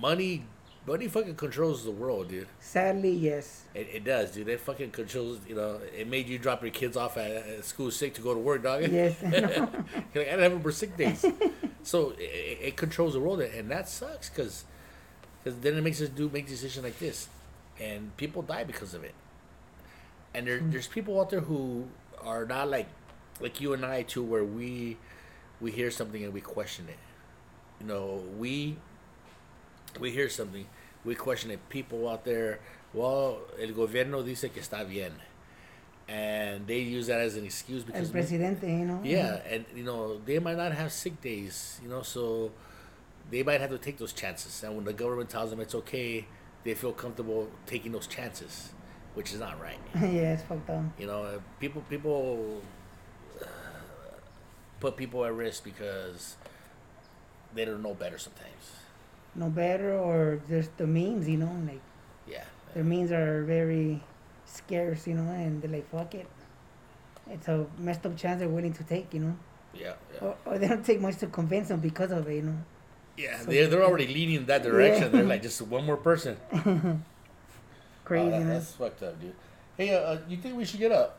money, 0.00 0.44
money 0.86 1.08
fucking 1.08 1.36
controls 1.36 1.84
the 1.84 1.90
world, 1.90 2.28
dude. 2.28 2.48
Sadly, 2.60 3.10
yes. 3.10 3.64
It, 3.74 3.88
it 3.92 4.04
does, 4.04 4.32
dude. 4.32 4.48
It 4.48 4.60
fucking 4.60 4.90
controls. 4.90 5.40
You 5.48 5.54
know, 5.54 5.80
it 5.96 6.08
made 6.08 6.28
you 6.28 6.38
drop 6.38 6.62
your 6.62 6.70
kids 6.70 6.96
off 6.96 7.16
at, 7.16 7.30
at 7.30 7.64
school 7.64 7.90
sick 7.90 8.14
to 8.14 8.20
go 8.20 8.34
to 8.34 8.40
work, 8.40 8.62
dog. 8.62 8.82
Yes. 8.90 9.16
You're 9.22 9.32
like, 9.32 9.48
I 9.48 10.12
didn't 10.14 10.40
have 10.40 10.52
them 10.52 10.62
for 10.62 10.72
sick 10.72 10.96
days. 10.96 11.24
so 11.82 12.10
it, 12.18 12.58
it 12.60 12.76
controls 12.76 13.14
the 13.14 13.20
world, 13.20 13.40
and 13.40 13.70
that 13.70 13.88
sucks 13.88 14.28
because 14.28 14.64
then 15.44 15.76
it 15.76 15.82
makes 15.82 16.00
us 16.00 16.08
do 16.08 16.28
make 16.30 16.46
decisions 16.46 16.84
like 16.84 16.98
this, 16.98 17.28
and 17.80 18.16
people 18.16 18.42
die 18.42 18.64
because 18.64 18.94
of 18.94 19.04
it. 19.04 19.14
And 20.34 20.46
there, 20.46 20.60
mm. 20.60 20.72
there's 20.72 20.88
people 20.88 21.20
out 21.20 21.30
there 21.30 21.40
who 21.40 21.86
are 22.22 22.44
not 22.44 22.68
like 22.68 22.88
like 23.40 23.60
you 23.60 23.72
and 23.72 23.84
I 23.84 24.02
too, 24.02 24.22
where 24.22 24.44
we 24.44 24.96
we 25.60 25.70
hear 25.70 25.90
something 25.90 26.22
and 26.24 26.32
we 26.32 26.40
question 26.40 26.86
it. 26.88 26.98
You 27.80 27.86
know, 27.86 28.22
we 28.38 28.76
we 30.00 30.10
hear 30.10 30.28
something, 30.28 30.66
we 31.04 31.14
question 31.14 31.50
it. 31.50 31.68
People 31.68 32.08
out 32.08 32.24
there, 32.24 32.60
well, 32.92 33.38
el 33.60 33.72
gobierno 33.72 34.24
dice 34.24 34.52
que 34.52 34.60
está 34.62 34.88
bien, 34.88 35.12
and 36.08 36.66
they 36.66 36.80
use 36.80 37.06
that 37.06 37.20
as 37.20 37.36
an 37.36 37.44
excuse 37.44 37.82
El 37.82 37.86
because 37.86 38.10
presidente, 38.10 38.66
you 38.66 38.84
know. 38.84 39.00
yeah, 39.02 39.40
and 39.48 39.64
you 39.74 39.84
know 39.84 40.18
they 40.24 40.38
might 40.38 40.56
not 40.56 40.72
have 40.72 40.92
sick 40.92 41.20
days, 41.20 41.80
you 41.82 41.88
know, 41.88 42.02
so 42.02 42.50
they 43.30 43.42
might 43.42 43.60
have 43.60 43.70
to 43.70 43.78
take 43.78 43.98
those 43.98 44.12
chances. 44.12 44.62
And 44.62 44.76
when 44.76 44.84
the 44.84 44.92
government 44.92 45.30
tells 45.30 45.50
them 45.50 45.60
it's 45.60 45.74
okay, 45.74 46.26
they 46.64 46.74
feel 46.74 46.92
comfortable 46.92 47.48
taking 47.66 47.92
those 47.92 48.06
chances, 48.06 48.72
which 49.14 49.32
is 49.32 49.40
not 49.40 49.60
right. 49.60 49.78
yeah, 49.94 50.34
it's 50.34 50.42
fucked 50.42 50.68
up. 50.70 50.82
You 50.98 51.06
know, 51.06 51.40
people 51.60 51.82
people 51.88 52.62
uh, 53.40 53.46
put 54.80 54.96
people 54.96 55.24
at 55.24 55.34
risk 55.34 55.64
because 55.64 56.36
they 57.54 57.64
don't 57.64 57.82
know 57.82 57.94
better 57.94 58.18
sometimes. 58.18 58.83
No 59.36 59.48
better 59.50 59.94
or 59.98 60.40
just 60.48 60.76
the 60.76 60.86
means, 60.86 61.28
you 61.28 61.38
know, 61.38 61.50
like 61.66 61.80
Yeah. 62.28 62.44
their 62.74 62.84
means 62.84 63.10
are 63.12 63.42
very 63.44 64.02
scarce, 64.46 65.06
you 65.08 65.14
know, 65.14 65.30
and 65.32 65.60
they're 65.60 65.70
like, 65.70 65.88
fuck 65.90 66.14
it. 66.14 66.26
It's 67.30 67.48
a 67.48 67.66
messed 67.78 68.04
up 68.06 68.16
chance 68.16 68.38
they're 68.40 68.48
willing 68.48 68.72
to 68.74 68.84
take, 68.84 69.12
you 69.12 69.20
know. 69.20 69.36
Yeah. 69.74 69.94
Yeah. 70.14 70.20
Or, 70.28 70.36
or 70.44 70.58
they 70.58 70.68
don't 70.68 70.84
take 70.84 71.00
much 71.00 71.16
to 71.18 71.26
convince 71.26 71.68
them 71.68 71.80
because 71.80 72.12
of 72.12 72.28
it, 72.28 72.34
you 72.36 72.42
know. 72.42 72.58
Yeah, 73.16 73.38
So- 73.40 73.50
they're, 73.50 73.66
they're 73.68 73.82
already 73.84 74.06
leaning 74.06 74.36
in 74.36 74.46
that 74.46 74.62
direction. 74.62 75.04
Yeah. 75.04 75.08
They're 75.08 75.24
like 75.24 75.42
just 75.48 75.60
one 75.62 75.84
more 75.84 75.96
person. 75.96 76.36
Crazy, 78.04 78.26
Oh, 78.26 78.30
that- 78.30 78.44
that's 78.46 78.72
fucked 78.72 79.02
up, 79.02 79.20
dude. 79.20 79.34
Hey, 79.76 79.92
uh, 79.94 79.98
uh, 79.98 80.18
you 80.28 80.36
think 80.36 80.56
we 80.56 80.64
should 80.64 80.78
get 80.78 80.92
a 80.92 81.10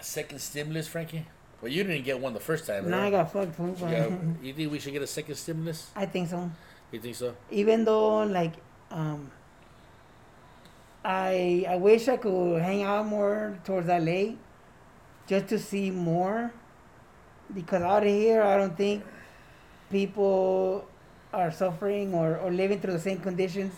second 0.00 0.38
stimulus, 0.40 0.86
Frankie? 0.86 1.26
Well, 1.60 1.72
you 1.72 1.82
didn't 1.82 2.04
get 2.04 2.20
one 2.20 2.34
the 2.34 2.40
first 2.40 2.66
time. 2.66 2.88
Now 2.90 3.02
I 3.02 3.10
got 3.10 3.32
fucked. 3.32 3.56
but 3.58 3.78
Yeah, 3.80 4.10
you 4.42 4.52
think 4.52 4.70
we 4.70 4.78
should 4.78 4.92
get 4.92 5.02
a 5.02 5.06
second 5.06 5.34
stimulus? 5.36 5.90
I 5.96 6.06
think 6.06 6.28
so. 6.28 6.50
You 6.96 7.02
think 7.02 7.16
so? 7.16 7.36
Even 7.50 7.84
though, 7.84 8.22
like, 8.22 8.54
um, 8.90 9.30
I 11.04 11.66
I 11.68 11.76
wish 11.76 12.08
I 12.08 12.16
could 12.16 12.62
hang 12.62 12.84
out 12.84 13.04
more 13.04 13.58
towards 13.64 13.86
LA, 13.88 14.36
just 15.26 15.48
to 15.48 15.58
see 15.58 15.90
more. 15.90 16.54
Because 17.52 17.82
out 17.82 18.02
of 18.02 18.08
here, 18.08 18.42
I 18.42 18.56
don't 18.56 18.74
think 18.78 19.04
people 19.90 20.88
are 21.34 21.52
suffering 21.52 22.14
or, 22.14 22.38
or 22.38 22.50
living 22.50 22.80
through 22.80 22.94
the 22.94 22.98
same 23.10 23.18
conditions 23.20 23.74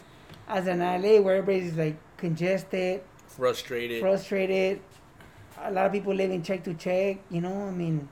as 0.46 0.68
in 0.68 0.78
LA, 0.78 1.18
where 1.20 1.38
everybody's 1.38 1.74
like 1.74 1.96
congested, 2.18 3.02
Frustrated. 3.26 4.00
frustrated. 4.00 4.80
A 5.64 5.72
lot 5.72 5.86
of 5.86 5.92
people 5.92 6.14
living 6.14 6.40
check 6.44 6.62
to 6.62 6.74
check. 6.74 7.18
You 7.32 7.40
know, 7.40 7.66
I 7.66 7.72
mean, 7.72 8.08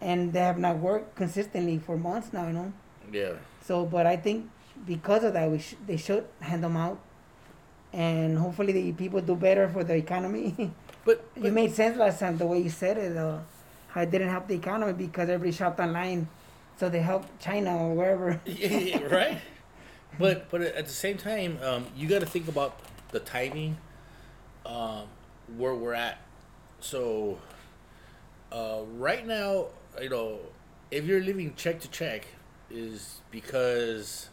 and 0.00 0.32
they 0.32 0.38
have 0.38 0.56
not 0.58 0.78
worked 0.78 1.16
consistently 1.16 1.80
for 1.80 1.96
months 1.98 2.32
now. 2.32 2.46
You 2.46 2.52
know. 2.52 2.72
Yeah. 3.10 3.32
So, 3.66 3.84
but 3.84 4.06
I 4.06 4.16
think 4.16 4.48
because 4.86 5.24
of 5.24 5.32
that, 5.34 5.50
we 5.50 5.58
sh- 5.58 5.74
they 5.86 5.96
should 5.96 6.24
hand 6.40 6.62
them 6.62 6.76
out, 6.76 6.98
and 7.92 8.38
hopefully 8.38 8.72
the 8.72 8.92
people 8.92 9.20
do 9.20 9.34
better 9.34 9.68
for 9.68 9.84
the 9.84 9.94
economy. 9.94 10.72
But, 11.06 11.24
you 11.36 11.42
but 11.42 11.52
made 11.52 11.72
sense 11.72 11.96
last 11.96 12.18
time 12.18 12.36
the 12.36 12.46
way 12.46 12.58
you 12.58 12.68
said 12.68 12.98
it, 12.98 13.14
though. 13.14 13.40
How 13.90 14.00
it 14.00 14.10
didn't 14.10 14.28
help 14.28 14.48
the 14.48 14.56
economy 14.56 14.92
because 14.92 15.28
everybody 15.28 15.52
shopped 15.52 15.78
online, 15.78 16.26
so 16.78 16.88
they 16.88 16.98
helped 16.98 17.40
China 17.40 17.76
or 17.78 17.94
wherever. 17.94 18.40
yeah, 18.44 19.04
right. 19.04 19.38
But 20.18 20.50
but 20.50 20.62
at 20.62 20.84
the 20.86 20.92
same 20.92 21.16
time, 21.16 21.58
um, 21.62 21.86
you 21.96 22.08
got 22.08 22.20
to 22.22 22.26
think 22.26 22.48
about 22.48 22.80
the 23.12 23.20
timing, 23.20 23.76
um, 24.64 25.06
where 25.56 25.76
we're 25.76 25.94
at. 25.94 26.18
So, 26.80 27.38
uh, 28.50 28.80
right 28.96 29.24
now, 29.24 29.66
you 30.02 30.08
know, 30.08 30.40
if 30.90 31.04
you're 31.04 31.22
living 31.22 31.54
check 31.54 31.80
to 31.82 31.88
check, 31.88 32.26
is 32.70 33.20
because 33.30 34.28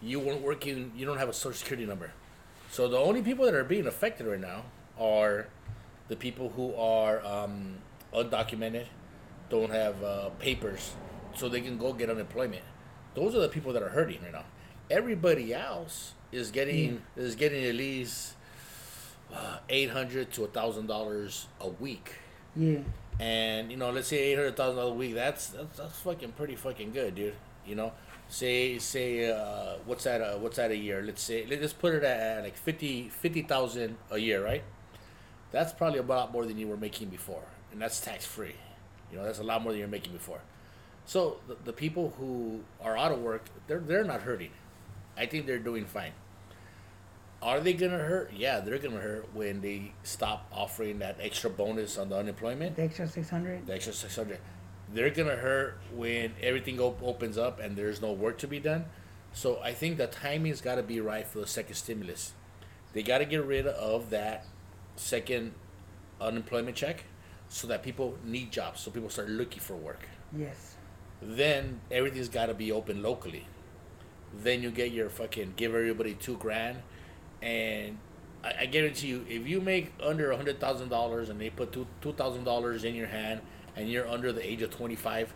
you 0.00 0.18
weren't 0.18 0.42
working. 0.42 0.92
You 0.96 1.06
don't 1.06 1.18
have 1.18 1.28
a 1.28 1.32
social 1.32 1.58
security 1.58 1.86
number. 1.86 2.12
So 2.70 2.88
the 2.88 2.98
only 2.98 3.22
people 3.22 3.44
that 3.44 3.54
are 3.54 3.64
being 3.64 3.86
affected 3.86 4.26
right 4.26 4.40
now 4.40 4.64
are 4.98 5.48
the 6.08 6.16
people 6.16 6.50
who 6.50 6.74
are 6.74 7.24
um, 7.24 7.76
undocumented, 8.14 8.86
don't 9.50 9.70
have 9.70 10.02
uh, 10.02 10.30
papers, 10.38 10.94
so 11.34 11.48
they 11.48 11.60
can 11.60 11.78
go 11.78 11.92
get 11.92 12.10
unemployment. 12.10 12.62
Those 13.14 13.34
are 13.34 13.40
the 13.40 13.48
people 13.48 13.72
that 13.74 13.82
are 13.82 13.90
hurting 13.90 14.22
right 14.22 14.32
now. 14.32 14.44
Everybody 14.90 15.52
else 15.54 16.12
is 16.32 16.50
getting 16.50 17.02
is 17.16 17.34
getting 17.34 17.64
at 17.64 17.74
least 17.74 18.34
uh, 19.32 19.58
eight 19.68 19.90
hundred 19.90 20.32
to 20.32 20.46
thousand 20.46 20.86
dollars 20.86 21.46
a 21.60 21.68
week. 21.68 22.14
Yeah. 22.56 22.80
And 23.22 23.70
you 23.70 23.76
know, 23.76 23.90
let's 23.90 24.08
say 24.08 24.18
eight 24.18 24.34
hundred 24.34 24.56
thousand 24.56 24.78
dollars 24.78 24.92
a 24.92 24.96
week. 24.96 25.14
That's 25.14 25.46
that's 25.48 25.78
that's 25.78 26.00
fucking 26.00 26.32
pretty 26.32 26.56
fucking 26.56 26.90
good, 26.90 27.14
dude. 27.14 27.34
You 27.64 27.76
know, 27.76 27.92
say 28.28 28.78
say 28.78 29.30
uh, 29.30 29.76
what's 29.86 30.02
that? 30.02 30.20
Uh, 30.20 30.38
what's 30.38 30.56
that 30.56 30.72
a 30.72 30.76
year? 30.76 31.02
Let's 31.06 31.22
say 31.22 31.46
let's 31.48 31.72
put 31.72 31.94
it 31.94 32.02
at 32.02 32.42
like 32.42 32.56
50 32.56 33.10
50,000 33.10 33.96
a 34.10 34.18
year, 34.18 34.44
right? 34.44 34.64
That's 35.52 35.72
probably 35.72 36.00
a 36.00 36.02
lot 36.02 36.32
more 36.32 36.46
than 36.46 36.58
you 36.58 36.66
were 36.66 36.76
making 36.76 37.10
before, 37.10 37.44
and 37.70 37.80
that's 37.80 38.00
tax 38.00 38.26
free. 38.26 38.56
You 39.12 39.18
know, 39.18 39.24
that's 39.24 39.38
a 39.38 39.44
lot 39.44 39.62
more 39.62 39.70
than 39.70 39.78
you're 39.78 39.88
making 39.88 40.12
before. 40.12 40.40
So 41.04 41.38
the, 41.46 41.56
the 41.64 41.72
people 41.72 42.14
who 42.18 42.62
are 42.82 42.96
out 42.96 43.12
of 43.12 43.20
work, 43.20 43.44
they're 43.68 43.78
they're 43.78 44.02
not 44.02 44.22
hurting. 44.22 44.50
I 45.16 45.26
think 45.26 45.46
they're 45.46 45.60
doing 45.60 45.84
fine. 45.84 46.12
Are 47.42 47.60
they 47.60 47.72
gonna 47.74 47.98
hurt? 47.98 48.32
Yeah, 48.34 48.60
they're 48.60 48.78
gonna 48.78 49.00
hurt 49.00 49.28
when 49.34 49.60
they 49.60 49.92
stop 50.04 50.46
offering 50.52 51.00
that 51.00 51.16
extra 51.20 51.50
bonus 51.50 51.98
on 51.98 52.08
the 52.08 52.16
unemployment 52.16 52.76
The 52.76 52.82
extra 52.84 53.08
six 53.08 53.28
hundred. 53.30 53.66
the 53.66 53.74
extra 53.74 53.92
600 53.92 54.38
they're 54.94 55.10
gonna 55.10 55.36
hurt 55.36 55.78
when 55.94 56.32
everything 56.42 56.78
op- 56.78 57.02
opens 57.02 57.38
up 57.38 57.58
and 57.60 57.76
there's 57.76 58.00
no 58.02 58.12
work 58.12 58.36
to 58.38 58.46
be 58.46 58.60
done 58.60 58.84
so 59.32 59.58
i 59.62 59.72
think 59.72 59.96
the 59.96 60.06
timing's 60.06 60.60
got 60.60 60.74
to 60.74 60.82
be 60.82 61.00
right 61.00 61.26
for 61.26 61.38
the 61.38 61.46
second 61.46 61.74
stimulus 61.74 62.32
they 62.92 63.02
got 63.02 63.18
to 63.18 63.24
get 63.24 63.42
rid 63.42 63.66
of 63.66 64.10
that 64.10 64.44
second 64.96 65.52
unemployment 66.20 66.76
check 66.76 67.04
so 67.48 67.66
that 67.66 67.82
people 67.82 68.18
need 68.24 68.52
jobs 68.52 68.80
so 68.80 68.90
people 68.90 69.08
start 69.08 69.30
looking 69.30 69.60
for 69.60 69.74
work 69.76 70.06
Yes. 70.36 70.76
then 71.22 71.80
everything's 71.90 72.28
got 72.28 72.46
to 72.46 72.54
be 72.54 72.70
open 72.72 73.02
locally. 73.02 73.46
Then 74.34 74.62
you 74.62 74.70
get 74.70 74.92
your 74.92 75.08
fucking 75.10 75.54
give 75.56 75.74
everybody 75.74 76.14
two 76.14 76.36
grand, 76.38 76.78
and 77.42 77.98
I, 78.44 78.54
I 78.60 78.66
guarantee 78.66 79.08
you, 79.08 79.26
if 79.28 79.46
you 79.46 79.60
make 79.60 79.92
under 80.02 80.30
a 80.30 80.36
hundred 80.36 80.60
thousand 80.60 80.88
dollars 80.88 81.28
and 81.28 81.40
they 81.40 81.50
put 81.50 81.72
two 81.72 81.86
two 82.00 82.12
thousand 82.12 82.44
dollars 82.44 82.84
in 82.84 82.94
your 82.94 83.08
hand, 83.08 83.40
and 83.76 83.88
you're 83.88 84.08
under 84.08 84.32
the 84.32 84.46
age 84.46 84.62
of 84.62 84.70
25, 84.70 85.34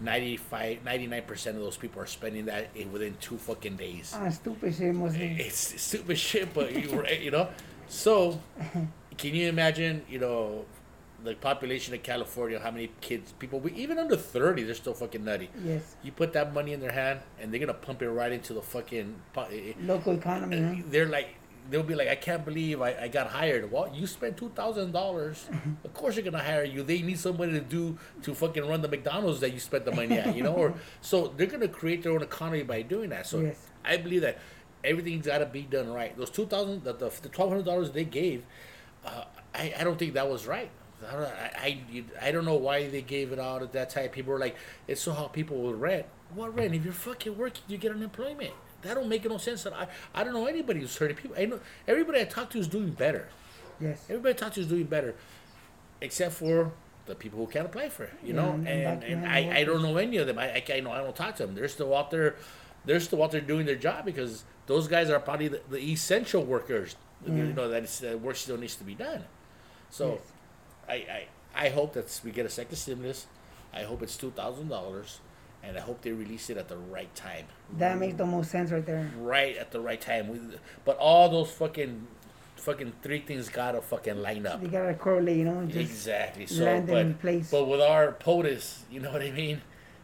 95, 0.00 0.84
99 0.84 1.22
percent 1.22 1.56
of 1.56 1.62
those 1.62 1.76
people 1.76 2.00
are 2.02 2.06
spending 2.06 2.46
that 2.46 2.70
in, 2.74 2.92
within 2.92 3.16
two 3.20 3.36
fucking 3.36 3.76
days. 3.76 4.12
Ah, 4.16 4.28
stupid 4.30 4.74
shit 4.74 4.94
mostly. 4.94 5.36
It's 5.38 5.80
stupid 5.80 6.18
shit, 6.18 6.52
but 6.54 6.72
you 6.72 7.04
you 7.20 7.30
know. 7.30 7.48
So, 7.86 8.40
can 9.18 9.34
you 9.34 9.48
imagine, 9.48 10.02
you 10.08 10.18
know, 10.18 10.64
the 11.24 11.34
population 11.34 11.94
of 11.94 12.02
California, 12.02 12.58
how 12.60 12.70
many 12.70 12.90
kids, 13.00 13.32
people, 13.38 13.58
we, 13.60 13.72
even 13.72 13.98
under 13.98 14.16
thirty, 14.16 14.62
they're 14.62 14.74
still 14.74 14.94
fucking 14.94 15.24
nutty. 15.24 15.50
Yes. 15.64 15.96
You 16.02 16.12
put 16.12 16.32
that 16.34 16.52
money 16.54 16.72
in 16.72 16.80
their 16.80 16.92
hand, 16.92 17.20
and 17.40 17.50
they're 17.52 17.60
gonna 17.60 17.74
pump 17.74 18.02
it 18.02 18.10
right 18.10 18.30
into 18.32 18.52
the 18.54 18.62
fucking. 18.62 19.16
eh, 19.36 19.72
Local 19.82 20.14
economy. 20.14 20.56
eh, 20.58 20.74
Huh? 20.76 20.82
They're 20.90 21.06
like, 21.06 21.28
they'll 21.70 21.82
be 21.82 21.94
like, 21.94 22.08
I 22.08 22.14
can't 22.16 22.44
believe 22.44 22.82
I, 22.82 22.94
I 23.04 23.08
got 23.08 23.28
hired. 23.28 23.72
Well, 23.72 23.90
you 23.94 24.06
spent 24.06 24.36
two 24.36 24.50
thousand 24.50 24.92
dollars. 24.92 25.48
Of 25.84 25.94
course, 25.94 26.14
they're 26.16 26.24
gonna 26.24 26.42
hire 26.42 26.64
you. 26.64 26.82
They 26.82 27.00
need 27.02 27.18
somebody 27.18 27.52
to 27.52 27.60
do 27.60 27.98
to 28.22 28.34
fucking 28.34 28.66
run 28.66 28.82
the 28.82 28.88
McDonald's 28.88 29.40
that 29.40 29.52
you 29.52 29.60
spent 29.60 29.84
the 29.84 29.92
money 29.92 30.18
at. 30.18 30.36
You 30.36 30.42
know, 30.42 30.54
or 30.54 30.74
so 31.00 31.32
they're 31.36 31.46
gonna 31.46 31.68
create 31.68 32.02
their 32.02 32.12
own 32.12 32.22
economy 32.22 32.62
by 32.64 32.82
doing 32.82 33.10
that. 33.10 33.26
So 33.26 33.40
Yes. 33.40 33.58
I 33.84 33.96
believe 33.96 34.22
that 34.22 34.38
everything's 34.82 35.26
got 35.26 35.38
to 35.38 35.46
be 35.46 35.62
done 35.62 35.90
right. 35.92 36.14
Those 36.18 36.30
two 36.30 36.46
thousand, 36.46 36.84
the, 36.84 36.92
the, 36.92 37.10
the 37.22 37.28
twelve 37.30 37.50
hundred 37.50 37.64
dollars 37.64 37.90
they 37.92 38.04
gave, 38.04 38.44
uh, 39.06 39.24
I, 39.54 39.72
I 39.78 39.84
don't 39.84 39.98
think 39.98 40.14
that 40.14 40.28
was 40.28 40.46
right. 40.46 40.70
I 41.04 41.12
don't, 41.12 41.24
I, 41.24 41.50
I, 42.22 42.28
I 42.28 42.32
don't 42.32 42.44
know 42.44 42.56
why 42.56 42.88
they 42.88 43.02
gave 43.02 43.32
it 43.32 43.38
out 43.38 43.62
at 43.62 43.72
that 43.72 43.90
time. 43.90 44.08
People 44.10 44.32
were 44.32 44.38
like, 44.38 44.56
it's 44.88 45.00
so 45.00 45.12
how 45.12 45.26
people 45.28 45.58
will 45.58 45.74
rent. 45.74 46.06
What 46.34 46.54
rent? 46.54 46.74
If 46.74 46.84
you're 46.84 46.92
fucking 46.92 47.36
working, 47.36 47.62
you 47.68 47.78
get 47.78 47.92
unemployment. 47.92 48.52
That 48.82 48.94
don't 48.94 49.08
make 49.08 49.24
no 49.28 49.38
sense. 49.38 49.62
That 49.62 49.72
I, 49.72 49.86
I 50.14 50.24
don't 50.24 50.34
know 50.34 50.46
anybody 50.46 50.80
who's 50.80 50.96
hurting 50.96 51.16
people. 51.16 51.36
I 51.38 51.46
know 51.46 51.60
everybody 51.88 52.20
I 52.20 52.24
talk 52.24 52.50
to 52.50 52.58
is 52.58 52.68
doing 52.68 52.90
better. 52.90 53.28
Yes. 53.80 54.04
Everybody 54.08 54.34
I 54.34 54.36
talk 54.36 54.52
to 54.54 54.60
is 54.60 54.66
doing 54.66 54.84
better, 54.84 55.14
except 56.00 56.34
for 56.34 56.72
the 57.06 57.14
people 57.14 57.38
who 57.38 57.46
can't 57.50 57.66
apply 57.66 57.88
for 57.88 58.04
it. 58.04 58.12
You 58.22 58.34
Yeah, 58.34 58.42
know, 58.42 58.50
and 58.52 58.68
and, 58.68 59.04
and 59.04 59.26
I, 59.26 59.58
I 59.60 59.64
don't 59.64 59.82
know 59.82 59.96
any 59.96 60.16
of 60.18 60.26
them. 60.26 60.38
I, 60.38 60.56
I, 60.56 60.64
I 60.74 60.80
know 60.80 60.92
I 60.92 60.98
don't 60.98 61.16
talk 61.16 61.36
to 61.36 61.46
them. 61.46 61.54
They're 61.54 61.68
still 61.68 61.94
out 61.96 62.10
there. 62.10 62.36
They're 62.84 63.00
still 63.00 63.22
out 63.22 63.30
there 63.30 63.40
doing 63.40 63.64
their 63.66 63.76
job 63.76 64.04
because 64.04 64.44
those 64.66 64.88
guys 64.88 65.08
are 65.10 65.18
probably 65.20 65.48
the, 65.48 65.60
the 65.70 65.78
essential 65.78 66.44
workers. 66.44 66.96
You 67.26 67.32
know 67.32 67.68
that 67.70 67.84
it's, 67.84 68.02
uh, 68.02 68.18
work 68.18 68.36
still 68.36 68.58
needs 68.58 68.76
to 68.76 68.84
be 68.84 68.94
done. 68.94 69.24
So, 69.88 70.12
Yes. 70.12 70.20
I, 70.88 70.94
I 70.94 71.26
I 71.54 71.68
hope 71.70 71.92
that 71.94 72.20
we 72.24 72.30
get 72.30 72.46
a 72.46 72.50
second 72.50 72.76
stimulus. 72.76 73.26
I 73.72 73.82
hope 73.82 74.02
it's 74.02 74.16
two 74.16 74.30
thousand 74.30 74.68
dollars, 74.68 75.20
and 75.62 75.76
I 75.76 75.80
hope 75.80 76.02
they 76.02 76.12
release 76.12 76.50
it 76.50 76.56
at 76.56 76.68
the 76.68 76.76
right 76.76 77.12
time. 77.14 77.46
That 77.78 77.98
makes 77.98 78.16
the 78.16 78.26
most 78.26 78.50
sense 78.50 78.70
right 78.70 78.84
there. 78.84 79.10
Right 79.18 79.56
at 79.56 79.70
the 79.72 79.80
right 79.80 80.00
time. 80.00 80.28
We, 80.28 80.38
but 80.84 80.96
all 80.98 81.28
those 81.28 81.50
fucking, 81.52 82.06
fucking 82.56 82.92
three 83.02 83.20
things 83.20 83.48
gotta 83.48 83.80
fucking 83.80 84.20
line 84.20 84.46
up. 84.46 84.62
You 84.62 84.68
gotta 84.68 84.94
correlate, 84.94 85.38
you 85.38 85.44
know. 85.44 85.60
Exactly. 85.60 86.46
So, 86.46 86.64
land 86.64 86.86
but 86.86 86.96
in 86.98 87.14
place. 87.14 87.50
but 87.50 87.64
with 87.66 87.80
our 87.80 88.12
POTUS, 88.12 88.82
you 88.90 89.00
know 89.00 89.12
what 89.12 89.22
I 89.22 89.30
mean. 89.30 89.60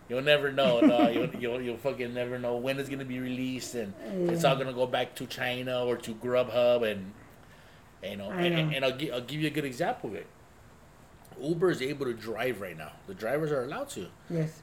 You'll 0.08 0.22
never 0.22 0.50
know. 0.50 0.80
No, 0.80 1.08
you'll, 1.14 1.28
you'll 1.36 1.60
you'll 1.62 1.76
fucking 1.76 2.12
never 2.14 2.38
know 2.38 2.56
when 2.56 2.78
it's 2.80 2.88
gonna 2.88 3.04
be 3.04 3.20
released, 3.20 3.74
and 3.76 3.92
it's 4.28 4.44
all 4.44 4.56
gonna 4.56 4.72
go 4.72 4.86
back 4.86 5.14
to 5.16 5.26
China 5.26 5.84
or 5.84 5.96
to 5.98 6.14
Grubhub, 6.14 6.90
and 6.90 7.12
you 8.02 8.16
know. 8.16 8.30
I 8.30 8.42
And, 8.42 8.70
know. 8.70 8.76
and 8.76 8.84
I'll 8.84 8.96
give 8.96 9.14
I'll 9.14 9.20
give 9.20 9.40
you 9.40 9.46
a 9.46 9.50
good 9.52 9.64
example 9.64 10.10
of 10.10 10.16
it. 10.16 10.26
Uber 11.40 11.70
is 11.70 11.82
able 11.82 12.06
to 12.06 12.14
drive 12.14 12.60
right 12.60 12.76
now. 12.76 12.92
The 13.06 13.14
drivers 13.14 13.50
are 13.52 13.64
allowed 13.64 13.88
to. 13.90 14.06
yes. 14.28 14.62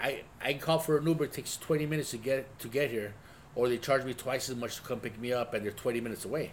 I 0.00 0.22
I 0.42 0.54
call 0.54 0.78
for 0.80 0.98
an 0.98 1.06
Uber. 1.06 1.24
It 1.24 1.32
takes 1.32 1.56
twenty 1.56 1.86
minutes 1.86 2.10
to 2.10 2.16
get 2.18 2.58
to 2.58 2.68
get 2.68 2.90
here, 2.90 3.14
or 3.54 3.68
they 3.68 3.78
charge 3.78 4.04
me 4.04 4.14
twice 4.14 4.48
as 4.50 4.56
much 4.56 4.76
to 4.76 4.82
come 4.82 4.98
pick 5.00 5.18
me 5.20 5.32
up, 5.32 5.54
and 5.54 5.64
they're 5.64 5.72
twenty 5.72 6.00
minutes 6.00 6.24
away. 6.24 6.52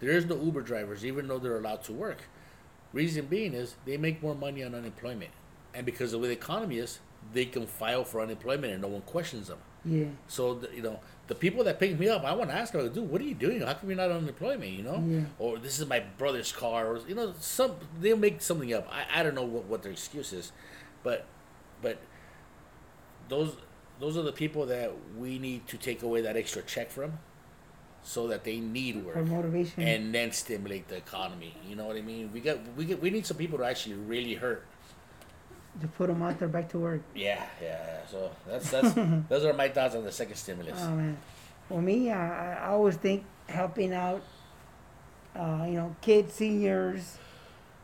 There 0.00 0.10
is 0.10 0.26
no 0.26 0.36
Uber 0.36 0.62
drivers, 0.62 1.04
even 1.04 1.28
though 1.28 1.38
they're 1.38 1.56
allowed 1.58 1.84
to 1.84 1.92
work. 1.92 2.18
Reason 2.92 3.26
being 3.26 3.52
is 3.54 3.76
they 3.84 3.96
make 3.96 4.22
more 4.22 4.34
money 4.34 4.64
on 4.64 4.74
unemployment, 4.74 5.30
and 5.74 5.86
because 5.86 6.12
of 6.12 6.20
the 6.20 6.22
way 6.22 6.28
the 6.28 6.40
economy 6.40 6.78
is, 6.78 6.98
they 7.32 7.44
can 7.44 7.66
file 7.66 8.02
for 8.04 8.20
unemployment 8.20 8.72
and 8.72 8.82
no 8.82 8.88
one 8.88 9.02
questions 9.02 9.46
them. 9.48 9.58
Yeah. 9.84 10.06
So 10.26 10.60
you 10.74 10.82
know 10.82 10.98
the 11.28 11.34
people 11.34 11.62
that 11.64 11.78
pick 11.78 11.98
me 11.98 12.08
up, 12.08 12.24
I 12.24 12.32
want 12.32 12.50
to 12.50 12.56
ask 12.56 12.72
them, 12.72 12.90
dude, 12.92 13.08
what 13.10 13.20
are 13.20 13.24
you 13.24 13.34
doing? 13.34 13.60
How 13.60 13.74
come 13.74 13.88
you're 13.90 13.96
not 13.98 14.10
on 14.10 14.18
unemployment? 14.18 14.72
You 14.72 14.82
know, 14.82 15.04
Yeah. 15.06 15.20
or 15.38 15.58
this 15.58 15.78
is 15.78 15.86
my 15.86 16.00
brother's 16.00 16.50
car, 16.52 16.86
or 16.88 17.00
you 17.06 17.14
know, 17.14 17.34
some 17.38 17.76
they'll 18.00 18.16
make 18.16 18.40
something 18.42 18.72
up. 18.72 18.88
I, 18.90 19.20
I 19.20 19.22
don't 19.22 19.34
know 19.34 19.44
what, 19.44 19.64
what 19.64 19.82
their 19.82 19.92
excuse 19.92 20.32
is, 20.32 20.52
but 21.02 21.26
but 21.82 21.98
those 23.28 23.56
those 24.00 24.16
are 24.16 24.22
the 24.22 24.32
people 24.32 24.66
that 24.66 24.92
we 25.16 25.38
need 25.38 25.66
to 25.68 25.76
take 25.76 26.02
away 26.02 26.20
that 26.22 26.36
extra 26.36 26.62
check 26.62 26.90
from, 26.90 27.18
so 28.02 28.26
that 28.28 28.44
they 28.44 28.58
need 28.58 29.04
work 29.04 29.14
For 29.14 29.22
motivation. 29.24 29.82
and 29.82 30.14
then 30.14 30.32
stimulate 30.32 30.88
the 30.88 30.96
economy. 30.96 31.54
You 31.68 31.76
know 31.76 31.84
what 31.86 31.96
I 31.96 32.00
mean? 32.00 32.30
We 32.32 32.40
got 32.40 32.58
we 32.76 32.84
get 32.84 33.02
we 33.02 33.10
need 33.10 33.26
some 33.26 33.36
people 33.36 33.58
to 33.58 33.64
actually 33.64 33.96
really 33.96 34.34
hurt. 34.34 34.64
To 35.80 35.88
put 35.88 36.08
them 36.08 36.22
out 36.22 36.38
there 36.38 36.48
back 36.48 36.68
to 36.70 36.78
work. 36.78 37.02
Yeah, 37.14 37.42
yeah. 37.62 37.66
yeah. 37.68 38.06
So 38.10 38.30
that's 38.46 38.70
that's 38.70 38.92
those 39.28 39.44
are 39.44 39.52
my 39.52 39.68
thoughts 39.68 39.94
on 39.94 40.04
the 40.04 40.12
second 40.12 40.36
stimulus. 40.36 40.78
Oh 40.82 40.90
man. 40.90 41.16
For 41.68 41.82
me, 41.82 42.10
I, 42.10 42.54
I 42.54 42.68
always 42.70 42.96
think 42.96 43.24
helping 43.46 43.92
out, 43.92 44.22
uh, 45.36 45.64
you 45.66 45.74
know, 45.74 45.94
kids, 46.00 46.32
seniors, 46.32 47.18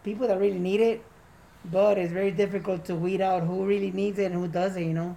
people 0.03 0.27
that 0.27 0.41
really 0.41 0.59
need 0.59 0.81
it, 0.81 1.05
but 1.71 1.99
it's 1.99 2.13
very 2.13 2.31
difficult 2.31 2.87
to 2.87 2.95
weed 2.95 3.21
out 3.21 3.43
who 3.43 3.67
really 3.67 3.91
needs 3.91 4.19
it 4.19 4.33
and 4.33 4.35
who 4.35 4.49
doesn't. 4.49 4.83
You 4.83 4.95
know, 4.95 5.17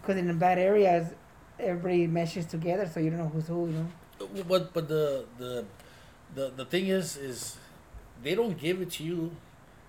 because 0.00 0.16
in 0.16 0.26
the 0.26 0.34
bad 0.34 0.58
areas, 0.58 1.12
everybody 1.58 2.06
meshes 2.06 2.46
together, 2.46 2.88
so 2.92 3.00
you 3.00 3.10
don't 3.10 3.18
know 3.18 3.28
who's 3.28 3.48
who. 3.48 3.66
You 3.66 3.72
know. 3.72 4.44
But 4.48 4.72
but 4.72 4.88
the 4.88 5.26
the 5.38 5.64
the 6.34 6.50
the 6.50 6.64
thing 6.64 6.86
is 6.86 7.16
is 7.16 7.56
they 8.22 8.34
don't 8.34 8.58
give 8.58 8.80
it 8.80 8.90
to 8.92 9.04
you 9.04 9.32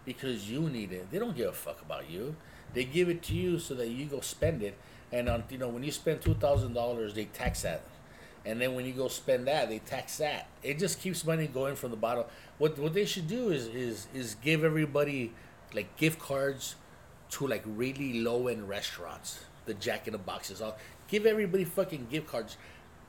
because 0.06 0.50
you 0.50 0.62
need 0.70 0.92
it. 0.92 1.12
They 1.12 1.20
don't 1.20 1.36
give 1.36 1.50
a 1.50 1.54
fuck 1.54 1.82
about 1.82 2.10
you. 2.10 2.36
They 2.74 2.84
give 2.84 3.10
it 3.10 3.24
to 3.24 3.34
you 3.34 3.60
so 3.60 3.74
that 3.76 3.88
you 3.88 4.06
go 4.06 4.20
spend 4.22 4.62
it, 4.62 4.76
and 5.12 5.28
on 5.28 5.44
you 5.50 5.58
know 5.58 5.70
when 5.70 5.84
you 5.84 5.92
spend 5.92 6.22
two 6.22 6.36
thousand 6.36 6.74
dollars, 6.74 7.14
they 7.14 7.26
tax 7.26 7.64
that, 7.64 7.82
and 8.46 8.62
then 8.62 8.76
when 8.76 8.86
you 8.86 8.94
go 8.94 9.08
spend 9.08 9.48
that, 9.48 9.70
they 9.70 9.80
tax 9.80 10.18
that. 10.18 10.48
It 10.62 10.78
just 10.80 11.00
keeps 11.02 11.26
money 11.26 11.48
going 11.48 11.76
from 11.76 11.92
the 11.92 11.98
bottom. 11.98 12.26
What 12.58 12.78
what 12.78 12.94
they 12.94 13.06
should 13.06 13.28
do 13.28 13.50
is 13.50 13.68
is 13.68 14.08
is 14.14 14.36
give 14.36 14.64
everybody 14.64 15.34
like 15.74 15.98
gift 15.98 16.20
cards 16.20 16.76
to 17.32 17.48
like 17.48 17.64
really 17.66 18.22
low 18.22 18.48
end 18.48 18.68
restaurants, 18.70 19.44
the 19.66 19.74
Jack 19.74 20.08
in 20.08 20.14
the 20.14 20.20
Boxes. 20.20 20.62
All 20.62 20.78
give 21.08 21.26
everybody 21.26 21.64
fucking 21.64 22.08
gift 22.10 22.28
cards, 22.28 22.58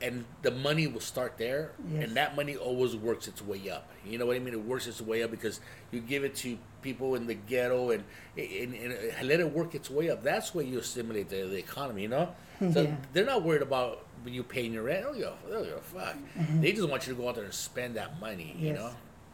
and 0.01 0.25
the 0.41 0.51
money 0.51 0.87
will 0.87 0.99
start 1.01 1.37
there, 1.37 1.71
Yes. 1.91 2.03
and 2.05 2.17
that 2.17 2.35
money 2.35 2.55
always 2.55 2.95
works 2.95 3.27
its 3.27 3.41
way 3.41 3.69
up. 3.69 3.89
You 4.05 4.17
know 4.17 4.25
what 4.25 4.35
I 4.35 4.39
mean? 4.39 4.53
It 4.53 4.65
works 4.65 4.87
its 4.87 5.01
way 5.01 5.21
up 5.23 5.31
because 5.31 5.59
you 5.91 5.99
give 5.99 6.23
it 6.23 6.35
to 6.37 6.57
people 6.81 7.15
in 7.15 7.27
the 7.27 7.35
ghetto 7.35 7.91
and 7.91 8.03
and, 8.37 8.73
and 8.73 9.27
let 9.27 9.39
it 9.39 9.51
work 9.51 9.75
its 9.75 9.89
way 9.89 10.09
up. 10.09 10.23
That's 10.23 10.53
where 10.55 10.65
you 10.65 10.81
stimulate 10.81 11.29
the, 11.29 11.43
the 11.43 11.57
economy. 11.57 12.01
You 12.03 12.09
know, 12.09 12.35
so 12.71 12.81
Yeah. 12.83 12.95
they're 13.13 13.25
not 13.25 13.43
worried 13.43 13.61
about 13.61 14.05
you 14.25 14.43
paying 14.43 14.73
your 14.73 14.83
rent. 14.83 15.05
Oh, 15.07 15.13
yeah, 15.13 15.31
oh, 15.51 15.63
yeah, 15.63 15.71
fuck. 15.81 16.15
Mm-hmm. 16.37 16.61
They 16.61 16.71
just 16.73 16.87
want 16.89 17.07
you 17.07 17.13
to 17.13 17.19
go 17.21 17.27
out 17.29 17.35
there 17.35 17.43
and 17.43 17.53
spend 17.53 17.95
that 17.95 18.19
money. 18.19 18.55
You 18.59 18.73
know. 18.73 18.91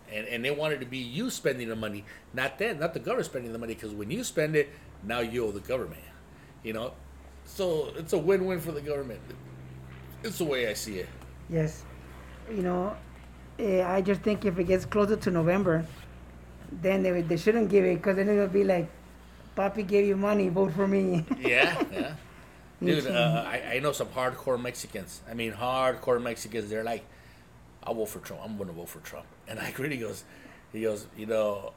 And, 0.09 0.26
and 0.28 0.45
they 0.45 0.51
want 0.51 0.72
it 0.74 0.80
to 0.80 0.86
be 0.86 0.99
you 0.99 1.30
spending 1.30 1.68
the 1.68 1.76
money, 1.76 2.05
not 2.34 2.57
them, 2.57 2.80
not 2.80 2.93
the 2.93 2.99
government 3.01 3.26
spending 3.26 3.51
the 3.51 3.59
money. 3.59 3.74
Because 3.74 3.93
when 3.93 4.09
you 4.09 4.24
spend 4.24 4.55
it, 4.55 4.70
now 5.03 5.20
you 5.20 5.45
owe 5.45 5.51
the 5.51 5.59
government. 5.59 5.99
You 6.63 6.72
know, 6.74 6.93
so 7.43 7.91
it's 7.97 8.13
a 8.13 8.18
win-win 8.18 8.61
for 8.61 8.72
the 8.72 8.80
government. 8.82 9.20
It's 10.24 10.38
the 10.39 10.45
way 10.45 10.68
I 10.68 10.74
see 10.74 10.99
it. 10.99 11.09
Yes. 11.49 11.84
You 12.49 12.61
know, 12.61 12.95
eh, 13.59 13.84
I 13.84 14.01
just 14.01 14.22
think 14.22 14.45
if 14.45 14.57
it 14.57 14.65
gets 14.65 14.86
closer 14.86 15.15
to 15.15 15.32
November, 15.32 15.86
then 16.72 17.03
they, 17.03 17.22
they 17.22 17.38
shouldn't 17.38 17.70
give 17.70 17.86
it 17.86 17.97
because 17.97 18.15
then 18.15 18.30
it'll 18.30 18.47
be 18.47 18.63
like, 18.63 18.89
Papi 19.55 19.86
gave 19.88 20.05
you 20.05 20.15
money, 20.15 20.49
vote 20.49 20.74
for 20.74 20.88
me. 20.88 21.26
Yeah, 21.39 21.84
yeah. 21.91 22.13
Dude, 22.84 23.07
uh, 23.07 23.43
I, 23.47 23.61
I 23.74 23.80
know 23.80 23.91
some 23.91 24.07
hardcore 24.09 24.61
Mexicans. 24.61 25.22
I 25.30 25.34
mean, 25.34 25.51
hardcore 25.51 26.22
Mexicans. 26.22 26.70
They're 26.70 26.84
like, 26.84 27.03
I'll 27.84 27.95
vote 27.95 28.09
for 28.09 28.20
Trump. 28.20 28.43
I'm 28.45 28.55
going 28.55 28.68
to 28.70 28.74
vote 28.76 28.89
for 28.89 28.99
Trump. 28.99 29.26
And 29.47 29.59
I 29.59 29.74
really 29.78 29.97
goes, 29.97 30.26
he 30.74 30.82
goes, 30.82 31.07
you 31.18 31.26
know, 31.26 31.72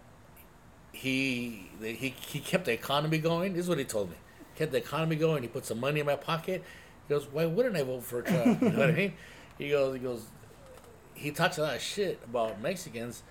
he 0.93 1.70
he 1.80 2.12
he 2.26 2.41
kept 2.41 2.64
the 2.64 2.72
economy 2.72 3.18
going. 3.18 3.53
This 3.53 3.62
is 3.62 3.68
what 3.68 3.78
he 3.78 3.84
told 3.84 4.11
me. 4.11 4.16
Kept 4.57 4.72
the 4.72 4.78
economy 4.78 5.14
going. 5.14 5.43
He 5.43 5.49
put 5.49 5.64
some 5.64 5.78
money 5.78 6.01
in 6.01 6.07
my 6.07 6.16
pocket. 6.16 6.64
He 7.11 7.16
goes, 7.16 7.26
why 7.32 7.44
wouldn't 7.44 7.76
I 7.76 7.82
vote 7.82 8.04
for 8.04 8.22
Trump? 8.22 8.62
You 8.62 8.70
know 8.70 8.78
what 8.78 8.90
I 8.90 8.92
mean? 8.92 9.14
He 9.58 9.70
goes, 9.70 9.94
he 9.94 9.98
goes, 9.98 10.26
he 11.12 11.32
talks 11.32 11.58
a 11.58 11.62
lot 11.62 11.74
of 11.74 11.82
shit 11.82 12.20
about 12.24 12.62
Mexicans, 12.62 13.24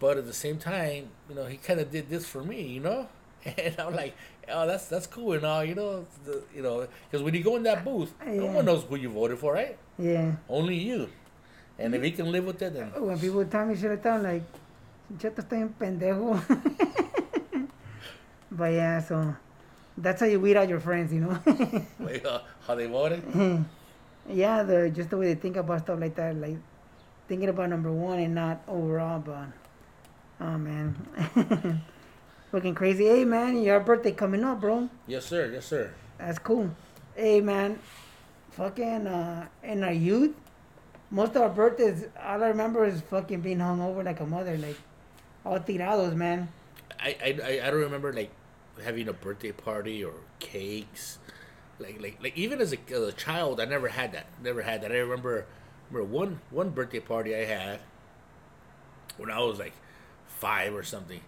but 0.00 0.16
at 0.16 0.26
the 0.26 0.32
same 0.32 0.58
time, 0.58 1.10
you 1.28 1.36
know, 1.36 1.46
he 1.46 1.56
kind 1.56 1.78
of 1.78 1.92
did 1.92 2.10
this 2.10 2.26
for 2.26 2.42
me, 2.42 2.62
you 2.62 2.80
know. 2.80 3.06
And 3.46 3.78
I'm 3.78 3.94
like, 3.94 4.16
oh, 4.48 4.66
that's 4.66 4.88
that's 4.88 5.06
cool 5.06 5.34
and 5.34 5.46
all, 5.46 5.64
you 5.64 5.76
know, 5.76 6.04
the, 6.24 6.42
you 6.52 6.62
know, 6.62 6.88
because 7.08 7.22
when 7.22 7.32
you 7.32 7.44
go 7.44 7.54
in 7.54 7.62
that 7.62 7.84
booth, 7.84 8.12
uh, 8.20 8.28
no 8.28 8.46
one 8.46 8.64
knows 8.64 8.82
who 8.82 8.96
you 8.96 9.08
voted 9.08 9.38
for, 9.38 9.52
right? 9.54 9.78
yeah. 10.00 10.32
Only 10.48 10.74
you. 10.74 11.08
And 11.78 11.94
if 11.94 12.02
he 12.02 12.10
can 12.10 12.32
live 12.32 12.44
with 12.44 12.60
it, 12.60 12.74
then 12.74 12.90
oh, 12.96 13.04
When 13.04 13.20
people 13.20 13.44
tell 13.44 13.66
me 13.66 13.76
shit 13.76 13.88
like 13.88 14.02
that, 14.02 14.14
I'm 14.14 14.22
like, 14.24 14.42
Cheto 15.16 15.42
está 15.44 15.52
en 15.52 15.68
pendejo. 15.78 16.42
but 18.50 18.72
yeah, 18.72 19.00
so 19.00 19.36
that's 19.98 20.20
how 20.20 20.26
you 20.26 20.38
weed 20.40 20.56
out 20.56 20.68
your 20.68 20.80
friends, 20.80 21.12
you 21.12 21.20
know. 21.20 21.38
like, 22.00 22.24
uh, 22.24 22.40
how 22.66 22.74
they 22.74 22.86
voted. 22.86 23.22
yeah, 24.28 24.62
the 24.62 24.90
just 24.90 25.10
the 25.10 25.16
way 25.16 25.32
they 25.32 25.40
think 25.40 25.56
about 25.56 25.80
stuff 25.82 25.98
like 26.00 26.14
that, 26.16 26.36
like 26.36 26.56
thinking 27.28 27.48
about 27.48 27.70
number 27.70 27.90
one 27.92 28.18
and 28.18 28.34
not 28.34 28.62
overall. 28.68 29.18
But 29.20 29.48
oh 30.40 30.58
man, 30.58 30.94
fucking 32.52 32.74
crazy. 32.74 33.06
Hey 33.06 33.24
man, 33.24 33.62
your 33.62 33.80
birthday 33.80 34.12
coming 34.12 34.44
up, 34.44 34.60
bro. 34.60 34.88
Yes, 35.06 35.26
sir. 35.26 35.50
Yes, 35.52 35.66
sir. 35.66 35.92
That's 36.18 36.38
cool. 36.38 36.70
Hey 37.14 37.40
man, 37.40 37.78
fucking 38.50 39.06
uh, 39.06 39.46
in 39.62 39.82
our 39.84 39.92
youth, 39.92 40.34
most 41.10 41.36
of 41.36 41.42
our 41.42 41.48
birthdays, 41.48 42.04
all 42.22 42.42
I 42.42 42.48
remember 42.48 42.84
is 42.84 43.00
fucking 43.02 43.40
being 43.40 43.60
hung 43.60 43.80
over 43.80 44.02
like 44.02 44.20
a 44.20 44.26
mother, 44.26 44.56
like 44.58 44.76
all 45.44 45.58
tirados, 45.58 46.14
man. 46.14 46.48
I, 47.00 47.16
I- 47.22 47.60
I 47.66 47.70
don't 47.70 47.80
remember 47.80 48.12
like 48.12 48.30
having 48.84 49.08
a 49.08 49.12
birthday 49.12 49.52
party 49.52 50.04
or 50.04 50.14
cakes, 50.38 51.18
like 51.78 52.00
like 52.00 52.18
like 52.22 52.36
even 52.36 52.60
as 52.60 52.72
a, 52.72 52.78
as 52.90 53.02
a 53.02 53.12
child, 53.12 53.60
I 53.60 53.64
never 53.64 53.88
had 53.88 54.12
that. 54.12 54.26
Never 54.42 54.62
had 54.62 54.82
that. 54.82 54.92
I 54.92 54.96
remember 54.96 55.46
remember 55.90 56.12
one 56.12 56.40
one 56.50 56.70
birthday 56.70 57.00
party 57.00 57.34
I 57.34 57.44
had 57.44 57.80
when 59.16 59.30
I 59.30 59.40
was 59.40 59.58
like 59.58 59.74
five 60.26 60.74
or 60.74 60.82
something, 60.82 61.20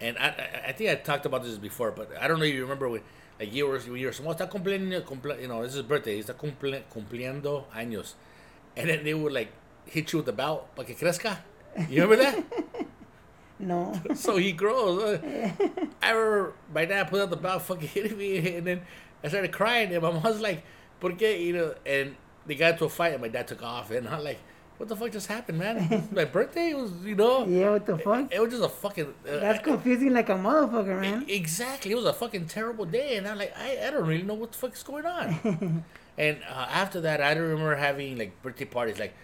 and 0.00 0.18
I 0.18 0.62
I, 0.68 0.72
think 0.72 0.90
I 0.90 0.94
talked 0.96 1.26
about 1.26 1.42
this 1.44 1.58
before, 1.58 1.90
but 1.92 2.10
I 2.20 2.28
don't 2.28 2.38
know 2.38 2.44
if 2.44 2.54
you 2.54 2.62
remember 2.62 2.88
when. 2.88 3.02
Like 3.40 3.52
you 3.52 3.66
were, 3.66 3.80
you 3.80 4.06
were, 4.06 4.12
"Oh, 4.24 4.34
está 4.34 4.48
cumpliendo, 4.48 5.40
you 5.40 5.48
know, 5.48 5.62
this 5.64 5.74
is 5.74 5.82
birthday, 5.82 6.22
está 6.22 6.34
cumple, 6.34 6.82
cumpliendo 6.94 7.64
años. 7.74 8.14
And 8.76 8.88
then 8.88 9.02
they 9.02 9.14
would 9.14 9.32
like 9.32 9.50
hit 9.86 10.12
you 10.12 10.18
with 10.18 10.26
the 10.26 10.32
belt, 10.32 10.74
para 10.76 10.84
que 10.84 10.94
crezca. 10.94 11.38
You 11.88 12.02
remember 12.02 12.16
that? 12.16 12.44
No. 13.62 13.98
so 14.14 14.36
he 14.36 14.52
grows. 14.52 15.02
Uh, 15.02 15.50
I 16.02 16.10
remember 16.10 16.52
my 16.74 16.84
dad 16.84 17.08
put 17.08 17.20
out 17.22 17.30
the 17.30 17.36
belt, 17.36 17.62
fucking 17.62 17.88
hitting 17.96 18.18
me, 18.18 18.56
and 18.56 18.66
then 18.66 18.82
I 19.24 19.28
started 19.28 19.52
crying, 19.52 19.92
and 19.92 20.02
my 20.02 20.10
mom 20.10 20.22
was 20.22 20.40
like, 20.40 20.64
"Por 21.00 21.12
qué?" 21.12 21.40
You 21.40 21.52
know, 21.54 21.74
and 21.86 22.16
they 22.46 22.54
got 22.56 22.72
into 22.72 22.84
a 22.84 22.88
fight, 22.88 23.12
and 23.12 23.22
my 23.22 23.28
dad 23.28 23.46
took 23.48 23.62
off, 23.62 23.90
and 23.92 24.08
I'm 24.08 24.24
like, 24.24 24.40
"What 24.78 24.88
the 24.88 24.96
fuck 24.96 25.12
just 25.12 25.28
happened, 25.28 25.58
man? 25.60 26.08
My 26.12 26.24
birthday 26.24 26.70
it 26.70 26.76
was, 26.76 26.92
you 27.04 27.14
know." 27.14 27.46
yeah, 27.46 27.70
what 27.70 27.86
the 27.86 27.96
fuck? 27.98 28.32
It 28.34 28.40
was 28.40 28.50
just 28.50 28.64
a 28.64 28.68
fucking. 28.68 29.14
Uh, 29.28 29.38
That's 29.38 29.62
confusing 29.62 30.12
like 30.12 30.28
a 30.28 30.34
motherfucker, 30.34 31.00
man. 31.00 31.24
E- 31.28 31.34
Exactly. 31.36 31.92
It 31.92 31.94
was 31.96 32.04
a 32.06 32.12
fucking 32.12 32.46
terrible 32.46 32.84
day, 32.84 33.16
and 33.16 33.28
I'm 33.28 33.38
like, 33.38 33.54
I, 33.56 33.86
I 33.86 33.90
don't 33.90 34.06
really 34.06 34.24
know 34.24 34.34
what 34.34 34.52
the 34.52 34.58
fuck 34.58 34.74
is 34.74 34.82
going 34.82 35.06
on. 35.06 35.84
and 36.18 36.38
uh, 36.50 36.66
after 36.68 37.00
that, 37.02 37.20
I 37.22 37.32
don't 37.34 37.44
remember 37.44 37.76
having 37.76 38.18
like 38.18 38.42
birthday 38.42 38.64
parties. 38.64 38.98
Like, 38.98 39.14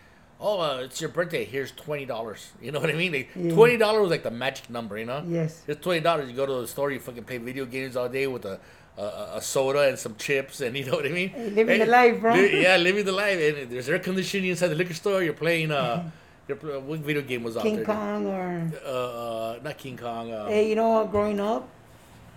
oh, 0.40 0.60
uh, 0.60 0.78
it's 0.84 1.00
your 1.00 1.10
birthday. 1.10 1.44
Here's 1.44 1.70
twenty 1.72 2.04
dollars. 2.06 2.50
You 2.60 2.72
know 2.72 2.80
what 2.80 2.90
I 2.90 2.94
mean? 2.94 3.12
Like, 3.12 3.30
Yeah. 3.36 3.54
Twenty 3.54 3.76
dollars 3.76 4.02
was 4.02 4.10
like 4.10 4.22
the 4.22 4.30
magic 4.30 4.70
number. 4.70 4.98
You 4.98 5.06
know? 5.06 5.24
Yes. 5.26 5.62
It's 5.66 5.80
twenty 5.80 6.00
dollars. 6.00 6.28
You 6.30 6.36
go 6.36 6.46
to 6.46 6.60
the 6.60 6.68
store, 6.68 6.90
you 6.90 7.00
fucking 7.00 7.24
play 7.24 7.38
video 7.38 7.64
games 7.66 7.96
all 7.96 8.08
day 8.08 8.26
with 8.26 8.44
a. 8.44 8.58
A, 9.00 9.36
a 9.36 9.40
soda 9.40 9.82
and 9.82 9.96
some 9.96 10.16
chips, 10.16 10.60
and 10.60 10.76
you 10.76 10.84
know 10.84 10.96
what 10.96 11.06
I 11.06 11.10
mean. 11.10 11.30
Living 11.54 11.78
the 11.78 11.86
life, 11.86 12.20
bro. 12.20 12.34
li- 12.34 12.62
yeah, 12.62 12.76
living 12.88 13.04
the 13.04 13.12
life. 13.12 13.38
And 13.38 13.70
there's 13.70 13.88
air 13.88 14.00
conditioning 14.00 14.50
inside 14.50 14.66
the 14.68 14.74
liquor 14.74 14.92
store. 14.92 15.22
You're 15.22 15.34
playing. 15.34 15.70
Uh, 15.70 16.10
you're, 16.48 16.56
pl- 16.56 16.80
what 16.80 16.98
video 16.98 17.22
game 17.22 17.44
was 17.44 17.56
out 17.56 17.62
King 17.62 17.76
there? 17.76 17.84
Kong 17.84 18.26
or 18.26 18.72
Uh, 18.84 18.88
uh, 18.90 19.58
not 19.62 19.78
King 19.78 19.96
Kong. 19.96 20.32
Uh, 20.32 20.48
hey, 20.48 20.68
you 20.68 20.74
know 20.74 20.88
what? 20.88 21.12
Growing 21.12 21.38
up, 21.38 21.68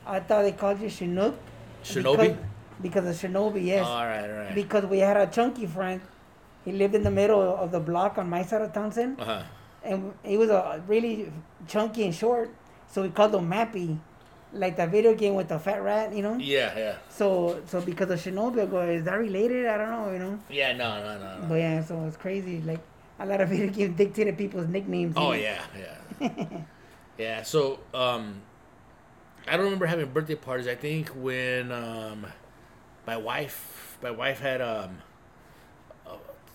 I 0.05 0.19
thought 0.19 0.43
they 0.43 0.51
called 0.51 0.79
you 0.79 0.87
Chinook. 0.87 1.35
Shinobi. 1.83 2.17
Because, 2.17 2.37
because 2.79 3.23
of 3.23 3.31
Shinobi, 3.31 3.65
yes. 3.65 3.83
All 3.83 4.05
right, 4.05 4.29
all 4.29 4.37
right. 4.37 4.53
Because 4.53 4.85
we 4.85 4.99
had 4.99 5.17
a 5.17 5.25
chunky 5.25 5.65
friend. 5.65 5.99
He 6.65 6.71
lived 6.71 6.95
in 6.95 7.03
the 7.03 7.11
middle 7.11 7.41
of 7.41 7.71
the 7.71 7.79
block 7.79 8.17
on 8.17 8.29
my 8.29 8.43
side 8.43 8.61
of 8.61 8.71
Townsend, 8.73 9.19
Uh-huh. 9.19 9.43
and 9.83 10.13
he 10.23 10.37
was 10.37 10.49
a 10.49 10.81
really 10.87 11.31
chunky 11.67 12.05
and 12.05 12.13
short. 12.13 12.49
So 12.87 13.01
we 13.01 13.09
called 13.09 13.33
him 13.33 13.49
Mappy, 13.49 13.97
like 14.53 14.75
the 14.77 14.85
video 14.85 15.15
game 15.15 15.33
with 15.35 15.47
the 15.47 15.57
fat 15.57 15.81
rat, 15.81 16.13
you 16.13 16.21
know. 16.21 16.35
Yeah, 16.37 16.77
yeah. 16.77 16.95
So 17.09 17.61
so 17.67 17.81
because 17.81 18.09
of 18.11 18.19
Shinobi, 18.19 18.61
I 18.61 18.65
go, 18.65 18.81
is 18.81 19.03
that 19.05 19.15
related? 19.17 19.65
I 19.65 19.77
don't 19.77 19.89
know, 19.91 20.11
you 20.11 20.19
know. 20.19 20.39
Yeah, 20.49 20.73
no, 20.73 21.01
no, 21.01 21.17
no, 21.17 21.39
no. 21.41 21.47
But 21.47 21.55
yeah, 21.55 21.83
so 21.83 22.05
it's 22.05 22.17
crazy. 22.17 22.61
Like 22.61 22.81
a 23.19 23.25
lot 23.25 23.41
of 23.41 23.49
video 23.53 23.69
games 23.71 23.97
dictated 23.97 24.37
people's 24.37 24.67
nicknames. 24.67 25.15
you 25.15 25.21
Oh 25.21 25.31
know? 25.31 25.37
yeah, 25.37 25.63
yeah. 26.19 26.29
yeah, 27.17 27.41
so 27.43 27.79
um 27.93 28.41
I 29.47 29.55
don't 29.57 29.65
remember 29.65 29.87
having 29.87 30.11
birthday 30.11 30.35
parties. 30.35 30.67
I 30.67 30.75
think 30.75 31.09
when 31.09 31.71
um 31.71 32.27
my 33.07 33.17
wife 33.17 33.97
my 34.03 34.11
wife 34.11 34.39
had 34.41 34.61
um 34.61 34.99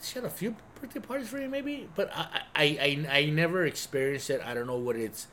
she 0.06 0.14
had 0.18 0.24
a 0.24 0.30
few 0.30 0.54
birthday 0.80 1.00
parties 1.00 1.28
for 1.28 1.36
me 1.36 1.46
maybe, 1.48 1.88
but 1.94 2.10
I 2.14 2.40
I, 2.54 2.64
I 2.64 3.18
I 3.18 3.26
never 3.26 3.64
experienced 3.66 4.30
it. 4.30 4.40
I 4.44 4.54
don't 4.54 4.66
know 4.66 4.78
what 4.78 4.96
it's 4.96 5.26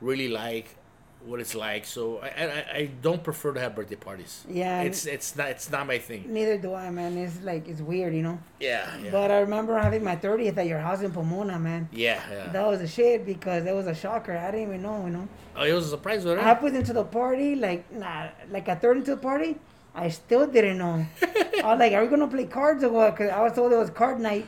really 0.00 0.28
like 0.28 0.76
what 1.24 1.38
it's 1.38 1.54
like. 1.54 1.84
So 1.86 2.18
I, 2.18 2.26
I, 2.46 2.76
I 2.80 2.90
don't 3.00 3.22
prefer 3.22 3.52
to 3.54 3.60
have 3.60 3.76
birthday 3.76 3.94
parties. 3.94 4.44
Yeah, 4.48 4.82
It's 4.82 5.06
it's 5.06 5.36
not 5.36 5.48
it's 5.50 5.70
not 5.70 5.86
my 5.86 5.98
thing. 5.98 6.24
Neither 6.32 6.58
do 6.58 6.74
I, 6.74 6.90
man. 6.90 7.16
It's 7.16 7.40
like 7.42 7.68
it's 7.68 7.80
weird, 7.80 8.12
you 8.14 8.22
know. 8.22 8.38
Yeah, 8.58 8.90
yeah. 9.02 9.10
But 9.10 9.30
I 9.30 9.38
remember 9.40 9.78
having 9.78 10.02
my 10.02 10.16
30th 10.16 10.56
at 10.56 10.66
your 10.66 10.80
house 10.80 11.00
in 11.02 11.12
Pomona, 11.12 11.58
man. 11.58 11.88
yeah, 11.92 12.20
yeah. 12.30 12.48
That 12.52 12.66
was 12.66 12.80
a 12.80 12.88
shit 12.88 13.24
because 13.24 13.64
it 13.66 13.74
was 13.74 13.86
a 13.86 13.94
shocker. 13.94 14.36
I 14.36 14.50
didn't 14.50 14.68
even 14.68 14.82
know, 14.82 15.04
you 15.06 15.12
know. 15.12 15.28
Oh, 15.54 15.62
it 15.62 15.72
was 15.72 15.86
a 15.86 15.90
surprise, 15.90 16.24
wasn't 16.24 16.42
it? 16.42 16.46
I 16.46 16.54
put 16.54 16.74
into 16.74 16.92
the 16.92 17.04
party, 17.04 17.54
like, 17.54 17.92
nah, 17.92 18.28
like 18.50 18.66
a 18.68 18.74
third 18.76 18.96
into 18.96 19.12
the 19.12 19.22
party. 19.30 19.58
I 19.94 20.08
still 20.08 20.46
didn't 20.46 20.78
know. 20.78 21.06
I 21.62 21.72
was 21.72 21.78
like, 21.78 21.92
are 21.92 22.02
we 22.02 22.08
going 22.08 22.20
to 22.20 22.26
play 22.26 22.44
cards 22.46 22.82
or 22.82 22.90
what? 22.90 23.16
Because 23.16 23.30
I 23.30 23.40
was 23.40 23.52
told 23.52 23.72
it 23.72 23.76
was 23.76 23.90
card 23.90 24.20
night. 24.20 24.46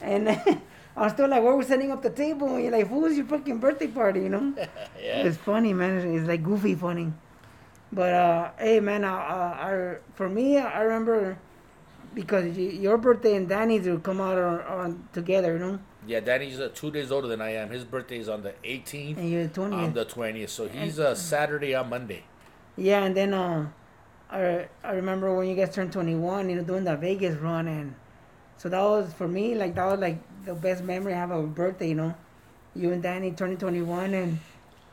And 0.00 0.28
I 0.96 1.02
was 1.04 1.12
still 1.12 1.28
like, 1.28 1.42
where 1.42 1.56
we 1.56 1.64
setting 1.64 1.90
up 1.90 2.02
the 2.02 2.10
table? 2.10 2.54
And 2.54 2.62
you're 2.62 2.72
like, 2.72 2.88
who's 2.88 3.16
your 3.16 3.26
fucking 3.26 3.58
birthday 3.58 3.88
party, 3.88 4.20
you 4.20 4.28
know? 4.28 4.54
yeah. 4.56 5.22
It's 5.22 5.36
funny, 5.36 5.72
man. 5.72 5.98
It's, 6.14 6.28
like 6.28 6.42
goofy 6.42 6.74
funny. 6.74 7.12
But, 7.92 8.14
uh, 8.14 8.50
hey, 8.58 8.80
man, 8.80 9.04
uh, 9.04 9.12
uh, 9.12 9.12
I, 9.12 9.96
for 10.14 10.28
me, 10.28 10.58
I 10.58 10.82
remember 10.82 11.38
because 12.14 12.56
your 12.56 12.98
birthday 12.98 13.36
and 13.36 13.48
Danny's 13.48 13.86
will 13.86 13.98
come 13.98 14.20
out 14.20 14.38
on, 14.38 14.60
on 14.60 15.08
together, 15.12 15.54
you 15.54 15.58
know? 15.58 15.78
Yeah, 16.06 16.20
Danny's 16.20 16.58
uh, 16.60 16.70
two 16.74 16.90
days 16.90 17.10
older 17.10 17.28
than 17.28 17.40
I 17.40 17.54
am. 17.54 17.70
His 17.70 17.84
birthday 17.84 18.18
is 18.18 18.28
on 18.28 18.42
the 18.42 18.54
18th. 18.64 19.18
And 19.18 19.30
you're 19.30 19.48
20th. 19.48 19.72
I'm 19.74 19.92
the 19.92 20.06
20th, 20.06 20.48
so 20.48 20.68
he's 20.68 20.98
uh, 20.98 21.14
Saturday 21.14 21.74
on 21.74 21.90
Monday. 21.90 22.24
Yeah, 22.76 23.04
and 23.04 23.16
then 23.16 23.34
uh, 23.34 23.68
I 24.30 24.66
I 24.84 24.92
remember 24.92 25.34
when 25.34 25.48
you 25.48 25.54
guys 25.54 25.74
turned 25.74 25.92
21, 25.92 26.50
you 26.50 26.56
know, 26.56 26.62
doing 26.62 26.84
the 26.84 26.96
Vegas 26.96 27.36
run, 27.36 27.66
and 27.68 27.94
so 28.56 28.68
that 28.68 28.80
was 28.82 29.12
for 29.12 29.28
me 29.28 29.54
like 29.54 29.74
that 29.74 29.86
was 29.86 30.00
like 30.00 30.18
the 30.44 30.54
best 30.54 30.84
memory 30.84 31.14
I 31.14 31.16
have 31.16 31.30
of 31.30 31.44
a 31.44 31.46
birthday. 31.46 31.88
You 31.88 31.94
know, 31.94 32.14
you 32.74 32.92
and 32.92 33.02
Danny 33.02 33.30
turning 33.32 33.56
21, 33.56 34.14
and 34.14 34.38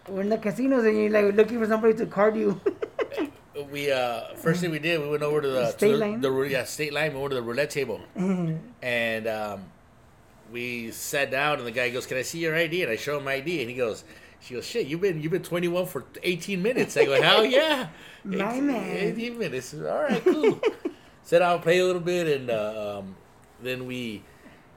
we're 0.07 0.21
in 0.21 0.29
the 0.29 0.38
casinos, 0.38 0.86
and 0.86 0.97
you're 0.97 1.09
like 1.09 1.36
looking 1.36 1.59
for 1.59 1.67
somebody 1.67 1.93
to 1.95 2.05
card 2.05 2.36
you. 2.36 2.59
We 3.71 3.89
uh 3.89 4.36
first 4.36 4.59
thing 4.59 4.69
we 4.71 4.79
did, 4.79 4.99
we 4.99 5.07
went 5.07 5.23
over 5.23 5.41
to 5.41 5.47
the 5.47 5.71
State 5.71 5.91
to 5.91 5.93
the, 5.93 5.97
line? 5.97 6.19
the 6.19 6.41
yeah 6.41 6.65
state 6.65 6.91
line. 6.91 7.13
We 7.13 7.19
went 7.21 7.31
to 7.31 7.36
the 7.36 7.41
roulette 7.41 7.69
table, 7.69 8.01
and 8.81 9.27
um, 9.27 9.63
we 10.51 10.91
sat 10.91 11.31
down, 11.31 11.59
and 11.59 11.65
the 11.65 11.71
guy 11.71 11.89
goes, 11.89 12.05
"Can 12.05 12.17
I 12.17 12.23
see 12.23 12.39
your 12.39 12.53
ID?" 12.53 12.83
And 12.83 12.91
I 12.91 12.97
show 12.97 13.17
him 13.17 13.23
my 13.23 13.36
ID, 13.36 13.61
and 13.61 13.69
he 13.69 13.75
goes, 13.77 14.03
"She 14.46 14.54
goes, 14.54 14.66
shit, 14.66 14.88
you've 14.88 15.02
been 15.02 15.22
you've 15.22 15.32
been 15.32 15.43
21 15.43 15.86
for 15.88 16.06
18 16.24 16.62
minutes." 16.62 16.96
I 16.96 17.06
go, 17.06 17.20
"Hell 17.22 17.43
yeah, 17.46 17.88
My 18.24 18.52
18, 18.54 18.68
man. 18.68 18.98
18 18.98 19.38
minutes. 19.39 19.74
All 19.74 20.04
right, 20.04 20.24
cool." 20.24 20.62
Sat 21.24 21.39
down, 21.39 21.60
play 21.62 21.80
a 21.80 21.86
little 21.86 22.02
bit, 22.02 22.28
and 22.39 22.50
uh, 22.52 23.00
um, 23.00 23.16
then 23.62 23.88
we 23.88 24.22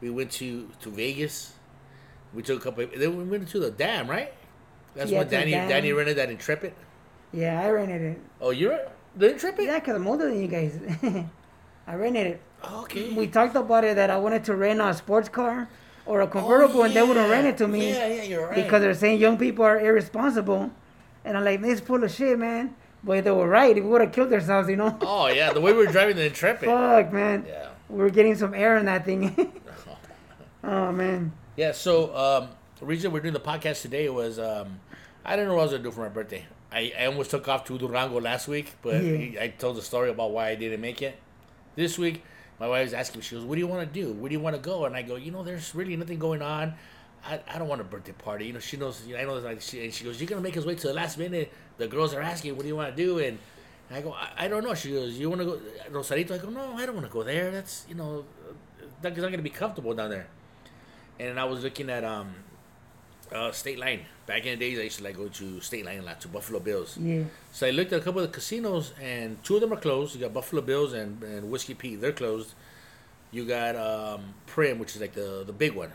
we 0.00 0.08
went 0.10 0.30
to 0.32 0.68
to 0.80 0.90
Vegas. 0.90 1.52
We 2.32 2.42
took 2.42 2.60
a 2.60 2.64
couple. 2.64 2.86
Then 2.96 3.16
we 3.16 3.24
went 3.24 3.48
to 3.48 3.58
the 3.60 3.70
dam, 3.70 4.08
right? 4.08 4.32
That's 4.94 5.10
Yeah, 5.10 5.18
when 5.18 5.28
Danny. 5.28 5.50
Danny 5.52 5.92
rented 5.92 6.16
that 6.16 6.30
Intrepid. 6.30 6.72
yeah, 7.32 7.60
I 7.60 7.70
rented 7.70 8.00
it. 8.02 8.20
Oh, 8.40 8.50
you're 8.50 8.78
the 9.16 9.32
Intrepid? 9.32 9.66
Yeah, 9.66 9.80
cause 9.80 9.94
I'm 9.96 10.06
older 10.06 10.28
than 10.30 10.40
you 10.40 10.48
guys. 10.48 10.78
I 11.86 11.94
rented 11.94 12.26
it. 12.26 12.40
Okay. 12.64 13.12
We 13.12 13.26
talked 13.28 13.54
about 13.56 13.84
it 13.84 13.96
that 13.96 14.10
I 14.10 14.16
wanted 14.18 14.44
to 14.44 14.56
rent 14.56 14.80
a 14.80 14.92
sports 14.94 15.28
car 15.28 15.68
or 16.08 16.22
a 16.22 16.26
convertible, 16.26 16.80
Oh, 16.80 16.84
and 16.84 16.94
they 16.94 17.02
wouldn't 17.02 17.28
rent 17.30 17.46
it 17.46 17.56
to 17.58 17.68
me 17.68 17.90
Yeah, 17.90 18.06
yeah, 18.08 18.22
you're 18.22 18.46
right. 18.46 18.56
because 18.56 18.80
they're 18.82 18.94
saying 18.94 19.20
young 19.20 19.36
people 19.38 19.64
are 19.64 19.78
irresponsible. 19.78 20.70
And 21.24 21.36
I'm 21.36 21.44
like, 21.44 21.60
this 21.60 21.80
full 21.80 22.02
of 22.02 22.10
shit, 22.10 22.38
man. 22.38 22.74
But 23.04 23.24
they 23.24 23.30
were 23.30 23.46
right. 23.48 23.74
We 23.74 23.82
would 23.82 24.00
have 24.00 24.12
killed 24.12 24.32
ourselves, 24.32 24.68
you 24.68 24.76
know. 24.76 24.96
oh 25.02 25.26
yeah, 25.28 25.52
the 25.52 25.60
way 25.60 25.72
we 25.72 25.78
were 25.86 25.92
driving 25.92 26.16
the 26.16 26.26
Intrepid. 26.26 26.66
Fuck, 26.68 27.12
man. 27.12 27.44
Yeah. 27.46 27.68
We 27.88 27.98
were 27.98 28.10
getting 28.10 28.34
some 28.34 28.54
air 28.54 28.76
in 28.78 28.86
that 28.86 29.04
thing. 29.04 29.22
oh 30.64 30.92
man. 30.92 31.32
Yeah. 31.56 31.72
So 31.72 32.14
um, 32.16 32.48
the 32.80 32.86
reason 32.86 33.12
we're 33.12 33.20
doing 33.20 33.34
the 33.34 33.40
podcast 33.40 33.82
today 33.82 34.08
was 34.08 34.38
um, 34.38 34.80
I 35.24 35.36
didn't 35.36 35.48
know 35.48 35.54
what 35.54 35.60
I 35.60 35.64
was 35.64 35.72
gonna 35.72 35.84
do 35.84 35.90
for 35.90 36.00
my 36.00 36.08
birthday. 36.08 36.44
I, 36.72 36.92
I 36.98 37.06
almost 37.06 37.30
took 37.30 37.48
off 37.48 37.64
to 37.66 37.78
Durango 37.78 38.20
last 38.20 38.46
week, 38.48 38.74
but 38.82 39.02
Yeah. 39.02 39.42
I 39.42 39.48
told 39.48 39.76
the 39.76 39.82
story 39.82 40.10
about 40.10 40.32
why 40.32 40.48
I 40.50 40.54
didn't 40.54 40.80
make 40.80 41.00
it. 41.02 41.16
This 41.76 41.98
week, 41.98 42.24
my 42.60 42.68
wife 42.68 42.84
was 42.84 42.94
asking 42.94 43.20
me, 43.20 43.24
she 43.24 43.34
goes, 43.36 43.44
"What 43.44 43.54
do 43.54 43.60
you 43.60 43.66
want 43.66 43.92
to 43.92 44.00
do? 44.00 44.12
Where 44.12 44.28
do 44.28 44.34
you 44.34 44.40
want 44.40 44.56
to 44.56 44.62
go?" 44.62 44.84
And 44.84 44.96
I 44.96 45.02
go, 45.02 45.16
"You 45.16 45.30
know, 45.30 45.42
there's 45.42 45.74
really 45.74 45.96
nothing 45.96 46.18
going 46.18 46.42
on. 46.42 46.74
I, 47.24 47.40
I 47.52 47.58
don't 47.58 47.68
want 47.68 47.80
a 47.80 47.84
birthday 47.84 48.12
party. 48.12 48.46
You 48.46 48.52
know, 48.52 48.60
she 48.60 48.76
knows. 48.76 49.06
You 49.06 49.14
know, 49.14 49.20
I 49.20 49.24
know. 49.24 49.34
Like 49.38 49.60
she, 49.60 49.84
and 49.84 49.92
she 49.92 50.04
goes, 50.04 50.20
"You're 50.20 50.28
gonna 50.28 50.40
make 50.40 50.56
us 50.56 50.64
wait 50.64 50.78
till 50.78 50.90
the 50.90 50.96
last 50.96 51.18
minute. 51.18 51.52
The 51.76 51.86
girls 51.86 52.14
are 52.14 52.20
asking, 52.20 52.56
what 52.56 52.62
do 52.62 52.68
you 52.68 52.76
want 52.76 52.94
to 52.94 52.96
do?" 52.96 53.18
And 53.18 53.38
I 53.90 54.00
go, 54.00 54.12
I, 54.12 54.44
I 54.44 54.48
don't 54.48 54.64
know. 54.64 54.74
She 54.74 54.92
goes, 54.92 55.18
"You 55.18 55.30
want 55.30 55.40
to 55.40 55.46
go 55.46 55.60
Rosarito?" 55.90 56.34
I 56.34 56.38
go, 56.38 56.50
"No, 56.50 56.74
I 56.74 56.86
don't 56.86 56.94
want 56.94 57.06
to 57.06 57.12
go 57.12 57.22
there. 57.22 57.50
That's 57.50 57.86
you 57.88 57.94
know, 57.94 58.24
that's 59.02 59.16
not 59.16 59.30
gonna 59.30 59.42
be 59.42 59.50
comfortable 59.50 59.94
down 59.94 60.10
there." 60.10 60.28
And 61.20 61.38
I 61.38 61.44
was 61.44 61.64
looking 61.64 61.90
at 61.90 62.04
um, 62.04 62.34
uh, 63.32 63.52
State 63.52 63.78
Line. 63.78 64.00
Back 64.26 64.44
in 64.44 64.58
the 64.58 64.64
days, 64.66 64.78
I 64.78 64.82
used 64.82 64.98
to 64.98 65.04
like 65.04 65.16
go 65.16 65.28
to 65.28 65.60
State 65.60 65.84
Line 65.86 66.00
a 66.00 66.02
lot 66.02 66.20
to 66.22 66.28
Buffalo 66.28 66.60
Bills. 66.60 66.96
Yeah. 66.98 67.22
So 67.52 67.66
I 67.66 67.70
looked 67.70 67.92
at 67.92 68.00
a 68.00 68.04
couple 68.04 68.20
of 68.22 68.28
the 68.30 68.34
casinos, 68.34 68.92
and 69.00 69.42
two 69.42 69.54
of 69.56 69.60
them 69.62 69.72
are 69.72 69.76
closed. 69.80 70.14
You 70.14 70.20
got 70.20 70.34
Buffalo 70.34 70.62
Bills 70.62 70.92
and, 70.92 71.22
and 71.22 71.50
Whiskey 71.50 71.74
Pete. 71.74 72.00
They're 72.00 72.12
closed. 72.12 72.54
You 73.30 73.44
got 73.44 73.76
um, 73.76 74.34
Primm, 74.46 74.78
which 74.78 74.94
is 74.94 75.00
like 75.00 75.12
the 75.14 75.44
the 75.46 75.52
big 75.52 75.72
one, 75.74 75.90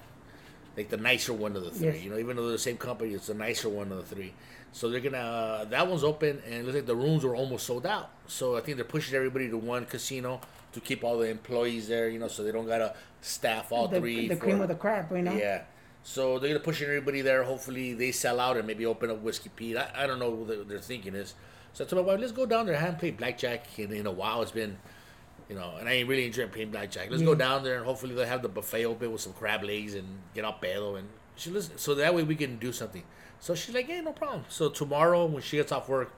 like 0.78 0.90
the 0.90 0.98
nicer 0.98 1.34
one 1.34 1.56
of 1.56 1.64
the 1.64 1.72
three. 1.72 1.88
Yes. 1.88 2.04
You 2.04 2.10
know, 2.12 2.18
even 2.18 2.36
though 2.36 2.44
they're 2.44 2.54
the 2.54 2.58
same 2.60 2.78
company, 2.78 3.14
it's 3.14 3.28
the 3.28 3.34
nicer 3.34 3.70
one 3.70 3.92
of 3.92 3.98
the 3.98 4.16
three. 4.16 4.34
So 4.72 4.90
they're 4.90 5.00
gonna 5.02 5.18
uh, 5.18 5.66
that 5.66 5.88
one's 5.88 6.04
open, 6.04 6.42
and 6.46 6.54
it 6.56 6.64
looks 6.66 6.76
like 6.76 6.86
the 6.86 6.96
rooms 6.96 7.24
were 7.24 7.36
almost 7.36 7.66
sold 7.68 7.86
out. 7.86 8.10
So 8.28 8.58
I 8.58 8.62
think 8.62 8.78
they're 8.78 8.86
pushing 8.86 9.16
everybody 9.16 9.50
to 9.50 9.58
one 9.58 9.86
casino 9.86 10.42
to 10.74 10.80
keep 10.80 11.04
all 11.04 11.20
the 11.20 11.28
employees 11.30 11.88
there. 11.88 12.10
You 12.10 12.18
know, 12.20 12.28
so 12.28 12.44
they 12.44 12.52
don't 12.52 12.68
gotta 12.68 12.96
staff 13.22 13.72
all 13.72 13.88
the, 13.88 14.00
three. 14.00 14.28
the 14.28 14.36
cream 14.36 14.58
for- 14.58 14.64
of 14.64 14.70
the 14.70 14.76
crap, 14.76 15.12
you 15.12 15.22
know. 15.22 15.34
yeah. 15.34 15.64
So 16.04 16.38
they're 16.38 16.50
gonna 16.50 16.64
push 16.64 16.82
everybody 16.82 17.22
there. 17.22 17.44
Hopefully 17.44 17.94
they 17.94 18.12
sell 18.12 18.40
out 18.40 18.58
and 18.58 18.68
maybe 18.68 18.86
open 18.86 19.10
up 19.10 19.22
Whiskey 19.22 19.50
Pete. 19.56 19.78
I, 19.78 19.90
I 19.96 20.08
don't 20.08 20.20
know 20.20 20.30
what 20.30 20.48
their- 20.50 20.64
their 20.64 20.80
thinking 20.80 21.16
is. 21.16 21.34
So 21.72 21.84
I 21.84 21.88
told 21.88 22.06
my 22.06 22.12
wife, 22.12 22.20
let's 22.20 22.34
go 22.34 22.46
down 22.46 22.66
there. 22.66 22.76
and 22.76 22.86
haven't 22.86 23.18
blackjack 23.18 23.80
in, 23.80 23.92
in 23.92 24.06
a 24.06 24.12
while. 24.12 24.42
It's 24.42 24.52
been, 24.52 24.78
you 25.50 25.56
know, 25.56 25.76
and 25.80 25.90
I 25.90 25.94
ain't 25.94 26.10
really 26.10 26.26
enjoying 26.26 26.50
playing 26.50 26.72
blackjack. 26.72 27.10
Let's 27.10 27.24
go 27.24 27.34
mm. 27.34 27.40
down 27.40 27.64
there 27.64 27.78
and 27.78 27.86
hopefully 27.86 28.14
they'll 28.14 28.28
have 28.28 28.42
the 28.42 28.50
buffet 28.50 28.86
open 28.86 29.12
with 29.12 29.22
some 29.22 29.34
crab 29.34 29.64
legs 29.64 29.96
and 29.96 30.08
get 30.36 30.46
up 30.46 30.62
pedo 30.62 31.00
and 31.00 31.08
she 31.36 31.50
listen. 31.50 31.78
So 31.78 31.96
that 31.96 32.14
way 32.14 32.24
we 32.24 32.36
can 32.36 32.58
do 32.60 32.72
something. 32.72 33.04
So 33.40 33.56
she's 33.56 33.74
like, 33.74 33.88
yeah, 33.88 34.02
no 34.02 34.12
problem. 34.12 34.46
So 34.50 34.70
tomorrow 34.70 35.26
when 35.26 35.42
she 35.42 35.58
gets 35.58 35.72
off 35.72 35.90
work, 35.90 36.14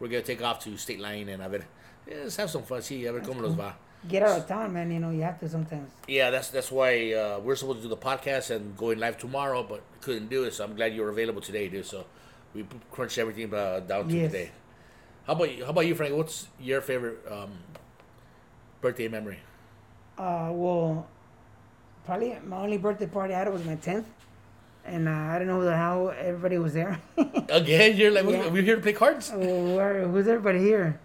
we're 0.00 0.08
gonna 0.08 0.22
take 0.22 0.42
off 0.42 0.58
to 0.64 0.76
State 0.76 1.00
Line 1.00 1.28
and 1.28 1.42
a 1.42 1.48
ver, 1.48 1.66
yeah, 2.08 2.16
let's 2.22 2.36
have 2.36 2.50
some 2.50 2.62
fun. 2.62 2.82
See, 2.82 3.04
a 3.06 3.12
ver 3.12 3.20
cómo 3.20 3.42
nos 3.42 3.54
va. 3.54 3.76
Get 4.08 4.22
out 4.22 4.38
of 4.38 4.46
town, 4.46 4.72
man. 4.74 4.90
You 4.90 5.00
know, 5.00 5.10
you 5.10 5.22
have 5.22 5.40
to 5.40 5.48
sometimes. 5.48 5.90
Yeah, 6.06 6.30
that's 6.30 6.48
that's 6.50 6.70
why 6.70 7.12
uh, 7.14 7.38
we're 7.40 7.56
supposed 7.56 7.78
to 7.78 7.82
do 7.84 7.88
the 7.88 7.96
podcast 7.96 8.50
and 8.50 8.76
going 8.76 8.98
live 8.98 9.16
tomorrow, 9.18 9.62
but 9.62 9.80
couldn't 10.02 10.28
do 10.28 10.44
it. 10.44 10.52
So 10.54 10.64
I'm 10.64 10.76
glad 10.76 10.94
you 10.94 11.02
were 11.02 11.08
available 11.08 11.40
today, 11.40 11.68
dude. 11.68 11.86
So 11.86 12.04
we 12.54 12.66
crunched 12.92 13.16
everything 13.18 13.52
uh, 13.54 13.80
down 13.80 14.08
to 14.08 14.14
Yes. 14.14 14.30
today. 14.32 14.50
How 15.26 15.32
about 15.32 15.56
you? 15.56 15.64
How 15.64 15.70
about 15.70 15.86
you, 15.86 15.94
Frank? 15.94 16.14
What's 16.14 16.48
your 16.60 16.82
favorite 16.82 17.18
um, 17.30 17.52
birthday 18.82 19.08
memory? 19.08 19.38
Uh, 20.18 20.50
well, 20.52 21.06
probably 22.04 22.36
my 22.46 22.58
only 22.58 22.76
birthday 22.76 23.06
party 23.06 23.32
I 23.34 23.38
had 23.38 23.52
was 23.52 23.64
my 23.64 23.76
tenth, 23.76 24.06
and 24.84 25.08
uh, 25.08 25.12
I 25.12 25.38
don't 25.38 25.48
know 25.48 25.62
how 25.70 26.08
everybody 26.08 26.58
was 26.58 26.74
there. 26.74 27.00
Again, 27.48 27.96
you're 27.96 28.10
like, 28.10 28.24
Yeah. 28.26 28.48
we're 28.48 28.62
here 28.62 28.76
to 28.76 28.82
play 28.82 28.92
cards. 28.92 29.32
Well, 29.34 29.76
where, 29.76 30.06
who's 30.06 30.28
everybody 30.28 30.58
here? 30.58 31.00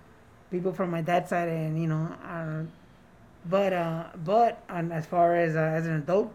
People 0.52 0.74
from 0.74 0.92
my 0.92 1.02
dad's 1.02 1.30
side, 1.30 1.48
and 1.48 1.82
you 1.82 1.88
know, 1.88 2.10
I 2.24 2.44
don't. 2.44 2.72
But 3.50 3.74
uh, 3.74 4.04
but 4.24 4.62
um, 4.70 4.92
as 4.92 5.06
far 5.06 5.36
as 5.36 5.56
uh, 5.56 5.60
as 5.60 5.88
an 5.88 5.94
adult, 5.96 6.34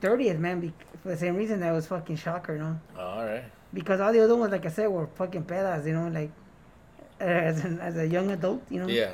thirtieth 0.00 0.38
man, 0.38 0.60
be- 0.60 0.72
for 1.02 1.10
the 1.10 1.16
same 1.16 1.36
reason 1.36 1.60
that 1.60 1.72
was 1.72 1.86
fucking 1.86 2.16
shocker, 2.16 2.54
you 2.54 2.60
know, 2.60 2.80
Oh, 2.98 3.00
all 3.00 3.24
right. 3.24 3.44
because 3.72 4.00
all 4.00 4.12
the 4.12 4.20
other 4.20 4.34
ones, 4.34 4.50
like 4.52 4.66
I 4.66 4.70
said, 4.70 4.88
were 4.88 5.06
fucking 5.14 5.44
pedas, 5.44 5.86
you 5.86 5.92
know, 5.92 6.08
like 6.08 6.30
as 7.20 7.64
an, 7.64 7.78
as 7.80 7.96
a 7.96 8.06
young 8.06 8.30
adult, 8.32 8.62
you 8.70 8.80
know, 8.80 8.88
Yeah. 8.88 9.12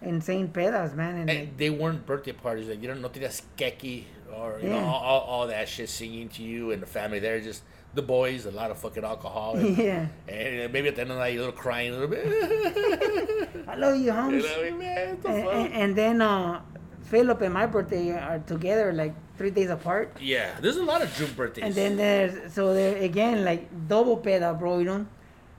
insane 0.00 0.48
pedas, 0.48 0.94
man, 0.94 1.16
and 1.16 1.30
And 1.30 1.38
like, 1.40 1.56
they 1.56 1.70
weren't 1.70 2.06
birthday 2.06 2.32
parties. 2.32 2.68
Like 2.68 2.80
you 2.80 2.88
don't 2.88 3.02
know 3.02 3.08
tenías 3.10 3.42
skeki 3.58 4.04
or 4.34 4.58
you 4.62 4.70
know 4.70 4.78
all, 4.78 5.02
all, 5.02 5.20
all 5.20 5.46
that 5.48 5.68
shit 5.68 5.88
singing 5.88 6.28
to 6.30 6.42
you 6.42 6.70
and 6.72 6.80
the 6.82 6.86
family 6.86 7.18
there. 7.18 7.40
Just 7.40 7.62
the 7.94 8.02
boys, 8.02 8.46
a 8.46 8.50
lot 8.50 8.70
of 8.70 8.78
fucking 8.78 9.04
alcohol, 9.04 9.56
and, 9.56 9.76
yeah, 9.78 10.06
and 10.28 10.72
maybe 10.72 10.88
at 10.88 10.96
the 10.96 11.02
end 11.02 11.10
of 11.10 11.16
the 11.16 11.22
night, 11.22 11.36
a 11.36 11.38
little 11.38 11.52
crying 11.52 11.90
a 11.90 11.98
little 11.98 12.08
bit. 12.08 12.26
I 13.68 13.76
love 13.76 13.96
you, 13.96 14.04
you 14.04 14.12
homes. 14.12 14.44
know 14.44 14.50
what 14.50 14.58
I 14.58 14.70
mean, 14.70 14.78
man? 14.78 15.08
What 15.10 15.22
the 15.22 15.28
and, 15.28 15.44
fuck? 15.44 15.54
and, 15.54 15.72
and 15.72 15.96
then 15.96 16.22
uh, 16.22 16.60
Philip 17.04 17.40
and 17.42 17.54
my 17.54 17.66
birthday 17.66 18.10
are 18.10 18.38
together 18.40 18.92
like 18.92 19.14
three 19.36 19.50
days 19.50 19.70
apart. 19.70 20.16
Yeah, 20.20 20.58
there's 20.60 20.76
a 20.76 20.84
lot 20.84 21.02
of 21.02 21.14
June 21.14 21.32
birthdays. 21.36 21.64
And 21.64 21.74
then 21.74 21.96
there's 21.96 22.52
so 22.52 22.74
there 22.74 22.96
again 22.96 23.44
like 23.44 23.88
double 23.88 24.16
peda, 24.16 24.58
bro. 24.58 24.78
You 24.78 24.84
know, 24.84 25.06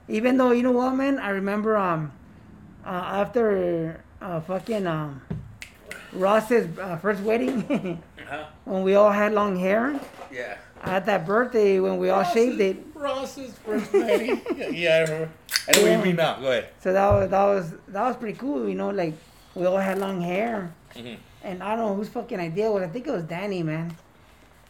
even 0.08 0.36
though 0.36 0.52
you 0.52 0.62
know 0.62 0.72
what, 0.72 0.94
man, 0.94 1.18
I 1.18 1.30
remember 1.30 1.76
um 1.76 2.12
uh, 2.84 2.88
after 2.88 4.02
uh, 4.20 4.40
fucking 4.40 4.86
um 4.86 5.22
Ross's 6.12 6.66
uh, 6.78 6.96
first 6.96 7.22
wedding 7.22 8.02
huh? 8.28 8.44
when 8.64 8.82
we 8.82 8.94
all 8.94 9.10
had 9.10 9.32
long 9.32 9.56
hair. 9.56 9.98
Yeah. 10.32 10.56
At 10.86 11.04
that 11.06 11.26
birthday 11.26 11.80
when 11.80 11.98
we 11.98 12.10
all 12.10 12.22
shaved 12.24 12.60
it. 12.60 12.76
Ross's 12.94 13.52
first 13.64 13.92
wedding. 13.92 14.40
yeah, 14.72 14.96
I 14.96 15.00
remember. 15.00 15.28
I 15.68 15.72
know 15.72 15.82
what 15.82 15.90
Yeah. 15.90 15.98
you 15.98 16.04
mean 16.04 16.16
now. 16.16 16.38
Go 16.40 16.46
ahead. 16.50 16.68
So 16.80 16.92
that 16.92 17.10
was 17.12 17.30
that 17.30 17.44
was 17.44 17.74
that 17.88 18.02
was 18.06 18.16
pretty 18.16 18.38
cool. 18.38 18.68
You 18.68 18.74
know, 18.76 18.90
like 18.90 19.14
we 19.54 19.66
all 19.66 19.76
had 19.78 19.98
long 19.98 20.20
hair. 20.20 20.72
Mhm. 20.94 21.16
And 21.42 21.62
I 21.62 21.74
don't 21.76 21.86
know 21.86 21.94
whose 21.94 22.08
fucking 22.08 22.38
idea 22.38 22.66
it 22.66 22.72
was. 22.72 22.82
I 22.84 22.88
think 22.88 23.06
it 23.06 23.10
was 23.10 23.24
Danny, 23.24 23.62
man. 23.62 23.94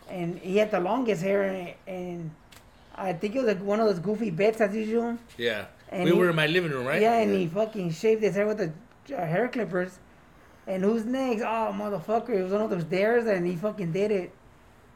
And 0.09 0.39
he 0.39 0.57
had 0.57 0.71
the 0.71 0.81
longest 0.81 1.23
hair, 1.23 1.43
and, 1.43 1.75
and 1.87 2.31
I 2.95 3.13
think 3.13 3.35
it 3.35 3.39
was 3.39 3.49
like 3.49 3.63
one 3.63 3.81
of 3.81 3.87
those 3.87 3.99
goofy 3.99 4.31
bits 4.31 4.61
as 4.61 4.75
usual. 4.75 5.19
Yeah. 5.37 5.67
And 5.91 6.05
we 6.05 6.11
he- 6.13 6.19
were 6.19 6.31
in 6.31 6.37
my 6.37 6.47
living 6.47 6.71
room, 6.71 6.87
right? 6.87 7.01
Yeah, 7.01 7.19
and 7.19 7.35
he 7.35 7.47
fucking 7.47 7.91
shaved 7.93 8.23
his 8.23 8.35
hair 8.37 8.47
with 8.47 8.59
the 8.59 8.73
uh, 9.17 9.25
hair 9.27 9.49
clippers. 9.49 9.99
And 10.67 10.83
who's 10.83 11.05
next? 11.05 11.43
Oh, 11.43 11.73
motherfucker! 11.77 12.31
It 12.31 12.43
was 12.43 12.53
one 12.53 12.63
of 12.63 12.71
those 12.71 12.85
dares, 12.85 13.27
and 13.27 13.47
he 13.47 13.55
fucking 13.55 13.93
did 13.93 14.11
it. 14.11 14.33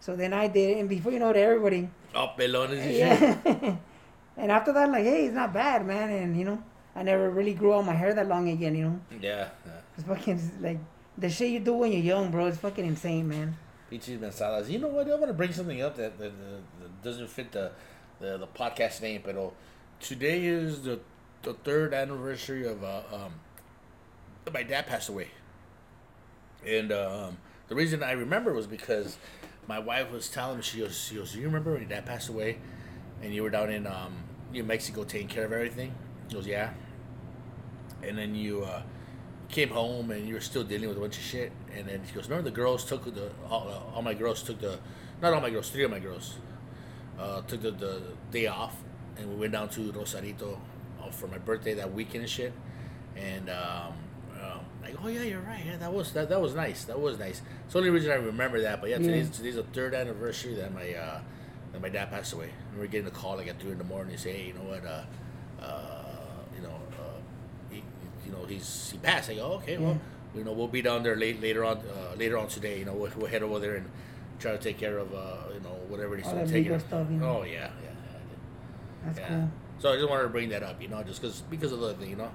So 0.00 0.16
then 0.16 0.32
I 0.32 0.48
did 0.48 0.76
it, 0.76 0.80
and 0.80 0.88
before 0.88 1.12
you 1.12 1.18
know 1.18 1.30
it, 1.30 1.36
everybody. 1.36 1.88
Oh, 2.14 2.30
pelones 2.36 2.72
and 2.72 2.82
shit. 2.82 2.98
Yeah. 2.98 3.76
and 4.36 4.50
after 4.50 4.72
that, 4.72 4.90
like, 4.90 5.04
hey, 5.04 5.26
it's 5.26 5.34
not 5.34 5.52
bad, 5.52 5.86
man. 5.86 6.10
And 6.10 6.36
you 6.36 6.44
know, 6.44 6.62
I 6.96 7.02
never 7.02 7.30
really 7.30 7.54
grew 7.54 7.74
out 7.74 7.84
my 7.84 7.92
hair 7.94 8.14
that 8.14 8.26
long 8.26 8.48
again. 8.48 8.74
You 8.74 8.84
know, 8.84 9.00
Yeah. 9.20 9.48
yeah. 9.66 9.72
it's 9.96 10.06
fucking 10.06 10.40
like 10.60 10.78
the 11.18 11.28
shit 11.28 11.50
you 11.50 11.60
do 11.60 11.74
when 11.74 11.92
you're 11.92 12.00
young, 12.02 12.30
bro. 12.30 12.46
It's 12.46 12.58
fucking 12.58 12.84
insane, 12.84 13.28
man. 13.28 13.56
Peaches 13.90 14.18
mensadas. 14.20 14.68
You 14.68 14.78
know 14.78 14.88
what? 14.88 15.06
I 15.10 15.14
want 15.14 15.26
to 15.28 15.34
bring 15.34 15.52
something 15.52 15.82
up 15.82 15.96
that, 15.96 16.16
that, 16.18 16.32
that, 16.38 16.80
that 16.80 17.02
doesn't 17.02 17.28
fit 17.28 17.52
the, 17.52 17.72
the 18.20 18.38
the 18.38 18.46
podcast 18.46 19.02
name, 19.02 19.20
but 19.24 19.52
today 20.00 20.44
is 20.46 20.82
the 20.82 21.00
the 21.42 21.54
third 21.54 21.92
anniversary 21.92 22.66
of 22.66 22.82
uh, 22.82 23.02
um 23.12 23.34
my 24.52 24.62
dad 24.62 24.86
passed 24.86 25.08
away, 25.08 25.28
and 26.66 26.90
um, 26.92 27.38
the 27.68 27.74
reason 27.74 28.02
I 28.02 28.12
remember 28.12 28.52
was 28.52 28.66
because 28.66 29.16
my 29.66 29.78
wife 29.78 30.10
was 30.10 30.28
telling 30.28 30.56
me 30.56 30.62
she 30.62 30.78
goes 30.80 30.98
she 31.08 31.14
goes 31.16 31.34
you 31.34 31.44
remember 31.44 31.72
when 31.72 31.80
your 31.82 31.88
dad 31.88 32.06
passed 32.06 32.28
away, 32.28 32.58
and 33.22 33.34
you 33.34 33.42
were 33.42 33.50
down 33.50 33.70
in 33.70 33.86
um 33.86 34.24
New 34.52 34.64
Mexico 34.64 35.04
taking 35.04 35.28
care 35.28 35.44
of 35.44 35.52
everything. 35.52 35.94
He 36.28 36.34
goes 36.34 36.46
yeah, 36.46 36.70
and 38.02 38.18
then 38.18 38.34
you 38.34 38.64
uh, 38.64 38.82
came 39.48 39.70
home 39.70 40.10
and 40.10 40.26
you 40.26 40.34
were 40.34 40.40
still 40.40 40.64
dealing 40.64 40.88
with 40.88 40.96
a 40.98 41.00
bunch 41.00 41.16
of 41.18 41.22
shit. 41.24 41.52
And 41.74 41.88
then 41.88 42.02
she 42.06 42.14
goes, 42.14 42.28
"Remember 42.28 42.50
the 42.50 42.54
girls 42.54 42.84
took 42.84 43.04
the 43.14 43.30
all, 43.48 43.68
uh, 43.68 43.94
all 43.94 44.02
my 44.02 44.14
girls 44.14 44.42
took 44.42 44.60
the 44.60 44.78
not 45.22 45.34
all 45.34 45.40
my 45.40 45.50
girls, 45.50 45.70
three 45.70 45.84
of 45.84 45.90
my 45.90 45.98
girls 45.98 46.36
uh, 47.18 47.42
took 47.42 47.62
the, 47.62 47.70
the 47.70 48.02
day 48.30 48.46
off, 48.46 48.76
and 49.16 49.28
we 49.28 49.36
went 49.36 49.52
down 49.52 49.68
to 49.70 49.92
Rosarito 49.92 50.60
uh, 51.02 51.10
for 51.10 51.26
my 51.26 51.38
birthday 51.38 51.74
that 51.74 51.92
weekend 51.92 52.22
and 52.22 52.30
shit. 52.30 52.52
And 53.16 53.50
um, 53.50 53.92
like, 54.82 54.94
oh 55.02 55.08
yeah, 55.08 55.22
you're 55.22 55.40
right. 55.40 55.62
Yeah, 55.64 55.76
that 55.78 55.92
was 55.92 56.12
that, 56.12 56.28
that 56.28 56.40
was 56.40 56.54
nice. 56.54 56.84
That 56.84 56.98
was 57.00 57.18
nice. 57.18 57.42
It's 57.64 57.72
the 57.72 57.78
only 57.78 57.90
reason 57.90 58.10
I 58.10 58.16
remember 58.16 58.60
that. 58.62 58.80
But 58.80 58.90
yeah, 58.90 58.98
today's 58.98 59.26
Yeah. 59.26 59.32
today's 59.36 59.54
the 59.56 59.62
third 59.64 59.94
anniversary 59.94 60.54
that 60.54 60.72
my 60.74 60.92
uh, 60.94 61.20
that 61.72 61.80
my 61.82 61.88
dad 61.88 62.10
passed 62.10 62.32
away. 62.32 62.50
And 62.70 62.80
we're 62.80 62.86
getting 62.86 63.06
a 63.08 63.10
call 63.10 63.36
like 63.36 63.48
at 63.48 63.58
three 63.60 63.72
in 63.72 63.78
the 63.78 63.84
morning. 63.84 64.10
They 64.12 64.16
say, 64.18 64.32
hey, 64.32 64.46
you 64.48 64.54
know 64.54 64.60
what? 64.62 64.84
Uh, 64.84 65.02
uh, 65.62 66.04
you 66.56 66.62
know, 66.62 66.74
uh, 66.98 67.18
he, 67.70 67.82
you 68.26 68.32
know, 68.32 68.44
he's 68.46 68.90
he 68.92 68.98
passed. 68.98 69.30
I 69.30 69.34
go, 69.34 69.52
okay, 69.62 69.78
well, 69.78 69.98
you 70.34 70.44
know, 70.44 70.52
we'll 70.52 70.68
be 70.68 70.82
down 70.82 71.02
there 71.02 71.16
late 71.16 71.40
later 71.40 71.64
on 71.64 71.78
uh, 71.78 72.16
later 72.16 72.38
on 72.38 72.48
today. 72.48 72.78
You 72.78 72.84
know, 72.86 72.94
we'll, 72.94 73.10
we'll 73.16 73.26
head 73.30 73.42
over 73.42 73.58
there 73.58 73.76
and 73.76 73.90
try 74.38 74.52
to 74.52 74.58
take 74.58 74.78
care 74.78 74.98
of 74.98 75.12
uh, 75.14 75.52
you 75.54 75.60
know 75.60 75.76
whatever 75.88 76.16
he's 76.16 76.26
All 76.26 76.46
taking. 76.46 76.78
stuff, 76.80 77.06
you 77.10 77.18
know. 77.18 77.40
Oh 77.40 77.44
yeah, 77.44 77.70
yeah, 77.84 77.90
That's 79.04 79.18
cool. 79.18 79.50
So 79.78 79.90
I 79.92 79.96
just 79.96 80.08
wanted 80.10 80.24
to 80.24 80.28
bring 80.28 80.50
that 80.50 80.62
up, 80.62 80.80
you 80.82 80.88
know, 80.88 81.02
just 81.02 81.20
because 81.22 81.40
because 81.42 81.72
of 81.72 81.80
the 81.80 81.94
thing, 81.94 82.10
you 82.10 82.16
know. 82.16 82.30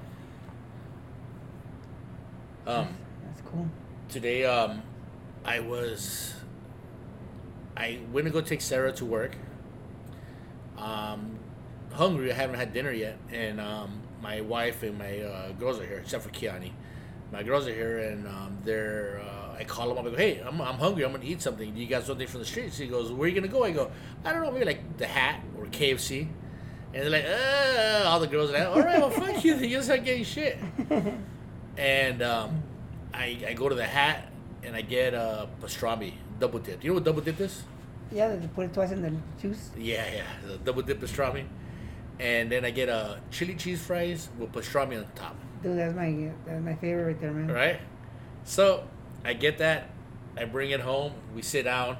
Um, 2.68 2.88
That's 3.26 3.42
cool. 3.42 3.70
today 4.10 4.46
um 4.46 4.82
I 5.44 5.60
was 5.60 6.34
I 7.78 8.00
went 8.12 8.26
to 8.26 8.32
go 8.32 8.42
take 8.42 8.62
Sarah 8.62 8.92
to 8.94 9.06
work. 9.06 9.36
Um 10.78 11.40
hungry, 11.94 12.32
I 12.32 12.36
haven't 12.36 12.58
had 12.58 12.74
dinner 12.74 12.92
yet, 12.92 13.18
and 13.32 13.62
um 13.62 14.02
my 14.22 14.42
wife 14.42 14.82
and 14.82 14.98
my 14.98 15.20
uh, 15.22 15.52
girls 15.52 15.80
are 15.80 15.86
here, 15.86 16.00
except 16.00 16.24
for 16.24 16.30
Kiani. 16.30 16.72
My 17.32 17.44
girls 17.44 17.68
are 17.68 17.74
here, 17.74 18.00
and 18.00 18.28
um, 18.28 18.58
they're. 18.64 19.22
Uh, 19.24 19.58
I 19.60 19.64
call 19.64 19.90
them 19.90 19.98
up. 19.98 20.06
I 20.06 20.10
go, 20.10 20.16
"Hey, 20.18 20.42
I'm, 20.46 20.60
I'm 20.62 20.76
hungry. 20.76 21.06
I'm 21.06 21.12
gonna 21.12 21.24
eat 21.26 21.42
something. 21.42 21.74
Do 21.74 21.80
you 21.80 21.88
got 21.88 22.04
something 22.04 22.26
from 22.28 22.40
the 22.40 22.46
streets?" 22.46 22.78
He 22.78 22.88
goes, 22.88 23.12
"Where 23.12 23.26
are 23.26 23.28
you 23.28 23.36
gonna 23.36 23.52
go?" 23.52 23.64
I 23.64 23.72
go, 23.72 23.92
"I 24.24 24.32
don't 24.32 24.44
know. 24.44 24.52
Maybe 24.52 24.66
like 24.66 24.98
the 24.98 25.06
Hat 25.06 25.42
or 25.58 25.66
KFC." 25.66 26.28
And 26.94 27.04
they're 27.04 27.10
like, 27.10 27.26
uh, 27.26 28.08
all 28.08 28.20
the 28.20 28.28
girls 28.28 28.50
are 28.52 28.54
like, 28.54 28.68
"All 28.68 28.82
right, 28.82 29.00
well, 29.00 29.10
fuck 29.10 29.44
you. 29.44 29.56
You 29.58 29.82
start 29.84 30.06
getting 30.06 30.24
shit." 30.24 30.58
and 31.78 32.22
um, 32.22 32.64
I, 33.14 33.38
I 33.48 33.54
go 33.54 33.70
to 33.70 33.76
the 33.76 33.86
hat 33.86 34.32
and 34.64 34.76
I 34.76 34.82
get 34.82 35.14
a 35.14 35.48
pastrami 35.62 36.14
double 36.40 36.60
dip. 36.60 36.84
You 36.84 36.90
know 36.92 36.96
what 36.96 37.04
double 37.04 37.22
dip 37.22 37.40
is? 37.40 37.64
Yeah, 38.12 38.36
they 38.36 38.48
put 38.48 38.66
it 38.66 38.74
twice 38.74 38.92
in 38.92 39.02
the 39.02 39.14
juice. 39.42 39.70
Yeah, 39.78 40.06
yeah, 40.14 40.24
the 40.48 40.58
double 40.58 40.82
dip 40.82 41.02
pastrami. 41.02 41.46
And 42.20 42.52
then 42.52 42.64
I 42.64 42.72
get 42.72 42.88
a 42.88 43.20
chili 43.32 43.56
cheese 43.56 43.82
fries 43.82 44.30
with 44.40 44.52
pastrami 44.52 44.98
on 44.98 45.06
top. 45.16 45.36
Dude, 45.62 45.78
that's 45.78 45.96
my 45.96 46.32
that's 46.46 46.64
my 46.64 46.76
favorite 46.76 47.06
right 47.06 47.22
there, 47.22 47.32
man. 47.32 47.54
Right? 47.54 47.80
So 48.44 48.88
I 49.24 49.34
get 49.34 49.58
that. 49.58 49.90
I 50.38 50.46
bring 50.46 50.72
it 50.72 50.80
home. 50.80 51.14
We 51.34 51.42
sit 51.42 51.64
down, 51.64 51.98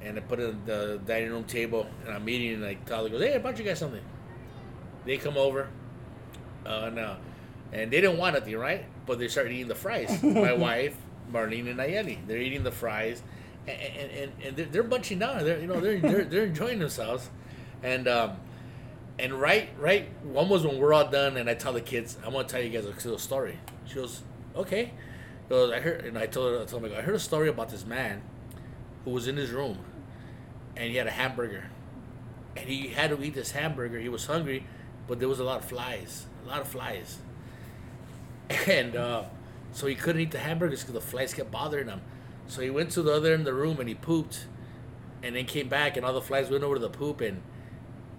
and 0.00 0.16
I 0.16 0.20
put 0.20 0.38
it 0.38 0.48
on 0.48 0.62
the 0.64 1.00
dining 1.04 1.30
room 1.30 1.44
table, 1.44 1.86
and 2.04 2.14
I'm 2.14 2.28
eating. 2.28 2.54
And 2.54 2.62
like 2.62 2.86
Tyler 2.86 3.08
goes, 3.08 3.20
"Hey, 3.20 3.34
I 3.34 3.38
brought 3.38 3.58
you 3.58 3.64
guys 3.64 3.78
something." 3.78 4.02
They 5.04 5.16
come 5.16 5.36
over, 5.36 5.68
uh, 6.64 6.84
and 6.86 6.98
uh, 6.98 7.16
and 7.72 7.90
they 7.90 8.00
didn't 8.00 8.18
want 8.18 8.34
nothing, 8.34 8.56
right? 8.56 8.84
But 9.06 9.18
they 9.18 9.28
start 9.28 9.50
eating 9.50 9.68
the 9.68 9.74
fries. 9.74 10.22
My 10.24 10.52
wife, 10.52 10.96
Marlene, 11.32 11.68
and 11.68 11.78
Nayeli, 11.78 12.18
they're 12.26 12.38
eating 12.38 12.62
the 12.62 12.70
fries, 12.70 13.22
and 13.66 13.80
and, 13.80 14.10
and, 14.10 14.32
and 14.44 14.56
they're, 14.56 14.66
they're 14.66 14.82
bunching 14.82 15.18
down. 15.18 15.44
They're 15.44 15.60
you 15.60 15.66
know 15.66 15.80
they're 15.80 15.98
they're, 15.98 16.24
they're 16.30 16.44
enjoying 16.46 16.78
themselves, 16.78 17.30
and. 17.82 18.08
um 18.08 18.36
and 19.18 19.34
right, 19.34 19.68
right, 19.78 20.08
one 20.24 20.48
was 20.48 20.64
when 20.66 20.78
we're 20.78 20.94
all 20.94 21.06
done, 21.08 21.36
and 21.36 21.48
I 21.48 21.54
tell 21.54 21.74
the 21.74 21.82
kids, 21.82 22.16
I'm 22.24 22.32
gonna 22.32 22.48
tell 22.48 22.62
you 22.62 22.70
guys 22.70 22.84
a 22.86 22.88
little 22.88 23.18
story. 23.18 23.58
She 23.86 23.96
goes, 23.96 24.22
okay. 24.56 24.92
Goes, 25.48 25.70
I 25.70 25.80
heard, 25.80 26.06
and 26.06 26.18
I 26.18 26.26
told 26.26 26.54
her, 26.54 26.62
I 26.62 26.64
told 26.64 26.82
her, 26.88 26.96
I 26.96 27.02
heard 27.02 27.14
a 27.14 27.20
story 27.20 27.48
about 27.48 27.68
this 27.68 27.84
man 27.84 28.22
who 29.04 29.10
was 29.10 29.28
in 29.28 29.36
his 29.36 29.50
room, 29.50 29.78
and 30.76 30.90
he 30.90 30.96
had 30.96 31.06
a 31.06 31.10
hamburger, 31.10 31.64
and 32.56 32.68
he 32.68 32.88
had 32.88 33.10
to 33.10 33.22
eat 33.22 33.34
this 33.34 33.50
hamburger. 33.50 33.98
He 33.98 34.08
was 34.08 34.26
hungry, 34.26 34.66
but 35.06 35.20
there 35.20 35.28
was 35.28 35.40
a 35.40 35.44
lot 35.44 35.58
of 35.60 35.66
flies, 35.66 36.26
a 36.44 36.48
lot 36.48 36.60
of 36.62 36.68
flies, 36.68 37.18
and 38.68 38.96
uh, 38.96 39.24
so 39.72 39.86
he 39.86 39.94
couldn't 39.94 40.20
eat 40.22 40.30
the 40.30 40.38
hamburgers 40.38 40.80
because 40.80 40.94
the 40.94 41.00
flies 41.00 41.34
kept 41.34 41.50
bothering 41.50 41.88
him. 41.88 42.00
So 42.48 42.60
he 42.60 42.70
went 42.70 42.90
to 42.92 43.02
the 43.02 43.12
other 43.14 43.32
end 43.32 43.40
of 43.40 43.46
the 43.46 43.54
room 43.54 43.78
and 43.80 43.88
he 43.88 43.94
pooped, 43.94 44.46
and 45.22 45.34
then 45.36 45.46
came 45.46 45.68
back, 45.68 45.96
and 45.96 46.04
all 46.04 46.12
the 46.12 46.20
flies 46.20 46.50
went 46.50 46.64
over 46.64 46.74
to 46.74 46.80
the 46.80 46.90
poop 46.90 47.20
and 47.20 47.42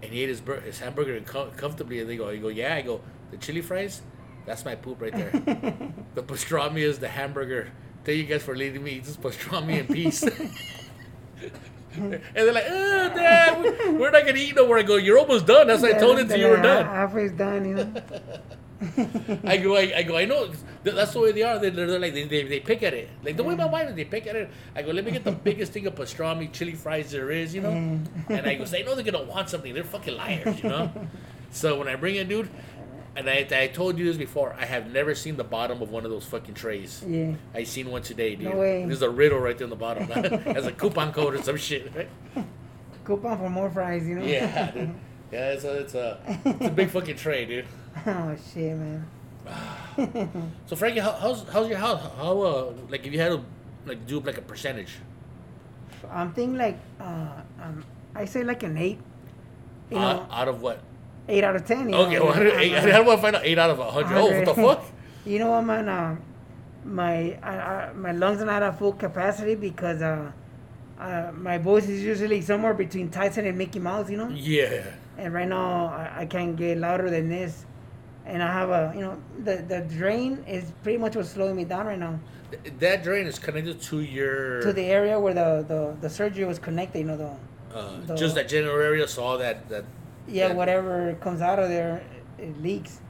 and 0.02 0.12
he 0.12 0.22
ate 0.22 0.28
his, 0.28 0.40
bur- 0.42 0.60
his 0.60 0.78
hamburger 0.80 1.18
com- 1.20 1.50
comfortably. 1.52 2.00
And 2.00 2.08
they 2.10 2.16
go, 2.16 2.28
I 2.28 2.36
go, 2.36 2.48
yeah. 2.48 2.74
I 2.74 2.82
go, 2.82 3.00
the 3.30 3.38
chili 3.38 3.62
fries, 3.62 4.02
that's 4.44 4.62
my 4.64 4.74
poop 4.74 5.00
right 5.00 5.12
there. 5.12 5.30
the 6.14 6.22
pastrami 6.22 6.80
is 6.80 6.98
the 6.98 7.08
hamburger. 7.08 7.70
Thank 8.04 8.18
you 8.18 8.24
guys 8.24 8.42
for 8.42 8.54
letting 8.54 8.84
me 8.84 8.92
eat 8.92 9.04
this 9.04 9.16
pastrami 9.16 9.78
in 9.80 9.86
peace. 9.86 10.22
and 11.94 12.20
they're 12.34 12.52
like, 12.52 12.64
oh, 12.68 13.08
Dad, 13.14 13.62
we- 13.62 13.92
we're 13.94 14.10
not 14.10 14.24
going 14.24 14.34
to 14.34 14.40
eat 14.40 14.54
no 14.56 14.66
more. 14.66 14.78
I 14.78 14.82
go, 14.82 14.96
you're 14.96 15.18
almost 15.18 15.46
done. 15.46 15.68
That's 15.68 15.80
what 15.80 15.94
I 15.94 15.98
told 15.98 16.18
him 16.18 16.28
till 16.28 16.38
you 16.38 16.48
were 16.48 16.60
done. 16.60 16.84
Halfway's 16.84 17.32
done, 17.32 17.64
you 17.64 17.74
know. 17.76 17.92
I 19.44 19.56
go, 19.56 19.76
I, 19.76 19.92
I 19.96 20.02
go, 20.02 20.16
I 20.16 20.24
know. 20.24 20.50
That's 20.82 21.12
the 21.12 21.20
way 21.20 21.32
they 21.32 21.42
are. 21.42 21.58
They're, 21.58 21.70
they're 21.70 21.98
like, 21.98 22.14
they, 22.14 22.24
they, 22.24 22.42
they 22.44 22.60
pick 22.60 22.82
at 22.82 22.94
it. 22.94 23.08
Like 23.22 23.36
the 23.36 23.44
way 23.44 23.54
my 23.54 23.66
wife 23.66 23.88
is, 23.88 23.96
they 23.96 24.04
pick 24.04 24.26
at 24.26 24.36
it. 24.36 24.50
I 24.74 24.82
go, 24.82 24.92
let 24.92 25.04
me 25.04 25.10
get 25.10 25.24
the 25.24 25.32
biggest 25.32 25.72
thing 25.72 25.86
of 25.86 25.94
pastrami, 25.94 26.52
chili 26.52 26.74
fries 26.74 27.10
there 27.10 27.30
is, 27.30 27.54
you 27.54 27.60
know? 27.62 27.70
Mm. 27.70 28.06
And 28.28 28.46
I 28.46 28.54
go, 28.56 28.64
I 28.64 28.82
know 28.82 28.94
they're 28.94 29.04
going 29.04 29.26
to 29.26 29.30
want 29.30 29.48
something. 29.48 29.72
They're 29.72 29.84
fucking 29.84 30.16
liars, 30.16 30.62
you 30.62 30.68
know? 30.68 30.90
So 31.50 31.78
when 31.78 31.86
I 31.86 31.94
bring 31.94 32.16
it, 32.16 32.28
dude, 32.28 32.50
and 33.16 33.30
I, 33.30 33.46
I 33.52 33.68
told 33.68 33.96
you 33.96 34.04
this 34.06 34.16
before, 34.16 34.56
I 34.58 34.64
have 34.64 34.90
never 34.90 35.14
seen 35.14 35.36
the 35.36 35.44
bottom 35.44 35.80
of 35.80 35.90
one 35.90 36.04
of 36.04 36.10
those 36.10 36.26
fucking 36.26 36.54
trays. 36.54 37.02
Yeah. 37.06 37.34
I 37.54 37.62
seen 37.62 37.90
one 37.90 38.02
today, 38.02 38.34
dude. 38.34 38.50
No 38.50 38.58
way. 38.58 38.84
There's 38.84 39.02
a 39.02 39.10
riddle 39.10 39.38
right 39.38 39.56
there 39.56 39.66
in 39.66 39.70
the 39.70 39.76
bottom. 39.76 40.08
Has 40.08 40.66
a 40.66 40.72
coupon 40.72 41.12
code 41.12 41.34
or 41.34 41.42
some 41.42 41.56
shit, 41.56 41.94
right? 41.94 42.08
Coupon 43.04 43.38
for 43.38 43.48
more 43.48 43.70
fries, 43.70 44.04
you 44.06 44.16
know. 44.16 44.24
Yeah, 44.24 44.70
dude. 44.72 44.94
Yeah, 45.30 45.52
it's 45.52 45.64
a, 45.64 45.78
it's 45.78 45.94
a, 45.94 46.40
it's 46.44 46.66
a 46.66 46.70
big 46.70 46.90
fucking 46.90 47.16
tray, 47.16 47.44
dude. 47.44 47.66
Oh 48.06 48.36
shit, 48.52 48.76
man. 48.76 49.06
So 50.66 50.74
Frankie, 50.76 51.00
how, 51.00 51.12
how's 51.12 51.46
how's 51.48 51.68
your 51.68 51.78
house? 51.78 52.00
How 52.16 52.40
uh 52.40 52.72
like 52.88 53.06
if 53.06 53.12
you 53.12 53.20
had 53.20 53.32
to 53.32 53.44
like 53.86 54.06
do 54.06 54.20
like 54.20 54.38
a 54.38 54.42
percentage? 54.42 54.92
I'm 56.10 56.32
thinking 56.32 56.56
like 56.58 56.78
uh 57.00 57.40
um 57.62 57.84
I 58.14 58.24
say 58.24 58.42
like 58.42 58.62
an 58.62 58.76
eight. 58.78 58.98
You 59.90 59.98
know, 59.98 60.26
out, 60.30 60.48
of 60.48 60.62
what? 60.62 60.80
eight 61.28 61.44
out 61.44 61.54
of 61.56 61.66
ten. 61.66 61.88
You 61.90 61.94
Okay, 61.96 62.16
know, 62.18 62.24
well, 62.26 62.42
eight, 62.58 62.72
I'm- 62.74 62.90
how 62.90 63.02
do 63.04 63.10
I 63.10 63.16
find 63.16 63.36
out 63.36 63.44
eight 63.44 63.58
out 63.58 63.70
of 63.70 63.78
a 63.78 63.90
hundred? 63.90 64.16
Oh, 64.16 64.30
what 64.30 64.44
the 64.44 64.54
fuck? 64.54 64.84
You 65.26 65.38
know 65.38 65.50
what, 65.52 65.62
man? 65.62 65.88
Uh, 65.88 66.16
my 66.84 67.38
I, 67.42 67.56
I, 67.56 67.92
my 67.94 68.12
lungs 68.12 68.42
are 68.42 68.44
not 68.46 68.62
at 68.62 68.78
full 68.78 68.92
capacity 68.92 69.54
because 69.54 70.02
uh, 70.02 70.30
uh, 71.00 71.32
my 71.34 71.56
voice 71.56 71.88
is 71.88 72.02
usually 72.02 72.42
somewhere 72.42 72.74
between 72.74 73.08
Tyson 73.10 73.46
and 73.46 73.56
Mickey 73.56 73.78
Mouse, 73.78 74.10
you 74.10 74.18
know. 74.18 74.28
Yeah. 74.28 74.84
And 75.16 75.32
right 75.32 75.48
now 75.48 75.86
I, 75.86 76.22
I 76.22 76.26
can't 76.26 76.56
get 76.56 76.76
louder 76.76 77.08
than 77.08 77.30
this, 77.30 77.64
and 78.26 78.42
I 78.42 78.50
have 78.52 78.70
a 78.70 78.92
you 78.94 79.02
know 79.02 79.16
the 79.44 79.56
the 79.68 79.80
drain 79.98 80.42
is 80.48 80.72
pretty 80.82 80.98
much 80.98 81.16
what's 81.16 81.30
slowing 81.30 81.56
me 81.56 81.64
down 81.64 81.86
right 81.86 81.98
now 81.98 82.18
Th- 82.50 82.74
That 82.78 83.02
drain 83.02 83.26
is 83.26 83.38
connected 83.38 83.80
to 83.82 84.00
your 84.00 84.60
to 84.62 84.72
the 84.72 84.84
area 84.84 85.18
where 85.18 85.34
the 85.34 85.64
the, 85.66 85.96
the 86.00 86.10
surgery 86.10 86.44
was 86.44 86.58
connected. 86.58 86.98
You 87.00 87.04
know 87.06 87.16
the 87.16 87.32
uh, 87.76 88.00
the- 88.06 88.14
just 88.14 88.34
that 88.36 88.48
general 88.48 88.78
area. 88.80 89.06
So 89.08 89.22
all 89.24 89.38
that 89.38 89.68
that. 89.68 89.84
yeah 90.28 90.48
that- 90.48 90.56
whatever 90.56 91.14
comes 91.20 91.40
out 91.42 91.58
of 91.58 91.68
there 91.68 92.02
it 92.38 92.54
leaks. 92.62 93.00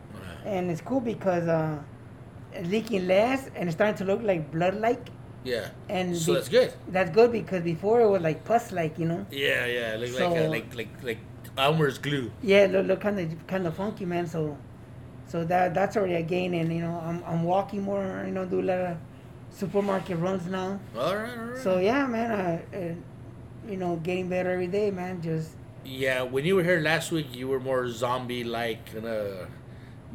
and 0.45 0.71
it's 0.71 0.81
cool 0.81 1.01
because 1.01 1.47
uh, 1.49 1.79
it's 2.53 2.69
leaking 2.69 3.07
less 3.07 3.49
and 3.57 3.69
it's 3.69 3.77
starting 3.77 3.97
to 3.97 4.05
look 4.05 4.23
like 4.23 4.51
blood 4.53 4.75
like 4.89 5.09
Yeah. 5.45 5.69
and 5.89 6.17
So 6.17 6.33
be- 6.33 6.35
that's 6.39 6.49
good. 6.59 6.71
that's 6.89 7.11
good 7.19 7.31
because 7.33 7.63
before 7.63 8.01
it 8.01 8.09
was 8.15 8.23
like 8.23 8.45
pus 8.45 8.73
like 8.73 8.99
you 8.99 9.07
know 9.13 9.23
Yeah, 9.31 9.67
yeah. 9.67 9.97
Like 10.03 10.13
like 10.21 10.37
uh, 10.45 10.49
like 10.57 10.69
like 10.81 10.93
like 11.09 11.21
Elmer's 11.59 11.99
glue. 11.99 12.31
yeah 12.43 12.67
look, 12.73 12.87
look 12.87 13.01
kind 13.01 13.19
of 13.21 13.27
kind 13.53 13.65
of 13.67 13.75
funky 13.77 14.05
man 14.07 14.27
so 14.27 14.57
so 15.27 15.45
that 15.45 15.75
that's 15.75 15.97
already 15.97 16.15
a 16.15 16.23
gain 16.23 16.55
and 16.55 16.73
you 16.73 16.81
know 16.81 17.01
I'm, 17.05 17.23
I'm 17.27 17.43
walking 17.45 17.83
more 17.83 18.25
you 18.27 18.33
know 18.33 18.45
do 18.45 18.61
a 18.61 18.63
lot 18.63 18.79
of 18.79 18.97
supermarket 19.51 20.19
runs 20.19 20.47
now 20.47 20.79
All 20.97 21.17
right, 21.17 21.39
all 21.39 21.45
right. 21.47 21.59
so 21.59 21.79
yeah 21.79 22.07
man 22.07 22.31
uh, 22.31 22.77
uh, 22.77 23.69
you 23.71 23.77
know 23.77 23.97
getting 23.97 24.29
better 24.29 24.51
every 24.51 24.67
day 24.67 24.91
man 24.91 25.23
just 25.23 25.51
Yeah, 25.85 26.23
when 26.23 26.45
you 26.49 26.57
were 26.57 26.65
here 26.65 26.81
last 26.81 27.13
week, 27.13 27.29
you 27.37 27.47
were 27.53 27.61
more 27.61 27.85
zombie-like, 27.93 28.81
kind 28.93 29.05
of 29.05 29.49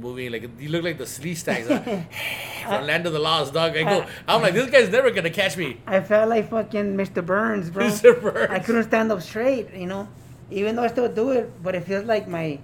moving 0.02 0.32
like 0.32 0.44
you 0.58 0.70
look 0.74 0.82
like 0.84 0.98
the 0.98 1.06
Sleestaks 1.06 1.68
from 2.66 2.88
Land 2.90 3.06
of 3.06 3.14
the 3.14 3.20
Lost 3.20 3.54
Dog. 3.54 3.78
I 3.78 3.84
go, 3.84 4.06
I'm 4.28 4.42
like, 4.42 4.56
this 4.58 4.66
guy's 4.74 4.90
never 4.90 5.12
gonna 5.12 5.30
catch 5.30 5.58
me. 5.58 5.78
I 5.86 6.02
felt 6.02 6.28
like 6.30 6.50
fucking 6.50 6.98
Mr. 6.98 7.22
Burns, 7.24 7.70
bro. 7.70 7.86
Mr. 7.90 8.20
Burns. 8.20 8.50
I 8.50 8.58
couldn't 8.66 8.86
stand 8.90 9.12
up 9.12 9.22
straight, 9.22 9.70
you 9.74 9.86
know. 9.86 10.08
Even 10.50 10.76
though 10.76 10.84
I 10.84 10.88
still 10.90 11.12
do 11.22 11.30
it, 11.38 11.46
but 11.62 11.76
it 11.76 11.84
feels 11.86 12.06
like 12.06 12.28
my 12.28 12.58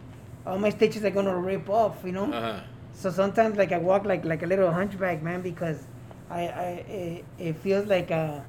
all 0.46 0.58
my 0.60 0.70
stitches 0.70 1.04
are 1.04 1.10
gonna 1.12 1.36
rip 1.38 1.70
off, 1.70 1.98
you 2.06 2.12
know. 2.12 2.32
Uh-huh. 2.32 2.60
So 2.94 3.10
sometimes 3.12 3.58
like 3.58 3.72
I 3.72 3.78
walk 3.78 4.06
like 4.06 4.26
like 4.26 4.44
a 4.44 4.48
little 4.48 4.72
hunchback, 4.72 5.22
man, 5.22 5.42
because 5.42 5.80
I 6.30 6.42
I 6.48 6.66
it, 6.90 7.26
it 7.40 7.56
feels 7.58 7.88
like 7.88 8.12
uh 8.12 8.40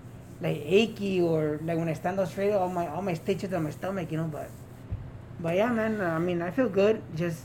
like 0.41 0.61
achy 0.65 1.21
or 1.21 1.59
like 1.65 1.79
when 1.79 1.89
I 1.89 1.95
stand 1.95 2.21
up 2.21 2.29
straight, 2.29 2.53
all 2.53 2.69
my 2.69 2.87
all 2.89 3.03
my 3.03 3.15
stitches 3.15 3.53
on 3.53 3.65
my 3.65 3.71
stomach, 3.71 4.11
you 4.13 4.19
know. 4.19 4.29
But 4.29 4.51
but 5.41 5.55
yeah, 5.57 5.71
man. 5.73 6.01
I 6.01 6.19
mean, 6.19 6.43
I 6.43 6.51
feel 6.51 6.69
good. 6.69 7.03
Just 7.15 7.45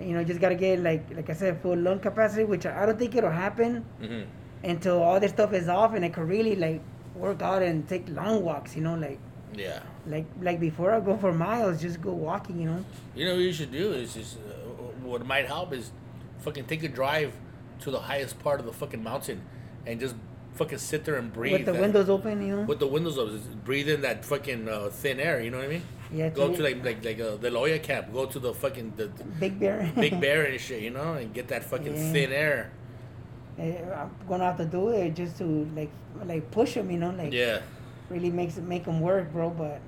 You 0.00 0.14
know, 0.14 0.24
just 0.24 0.40
gotta 0.40 0.54
get 0.56 0.80
like 0.80 1.04
like 1.16 1.28
I 1.30 1.34
said, 1.34 1.60
full 1.62 1.76
lung 1.76 2.00
capacity, 2.00 2.44
which 2.44 2.66
I 2.66 2.86
don't 2.86 2.98
think 2.98 3.14
it'll 3.16 3.30
happen 3.46 3.84
hmm 4.00 4.22
until 4.64 5.02
all 5.02 5.20
this 5.20 5.30
stuff 5.32 5.52
is 5.54 5.68
off 5.68 5.94
and 5.94 6.04
I 6.04 6.08
can 6.10 6.26
really 6.26 6.56
like 6.56 6.80
work 7.14 7.42
out 7.42 7.62
and 7.62 7.88
take 7.88 8.08
long 8.10 8.42
walks. 8.44 8.76
You 8.76 8.82
know, 8.82 8.94
like 8.94 9.18
Yeah. 9.54 9.80
like 10.06 10.26
like 10.40 10.60
before 10.60 10.92
I 10.92 11.00
go 11.00 11.16
for 11.16 11.32
miles, 11.32 11.80
just 11.80 12.00
go 12.00 12.12
walking. 12.12 12.60
You 12.60 12.66
know. 12.70 12.84
You 13.14 13.24
know 13.26 13.34
what 13.34 13.42
you 13.42 13.52
should 13.52 13.72
do 13.72 13.92
is 13.92 14.14
just 14.14 14.36
uh, 14.36 14.52
what 15.02 15.24
might 15.26 15.46
help 15.46 15.72
is 15.72 15.90
fucking 16.38 16.66
take 16.66 16.82
a 16.84 16.88
drive 16.88 17.32
to 17.80 17.90
the 17.90 18.00
highest 18.00 18.38
part 18.38 18.60
of 18.60 18.66
the 18.66 18.72
fucking 18.72 19.02
mountain 19.02 19.40
and 19.86 19.98
just 20.00 20.14
fucking 20.54 20.78
sit 20.78 21.04
there 21.04 21.14
and 21.16 21.32
breathe 21.32 21.52
With 21.52 21.66
the 21.66 21.72
that- 21.72 21.80
windows 21.80 22.08
open, 22.08 22.44
you 22.46 22.56
know. 22.56 22.62
with 22.62 22.80
the 22.80 22.86
windows 22.86 23.16
open. 23.18 23.40
Breathe 23.64 23.88
in 23.88 24.00
that 24.02 24.24
fucking 24.24 24.68
uh, 24.68 24.88
thin 24.90 25.20
air. 25.20 25.40
You 25.40 25.50
know 25.50 25.58
what 25.58 25.66
I 25.66 25.70
mean? 25.70 25.82
yeah. 26.12 26.28
Go 26.30 26.52
to 26.54 26.62
like 26.62 26.84
like 26.84 27.04
like 27.04 27.20
uh, 27.20 27.36
the 27.36 27.50
lawyer 27.50 27.78
camp. 27.78 28.12
Go 28.12 28.26
to 28.26 28.38
the 28.38 28.52
fucking 28.54 28.94
the, 28.96 29.06
the 29.06 29.24
Big 29.24 29.58
Bear. 29.60 29.90
Big 29.94 30.20
Bear 30.24 30.44
and 30.44 30.60
shit. 30.60 30.82
You 30.82 30.90
know, 30.90 31.14
and 31.14 31.32
get 31.34 31.48
that 31.48 31.64
fucking 31.64 31.94
Yeah. 31.96 32.12
thin 32.12 32.32
air. 32.32 32.70
Eh, 33.58 33.74
I'm 33.94 34.10
gonna 34.28 34.44
have 34.44 34.56
to 34.58 34.64
do 34.66 34.88
it 34.90 35.14
just 35.16 35.38
to 35.38 35.68
like 35.76 35.90
like 36.24 36.50
push 36.50 36.74
them, 36.74 36.90
you 36.90 36.98
know, 36.98 37.10
like 37.10 37.32
Yeah. 37.32 37.60
Really 38.10 38.30
makes 38.30 38.56
it 38.58 38.64
make 38.64 38.84
them 38.84 39.00
work, 39.00 39.32
bro. 39.32 39.50
But 39.50 39.80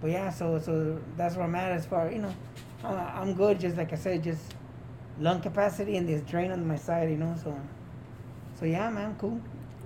but 0.00 0.10
yeah, 0.10 0.30
so 0.30 0.58
so 0.58 1.00
that's 1.16 1.34
where 1.36 1.44
I'm 1.44 1.54
at 1.54 1.72
as 1.72 1.86
far 1.86 2.10
you 2.10 2.18
know. 2.18 2.34
Uh, 2.84 3.10
I'm 3.14 3.34
good, 3.34 3.58
just 3.58 3.76
like 3.76 3.92
I 3.92 3.96
said, 3.96 4.22
just 4.22 4.54
lung 5.18 5.40
capacity 5.40 5.96
and 5.96 6.08
this 6.08 6.20
drain 6.22 6.52
on 6.52 6.66
my 6.66 6.76
side, 6.76 7.10
you 7.10 7.16
know. 7.16 7.34
So 7.42 7.58
so 8.58 8.64
yeah, 8.66 8.88
man, 8.90 9.16
cool, 9.18 9.40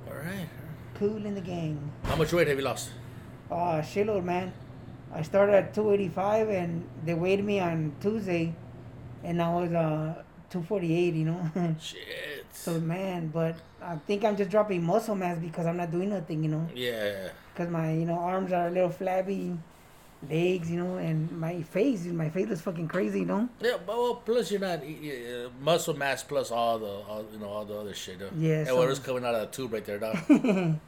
All 0.08 0.14
right. 0.16 0.48
cool 0.94 1.24
in 1.24 1.34
the 1.34 1.40
game. 1.40 1.90
How 2.04 2.16
much 2.16 2.32
weight 2.32 2.48
have 2.48 2.58
you 2.58 2.64
lost? 2.64 2.90
Oh, 3.50 3.80
shitload, 3.82 4.24
man. 4.24 4.52
I 5.14 5.20
started 5.22 5.54
at 5.54 5.74
285 5.74 6.48
and 6.48 6.88
they 7.04 7.12
weighed 7.14 7.44
me 7.44 7.60
on 7.60 7.92
Tuesday, 8.00 8.54
and 9.24 9.42
I 9.42 9.48
was 9.52 9.72
uh 9.72 10.22
248, 10.50 11.14
you 11.14 11.24
know. 11.24 11.50
Shit. 11.80 12.41
So 12.52 12.78
man, 12.78 13.28
but 13.28 13.56
I 13.82 13.96
think 14.06 14.24
I'm 14.24 14.36
just 14.36 14.50
dropping 14.50 14.84
muscle 14.84 15.14
mass 15.14 15.38
because 15.38 15.66
I'm 15.66 15.76
not 15.76 15.90
doing 15.90 16.10
nothing, 16.10 16.44
you 16.44 16.50
know. 16.50 16.68
Yeah. 16.74 17.28
Because 17.52 17.70
my 17.70 17.92
you 17.92 18.04
know 18.04 18.18
arms 18.18 18.52
are 18.52 18.68
a 18.68 18.70
little 18.70 18.90
flabby, 18.90 19.56
legs, 20.28 20.70
you 20.70 20.78
know, 20.82 20.96
and 20.96 21.30
my 21.32 21.62
face, 21.62 22.04
my 22.04 22.28
face 22.28 22.48
is 22.50 22.60
fucking 22.60 22.88
crazy, 22.88 23.20
you 23.20 23.26
know. 23.26 23.48
Yeah, 23.60 23.78
but 23.84 23.96
well, 23.96 24.16
plus 24.16 24.50
you're 24.50 24.60
not 24.60 24.80
uh, 24.84 25.48
muscle 25.60 25.94
mass 25.94 26.22
plus 26.22 26.50
all 26.50 26.78
the 26.78 26.86
all, 26.86 27.24
you 27.32 27.38
know 27.38 27.48
all 27.48 27.64
the 27.64 27.74
other 27.78 27.94
shit. 27.94 28.18
Huh? 28.20 28.28
Yeah, 28.38 28.58
And 28.58 28.68
so- 28.68 28.76
whatever's 28.76 28.98
coming 28.98 29.24
out 29.24 29.34
of 29.34 29.40
the 29.50 29.56
tube 29.56 29.72
right 29.72 29.84
there, 29.84 29.98
dog. 29.98 30.16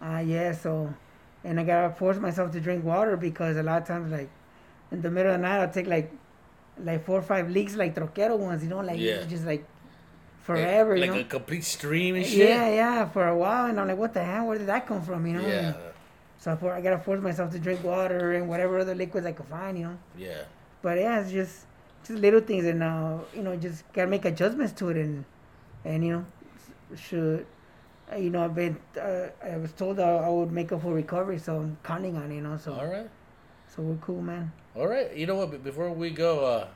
Ah 0.00 0.18
yeah, 0.20 0.52
so, 0.52 0.92
and 1.44 1.58
I 1.58 1.64
gotta 1.64 1.94
force 1.94 2.18
myself 2.18 2.52
to 2.52 2.60
drink 2.60 2.84
water 2.84 3.16
because 3.16 3.56
a 3.56 3.62
lot 3.62 3.80
of 3.82 3.88
times 3.88 4.12
like, 4.12 4.28
in 4.90 5.00
the 5.00 5.10
middle 5.10 5.32
of 5.32 5.40
the 5.40 5.46
night 5.46 5.60
I'll 5.60 5.70
take 5.70 5.86
like, 5.86 6.12
like 6.82 7.04
four 7.06 7.18
or 7.18 7.22
five 7.22 7.48
leaks 7.50 7.74
like 7.74 7.94
troquero 7.94 8.36
ones, 8.38 8.62
you 8.62 8.68
know, 8.68 8.80
like 8.80 8.98
Yeah. 8.98 9.24
just 9.24 9.44
like, 9.46 9.64
forever, 10.44 10.96
like 10.96 11.08
you 11.08 11.14
know. 11.14 11.20
a 11.20 11.24
complete 11.24 11.64
stream 11.64 12.14
and 12.14 12.24
shit. 12.24 12.48
Yeah, 12.48 12.68
yeah, 12.68 13.08
for 13.08 13.26
a 13.26 13.36
while, 13.36 13.66
and 13.66 13.80
I'm 13.80 13.88
like, 13.88 13.98
what 13.98 14.14
the 14.14 14.22
hell? 14.22 14.46
Where 14.46 14.58
did 14.58 14.68
that 14.68 14.86
come 14.86 15.02
from? 15.02 15.26
You 15.26 15.34
know. 15.34 15.46
Yeah. 15.46 15.74
So 16.38 16.52
I, 16.52 16.56
for, 16.56 16.72
I 16.72 16.80
gotta 16.80 16.98
force 16.98 17.20
myself 17.20 17.50
to 17.52 17.58
drink 17.58 17.82
water 17.82 18.34
and 18.34 18.48
whatever 18.48 18.78
other 18.78 18.94
liquids 18.94 19.26
I 19.26 19.32
could 19.32 19.46
find, 19.46 19.78
you 19.78 19.84
know. 19.84 19.98
Yeah. 20.16 20.42
But 20.82 20.98
yeah, 20.98 21.20
it's 21.20 21.32
just 21.32 21.66
just 22.06 22.20
little 22.20 22.40
things, 22.40 22.64
and 22.66 22.82
uh, 22.82 23.18
you 23.34 23.42
know, 23.42 23.56
just 23.56 23.90
gotta 23.92 24.08
make 24.08 24.24
adjustments 24.24 24.72
to 24.74 24.90
it, 24.90 24.96
and 24.96 25.24
and 25.84 26.04
you 26.04 26.12
know, 26.12 26.24
should 26.96 27.46
you 28.16 28.30
know, 28.30 28.44
I've 28.44 28.54
been 28.54 28.76
uh, 29.00 29.28
I 29.42 29.56
was 29.56 29.72
told 29.72 29.98
I, 29.98 30.08
I 30.10 30.28
would 30.28 30.52
make 30.52 30.72
a 30.72 30.78
full 30.78 30.92
recovery, 30.92 31.38
so 31.38 31.56
I'm 31.56 31.78
counting 31.82 32.16
on 32.16 32.30
it, 32.30 32.36
you 32.36 32.40
know. 32.40 32.56
So 32.56 32.74
All 32.74 32.86
right. 32.86 33.08
so 33.74 33.82
we're 33.82 33.96
cool, 33.96 34.20
man. 34.20 34.52
All 34.74 34.86
right. 34.86 35.14
You 35.16 35.26
know 35.26 35.36
what? 35.36 35.62
Before 35.64 35.90
we 35.90 36.10
go, 36.10 36.44
uh, 36.44 36.68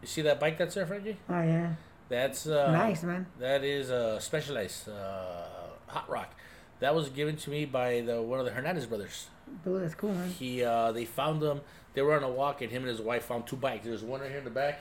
you 0.00 0.06
see 0.06 0.22
that 0.22 0.38
bike 0.40 0.58
that's 0.58 0.74
there, 0.74 0.86
Frankie? 0.86 1.16
Oh 1.28 1.42
yeah, 1.42 1.74
That's 2.10 2.46
uh, 2.46 2.72
nice, 2.72 3.02
man. 3.02 3.26
That 3.38 3.64
is 3.64 3.90
uh, 3.90 4.18
Specialized 4.20 4.88
uh, 4.90 5.46
Hot 5.86 6.10
Rock. 6.10 6.34
That 6.80 6.94
was 6.94 7.08
given 7.08 7.36
to 7.36 7.50
me 7.50 7.64
by 7.64 8.02
the 8.02 8.20
one 8.20 8.38
of 8.38 8.44
the 8.44 8.52
Hernandez 8.52 8.86
brothers. 8.86 9.28
Dude, 9.64 9.82
that's 9.82 9.94
cool, 9.94 10.12
man. 10.12 10.28
He 10.28 10.62
uh, 10.62 10.92
they 10.92 11.06
found 11.06 11.40
them. 11.40 11.62
They 11.94 12.02
were 12.02 12.14
on 12.14 12.22
a 12.22 12.30
walk, 12.30 12.60
and 12.60 12.70
him 12.70 12.82
and 12.82 12.90
his 12.90 13.00
wife 13.00 13.24
found 13.24 13.46
two 13.46 13.56
bikes. 13.56 13.86
There's 13.86 14.02
one 14.02 14.20
right 14.20 14.28
here 14.28 14.38
in 14.38 14.44
the 14.44 14.50
back, 14.50 14.80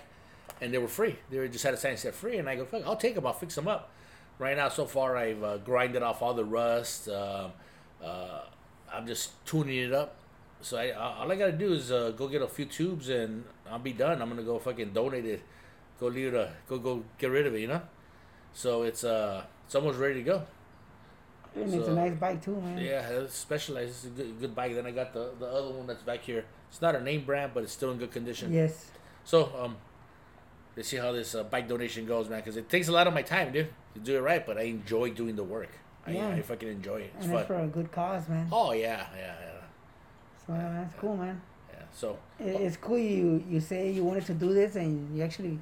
and 0.60 0.74
they 0.74 0.78
were 0.78 0.90
free. 0.90 1.16
They 1.30 1.38
were 1.38 1.48
just 1.48 1.64
had 1.64 1.74
a 1.74 1.78
sign 1.78 1.94
that 1.94 2.00
said 2.00 2.16
free, 2.16 2.38
and 2.38 2.50
I 2.50 2.56
go, 2.58 2.66
"Fuck, 2.66 2.84
I'll 2.86 2.98
take 2.98 3.16
them. 3.16 3.26
I'll 3.26 3.34
fix 3.34 3.56
them 3.56 3.68
up." 3.70 3.92
Right 4.40 4.58
now, 4.58 4.70
so 4.70 4.86
far, 4.86 5.16
I've 5.16 5.44
uh, 5.44 5.58
grinded 5.58 6.02
off 6.04 6.22
all 6.22 6.34
the 6.34 6.46
rust. 6.46 7.08
Um 7.08 7.52
uh, 8.04 8.42
I'm 8.92 9.06
just 9.06 9.46
tuning 9.46 9.78
it 9.78 9.94
up. 9.94 10.16
So 10.62 10.78
I, 10.78 10.92
all 10.92 11.32
I 11.32 11.36
gotta 11.36 11.54
do 11.54 11.74
is 11.74 11.92
uh, 11.92 12.12
go 12.12 12.28
get 12.28 12.42
a 12.42 12.48
few 12.48 12.66
tubes, 12.66 13.10
and 13.10 13.46
I'll 13.70 13.80
be 13.80 13.94
done. 13.94 14.22
I'm 14.22 14.30
gonna 14.30 14.44
go 14.44 14.60
fucking 14.60 14.92
donate 14.92 15.26
it. 15.26 15.42
Go 16.00 16.08
leave 16.08 16.34
it. 16.34 16.36
uh, 16.36 16.48
Go 16.68 16.78
go 16.80 17.04
get 17.18 17.32
rid 17.32 17.46
of 17.48 17.54
it. 17.56 17.60
You 17.62 17.68
know. 17.68 17.82
So 18.54 18.84
it's 18.84 19.04
uh 19.04 19.44
it's 19.66 19.76
almost 19.76 20.00
ready 20.00 20.16
to 20.16 20.24
go. 20.24 20.44
And 21.56 21.74
it's 21.74 21.88
a 21.88 21.94
nice 21.94 22.14
bike 22.16 22.44
too, 22.44 22.60
man. 22.62 22.78
Yeah, 22.78 23.08
it's 23.10 23.36
specialized. 23.36 23.90
It's 23.90 24.06
a 24.06 24.10
good, 24.10 24.40
good 24.40 24.56
bike. 24.56 24.76
Then 24.76 24.86
I 24.86 24.92
got 24.92 25.14
the, 25.14 25.32
the 25.40 25.48
other 25.48 25.70
one 25.72 25.88
that's 25.88 26.04
back 26.04 26.22
here. 26.22 26.46
It's 26.70 26.82
not 26.82 26.96
a 26.96 27.02
name 27.02 27.26
brand, 27.26 27.52
but 27.56 27.64
it's 27.64 27.74
still 27.74 27.92
in 27.92 27.98
good 27.98 28.12
condition. 28.12 28.54
Yes. 28.54 28.92
So, 29.24 29.52
um, 29.60 29.78
let's 30.78 30.88
see 30.90 30.98
how 30.98 31.12
this 31.12 31.34
uh, 31.34 31.44
bike 31.44 31.68
donation 31.68 32.06
goes, 32.06 32.30
man. 32.30 32.40
Because 32.40 32.56
it 32.56 32.70
takes 32.70 32.88
a 32.88 32.92
lot 32.92 33.08
of 33.08 33.16
my 33.16 33.24
time, 33.24 33.52
dude, 33.52 33.68
to 33.96 34.00
do 34.00 34.16
it 34.18 34.22
right. 34.22 34.46
But 34.46 34.60
I 34.60 34.64
enjoy 34.64 35.10
doing 35.10 35.36
the 35.36 35.44
work. 35.44 35.70
I, 36.06 36.12
Yeah. 36.12 36.30
I 36.30 36.42
fucking 36.44 36.70
enjoy 36.70 36.98
it. 37.02 37.14
It's 37.18 37.26
And 37.26 37.34
fun. 37.34 37.46
for 37.48 37.60
a 37.60 37.68
good 37.68 37.92
cause, 37.92 38.30
man. 38.30 38.48
Oh 38.52 38.72
yeah, 38.72 39.08
yeah, 39.18 39.34
yeah, 39.42 39.62
So 40.46 40.54
that's 40.54 40.96
cool, 41.00 41.18
man. 41.18 41.42
yeah. 41.74 41.80
So 41.92 42.18
It- 42.40 42.62
It's 42.62 42.78
cool 42.78 43.00
you 43.00 43.44
you 43.50 43.60
say 43.60 43.90
you 43.92 44.04
wanted 44.04 44.26
to 44.28 44.34
do 44.36 44.54
this 44.54 44.76
and 44.76 45.18
you 45.18 45.24
actually 45.24 45.60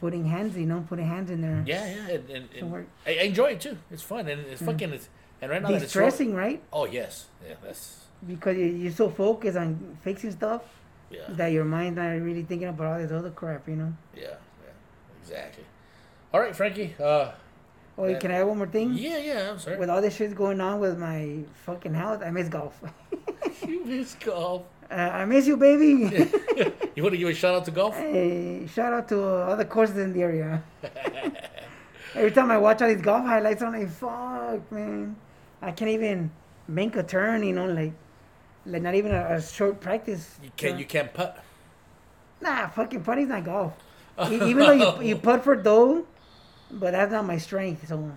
putting 0.00 0.24
hands, 0.26 0.56
you 0.56 0.66
know, 0.66 0.84
putting 0.88 1.06
hands 1.06 1.30
in 1.30 1.40
there. 1.40 1.62
yeah, 1.66 1.86
yeah, 1.86 2.14
and, 2.14 2.30
and, 2.30 2.48
and 2.58 2.86
I, 3.06 3.10
I 3.10 3.22
enjoy 3.24 3.52
it 3.52 3.60
too. 3.60 3.78
It's 3.90 4.02
fun 4.02 4.28
and 4.28 4.42
it's 4.46 4.62
fucking. 4.62 4.92
It's, 4.92 5.08
and 5.40 5.50
right 5.50 5.62
now 5.62 5.68
that 5.70 5.82
it's 5.82 5.96
ro- 5.96 6.06
distressing, 6.06 6.34
right? 6.34 6.62
Oh 6.72 6.86
yes, 6.86 7.26
yeah, 7.46 7.54
that's 7.62 8.04
Because 8.26 8.56
you- 8.56 8.64
you're 8.66 8.92
so 8.92 9.10
focused 9.10 9.56
on 9.56 9.98
fixing 10.02 10.30
stuff 10.32 10.62
yeah, 11.10 11.20
that 11.30 11.48
your 11.48 11.64
mind's 11.64 11.96
not 11.96 12.08
really 12.20 12.42
thinking 12.42 12.68
about 12.68 12.86
all 12.92 12.98
this 12.98 13.12
other 13.12 13.30
crap, 13.30 13.68
you 13.68 13.76
know. 13.76 13.92
yeah, 14.14 14.22
yeah, 14.22 14.72
exactly. 15.22 15.64
All 16.32 16.40
right, 16.40 16.54
Frankie. 16.54 16.94
Uh, 17.02 17.32
Oh, 17.98 18.06
Yeah. 18.06 18.18
can 18.18 18.30
I 18.30 18.34
add 18.40 18.42
one 18.42 18.58
more 18.58 18.66
thing? 18.66 18.92
yeah, 18.92 19.16
yeah. 19.16 19.50
I'm 19.52 19.58
sorry. 19.58 19.78
With 19.78 19.88
all 19.88 20.02
this 20.02 20.14
shit 20.14 20.34
going 20.34 20.60
on 20.60 20.80
with 20.80 20.98
my 20.98 21.38
fucking 21.64 21.94
health, 21.94 22.20
I 22.22 22.30
miss 22.30 22.46
golf. 22.50 22.78
you 23.66 23.86
miss 23.86 24.14
golf. 24.16 24.64
Uh, 24.90 24.94
I 24.94 25.24
miss 25.24 25.46
you, 25.46 25.56
baby. 25.56 26.30
You 26.96 27.02
want 27.02 27.12
to 27.12 27.18
give 27.18 27.28
a 27.28 27.34
shout 27.34 27.54
out 27.54 27.66
to 27.66 27.70
golf? 27.70 27.94
hey, 27.94 28.66
shout 28.72 28.90
out 28.90 29.06
to 29.08 29.22
all 29.22 29.54
the 29.54 29.66
courses 29.66 29.98
in 29.98 30.14
the 30.14 30.22
area. 30.22 30.62
Every 32.14 32.30
time 32.30 32.50
I 32.50 32.56
watch 32.56 32.80
all 32.80 32.88
these 32.88 33.02
golf 33.02 33.26
highlights, 33.26 33.60
I'm 33.60 33.72
like, 33.72 33.90
fuck, 33.90 34.72
man. 34.72 35.14
I 35.60 35.72
can't 35.72 35.90
even 35.90 36.30
make 36.66 36.96
a 36.96 37.02
turn, 37.02 37.42
you 37.42 37.52
know, 37.52 37.66
like, 37.66 37.92
like 38.64 38.80
not 38.80 38.94
even 38.94 39.12
a, 39.12 39.34
a 39.34 39.42
short 39.42 39.78
practice. 39.78 40.38
You 40.42 40.50
can't, 40.56 40.78
you 40.78 40.86
can't 40.86 41.12
putt. 41.12 41.44
Nah, 42.40 42.68
fucking 42.68 43.02
putting's 43.04 43.28
not 43.28 43.44
golf. 43.44 43.74
Even 44.30 44.56
though 44.56 44.72
you, 44.72 45.08
you 45.08 45.16
putt 45.16 45.44
for 45.44 45.54
dough, 45.56 46.06
but 46.70 46.92
that's 46.92 47.12
not 47.12 47.26
my 47.26 47.36
strength. 47.36 47.86
So 47.86 48.10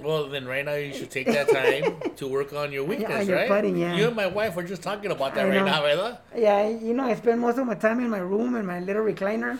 Well, 0.00 0.28
then 0.28 0.44
right 0.46 0.64
now 0.64 0.74
you 0.74 0.92
should 0.92 1.10
take 1.10 1.26
that 1.26 1.48
time 1.48 2.00
to 2.16 2.26
work 2.26 2.52
on 2.52 2.72
your 2.72 2.84
weakness, 2.84 3.28
your 3.28 3.36
right? 3.36 3.48
putting, 3.48 3.76
yeah. 3.76 3.94
You 3.94 4.08
and 4.08 4.16
my 4.16 4.26
wife 4.26 4.56
were 4.56 4.64
just 4.64 4.82
talking 4.82 5.10
about 5.10 5.34
that 5.36 5.46
I 5.46 5.48
right 5.48 5.58
know. 5.58 5.64
now, 5.66 5.84
right? 5.84 6.18
yeah, 6.36 6.68
you 6.68 6.94
know, 6.94 7.04
I 7.04 7.14
spend 7.14 7.40
most 7.40 7.58
of 7.58 7.66
my 7.66 7.74
time 7.76 8.00
in 8.00 8.10
my 8.10 8.18
room 8.18 8.56
in 8.56 8.66
my 8.66 8.80
little 8.80 9.04
recliner, 9.04 9.58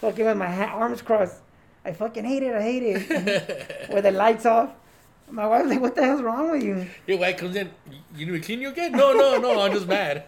fucking 0.00 0.24
with 0.24 0.36
my 0.36 0.46
ha- 0.46 0.72
arms 0.78 1.02
crossed. 1.02 1.40
I 1.84 1.92
fucking 1.92 2.24
hate 2.24 2.44
it. 2.44 2.54
I 2.54 2.62
hate 2.62 2.82
it. 2.84 3.88
with 3.92 4.04
the 4.04 4.12
lights 4.12 4.46
off. 4.46 4.70
My 5.28 5.46
wife's 5.48 5.68
like, 5.68 5.80
"What 5.80 5.94
the 5.96 6.04
hell's 6.04 6.22
wrong 6.22 6.50
with 6.52 6.62
you?" 6.62 6.86
Your 7.08 7.18
wife 7.18 7.38
comes 7.38 7.56
in. 7.56 7.70
You 8.14 8.26
need 8.26 8.32
to 8.32 8.40
clean 8.40 8.60
you 8.60 8.68
again? 8.68 8.92
No, 8.92 9.12
no, 9.14 9.38
no. 9.38 9.60
I'm 9.62 9.72
just 9.72 9.86
mad. 9.88 10.24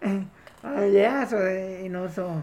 Uh, 0.64 0.80
yeah, 0.84 1.26
so 1.26 1.36
you 1.82 1.90
know, 1.90 2.08
so 2.08 2.42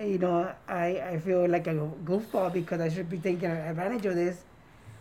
you 0.00 0.18
know, 0.18 0.52
I 0.66 0.98
I 1.14 1.18
feel 1.20 1.46
like 1.48 1.68
a 1.68 1.74
goofball 2.04 2.52
because 2.52 2.80
I 2.80 2.88
should 2.88 3.08
be 3.08 3.18
taking 3.18 3.48
advantage 3.48 4.04
of 4.06 4.16
this, 4.16 4.42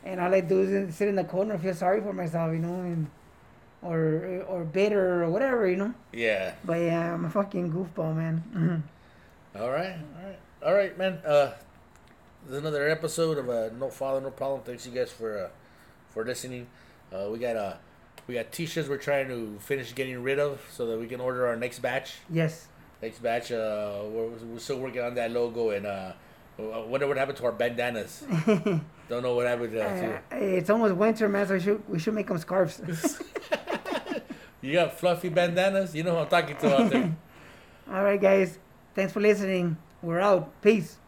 and 0.06 0.20
all 0.20 0.34
I 0.34 0.42
do 0.42 0.62
is 0.62 0.96
sit 0.96 1.08
in 1.08 1.16
the 1.16 1.24
corner, 1.24 1.58
feel 1.58 1.74
sorry 1.74 2.02
for 2.02 2.14
myself, 2.14 2.52
you 2.54 2.60
know, 2.60 2.74
and 2.82 3.08
or 3.82 4.44
or 4.48 4.64
bitter 4.64 5.24
or 5.24 5.30
whatever, 5.30 5.68
you 5.68 5.76
know. 5.78 5.94
Yeah. 6.12 6.54
But 6.64 6.80
yeah, 6.82 7.14
I'm 7.14 7.26
a 7.26 7.30
fucking 7.30 7.72
goofball, 7.72 8.16
man. 8.16 8.84
All 9.60 9.70
right. 9.72 9.96
All 10.18 10.26
right. 10.26 10.40
All 10.66 10.74
right, 10.74 10.98
man. 10.98 11.20
Uh, 11.26 11.52
there's 12.48 12.60
another 12.62 12.90
episode 12.90 13.38
of 13.38 13.50
uh, 13.50 13.70
No 13.78 13.90
Father, 13.90 14.22
No 14.22 14.32
Problem. 14.32 14.62
Thanks 14.62 14.86
you 14.86 14.92
guys 14.92 15.12
for 15.12 15.46
uh, 15.46 15.50
for 16.10 16.26
listening. 16.26 16.68
Uh, 17.12 17.30
we 17.32 17.38
got 17.40 17.56
uh, 17.56 17.74
we 18.28 18.34
got 18.36 18.52
t-shirts 18.52 18.88
we're 18.90 18.98
trying 18.98 19.28
to 19.28 19.58
finish 19.60 19.94
getting 19.94 20.22
rid 20.24 20.40
of 20.40 20.62
so 20.72 20.86
that 20.88 20.98
we 21.00 21.08
can 21.08 21.20
order 21.22 21.48
our 21.48 21.56
next 21.56 21.80
batch. 21.80 22.16
yes. 22.30 22.68
Next 23.02 23.22
batch, 23.22 23.52
uh, 23.52 24.00
we're, 24.06 24.30
we're 24.30 24.60
still 24.60 24.80
working 24.80 25.02
on 25.02 25.16
that 25.16 25.30
logo 25.30 25.72
and 25.72 25.86
uh, 25.86 26.14
wonder 26.58 27.08
what 27.08 27.18
happened 27.18 27.38
to 27.38 27.46
our 27.46 27.52
bandanas. 27.52 28.26
Don't 29.10 29.22
know 29.24 29.36
what 29.36 29.48
happened 29.48 29.76
uh, 29.76 29.82
Uh, 29.82 30.20
to. 30.32 30.56
it's 30.58 30.70
almost 30.70 30.96
winter, 30.96 31.28
man. 31.30 31.48
So 31.48 31.54
we 31.56 31.60
should 31.60 31.90
we 31.90 32.00
should 32.00 32.14
make 32.14 32.28
them 32.28 32.38
scarves. 32.38 32.82
You 34.62 34.72
got 34.72 34.98
fluffy 34.98 35.28
bandanas. 35.28 35.94
You 35.94 36.04
know 36.04 36.12
who 36.12 36.18
I'm 36.20 36.28
talking 36.30 36.56
to 36.56 36.82
out 36.82 36.90
there. 36.90 37.14
all 37.92 38.02
right, 38.02 38.20
guys. 38.22 38.58
Thanks 38.96 39.12
for 39.12 39.20
listening. 39.20 39.76
We're 40.02 40.22
out. 40.22 40.62
Peace. 40.62 41.00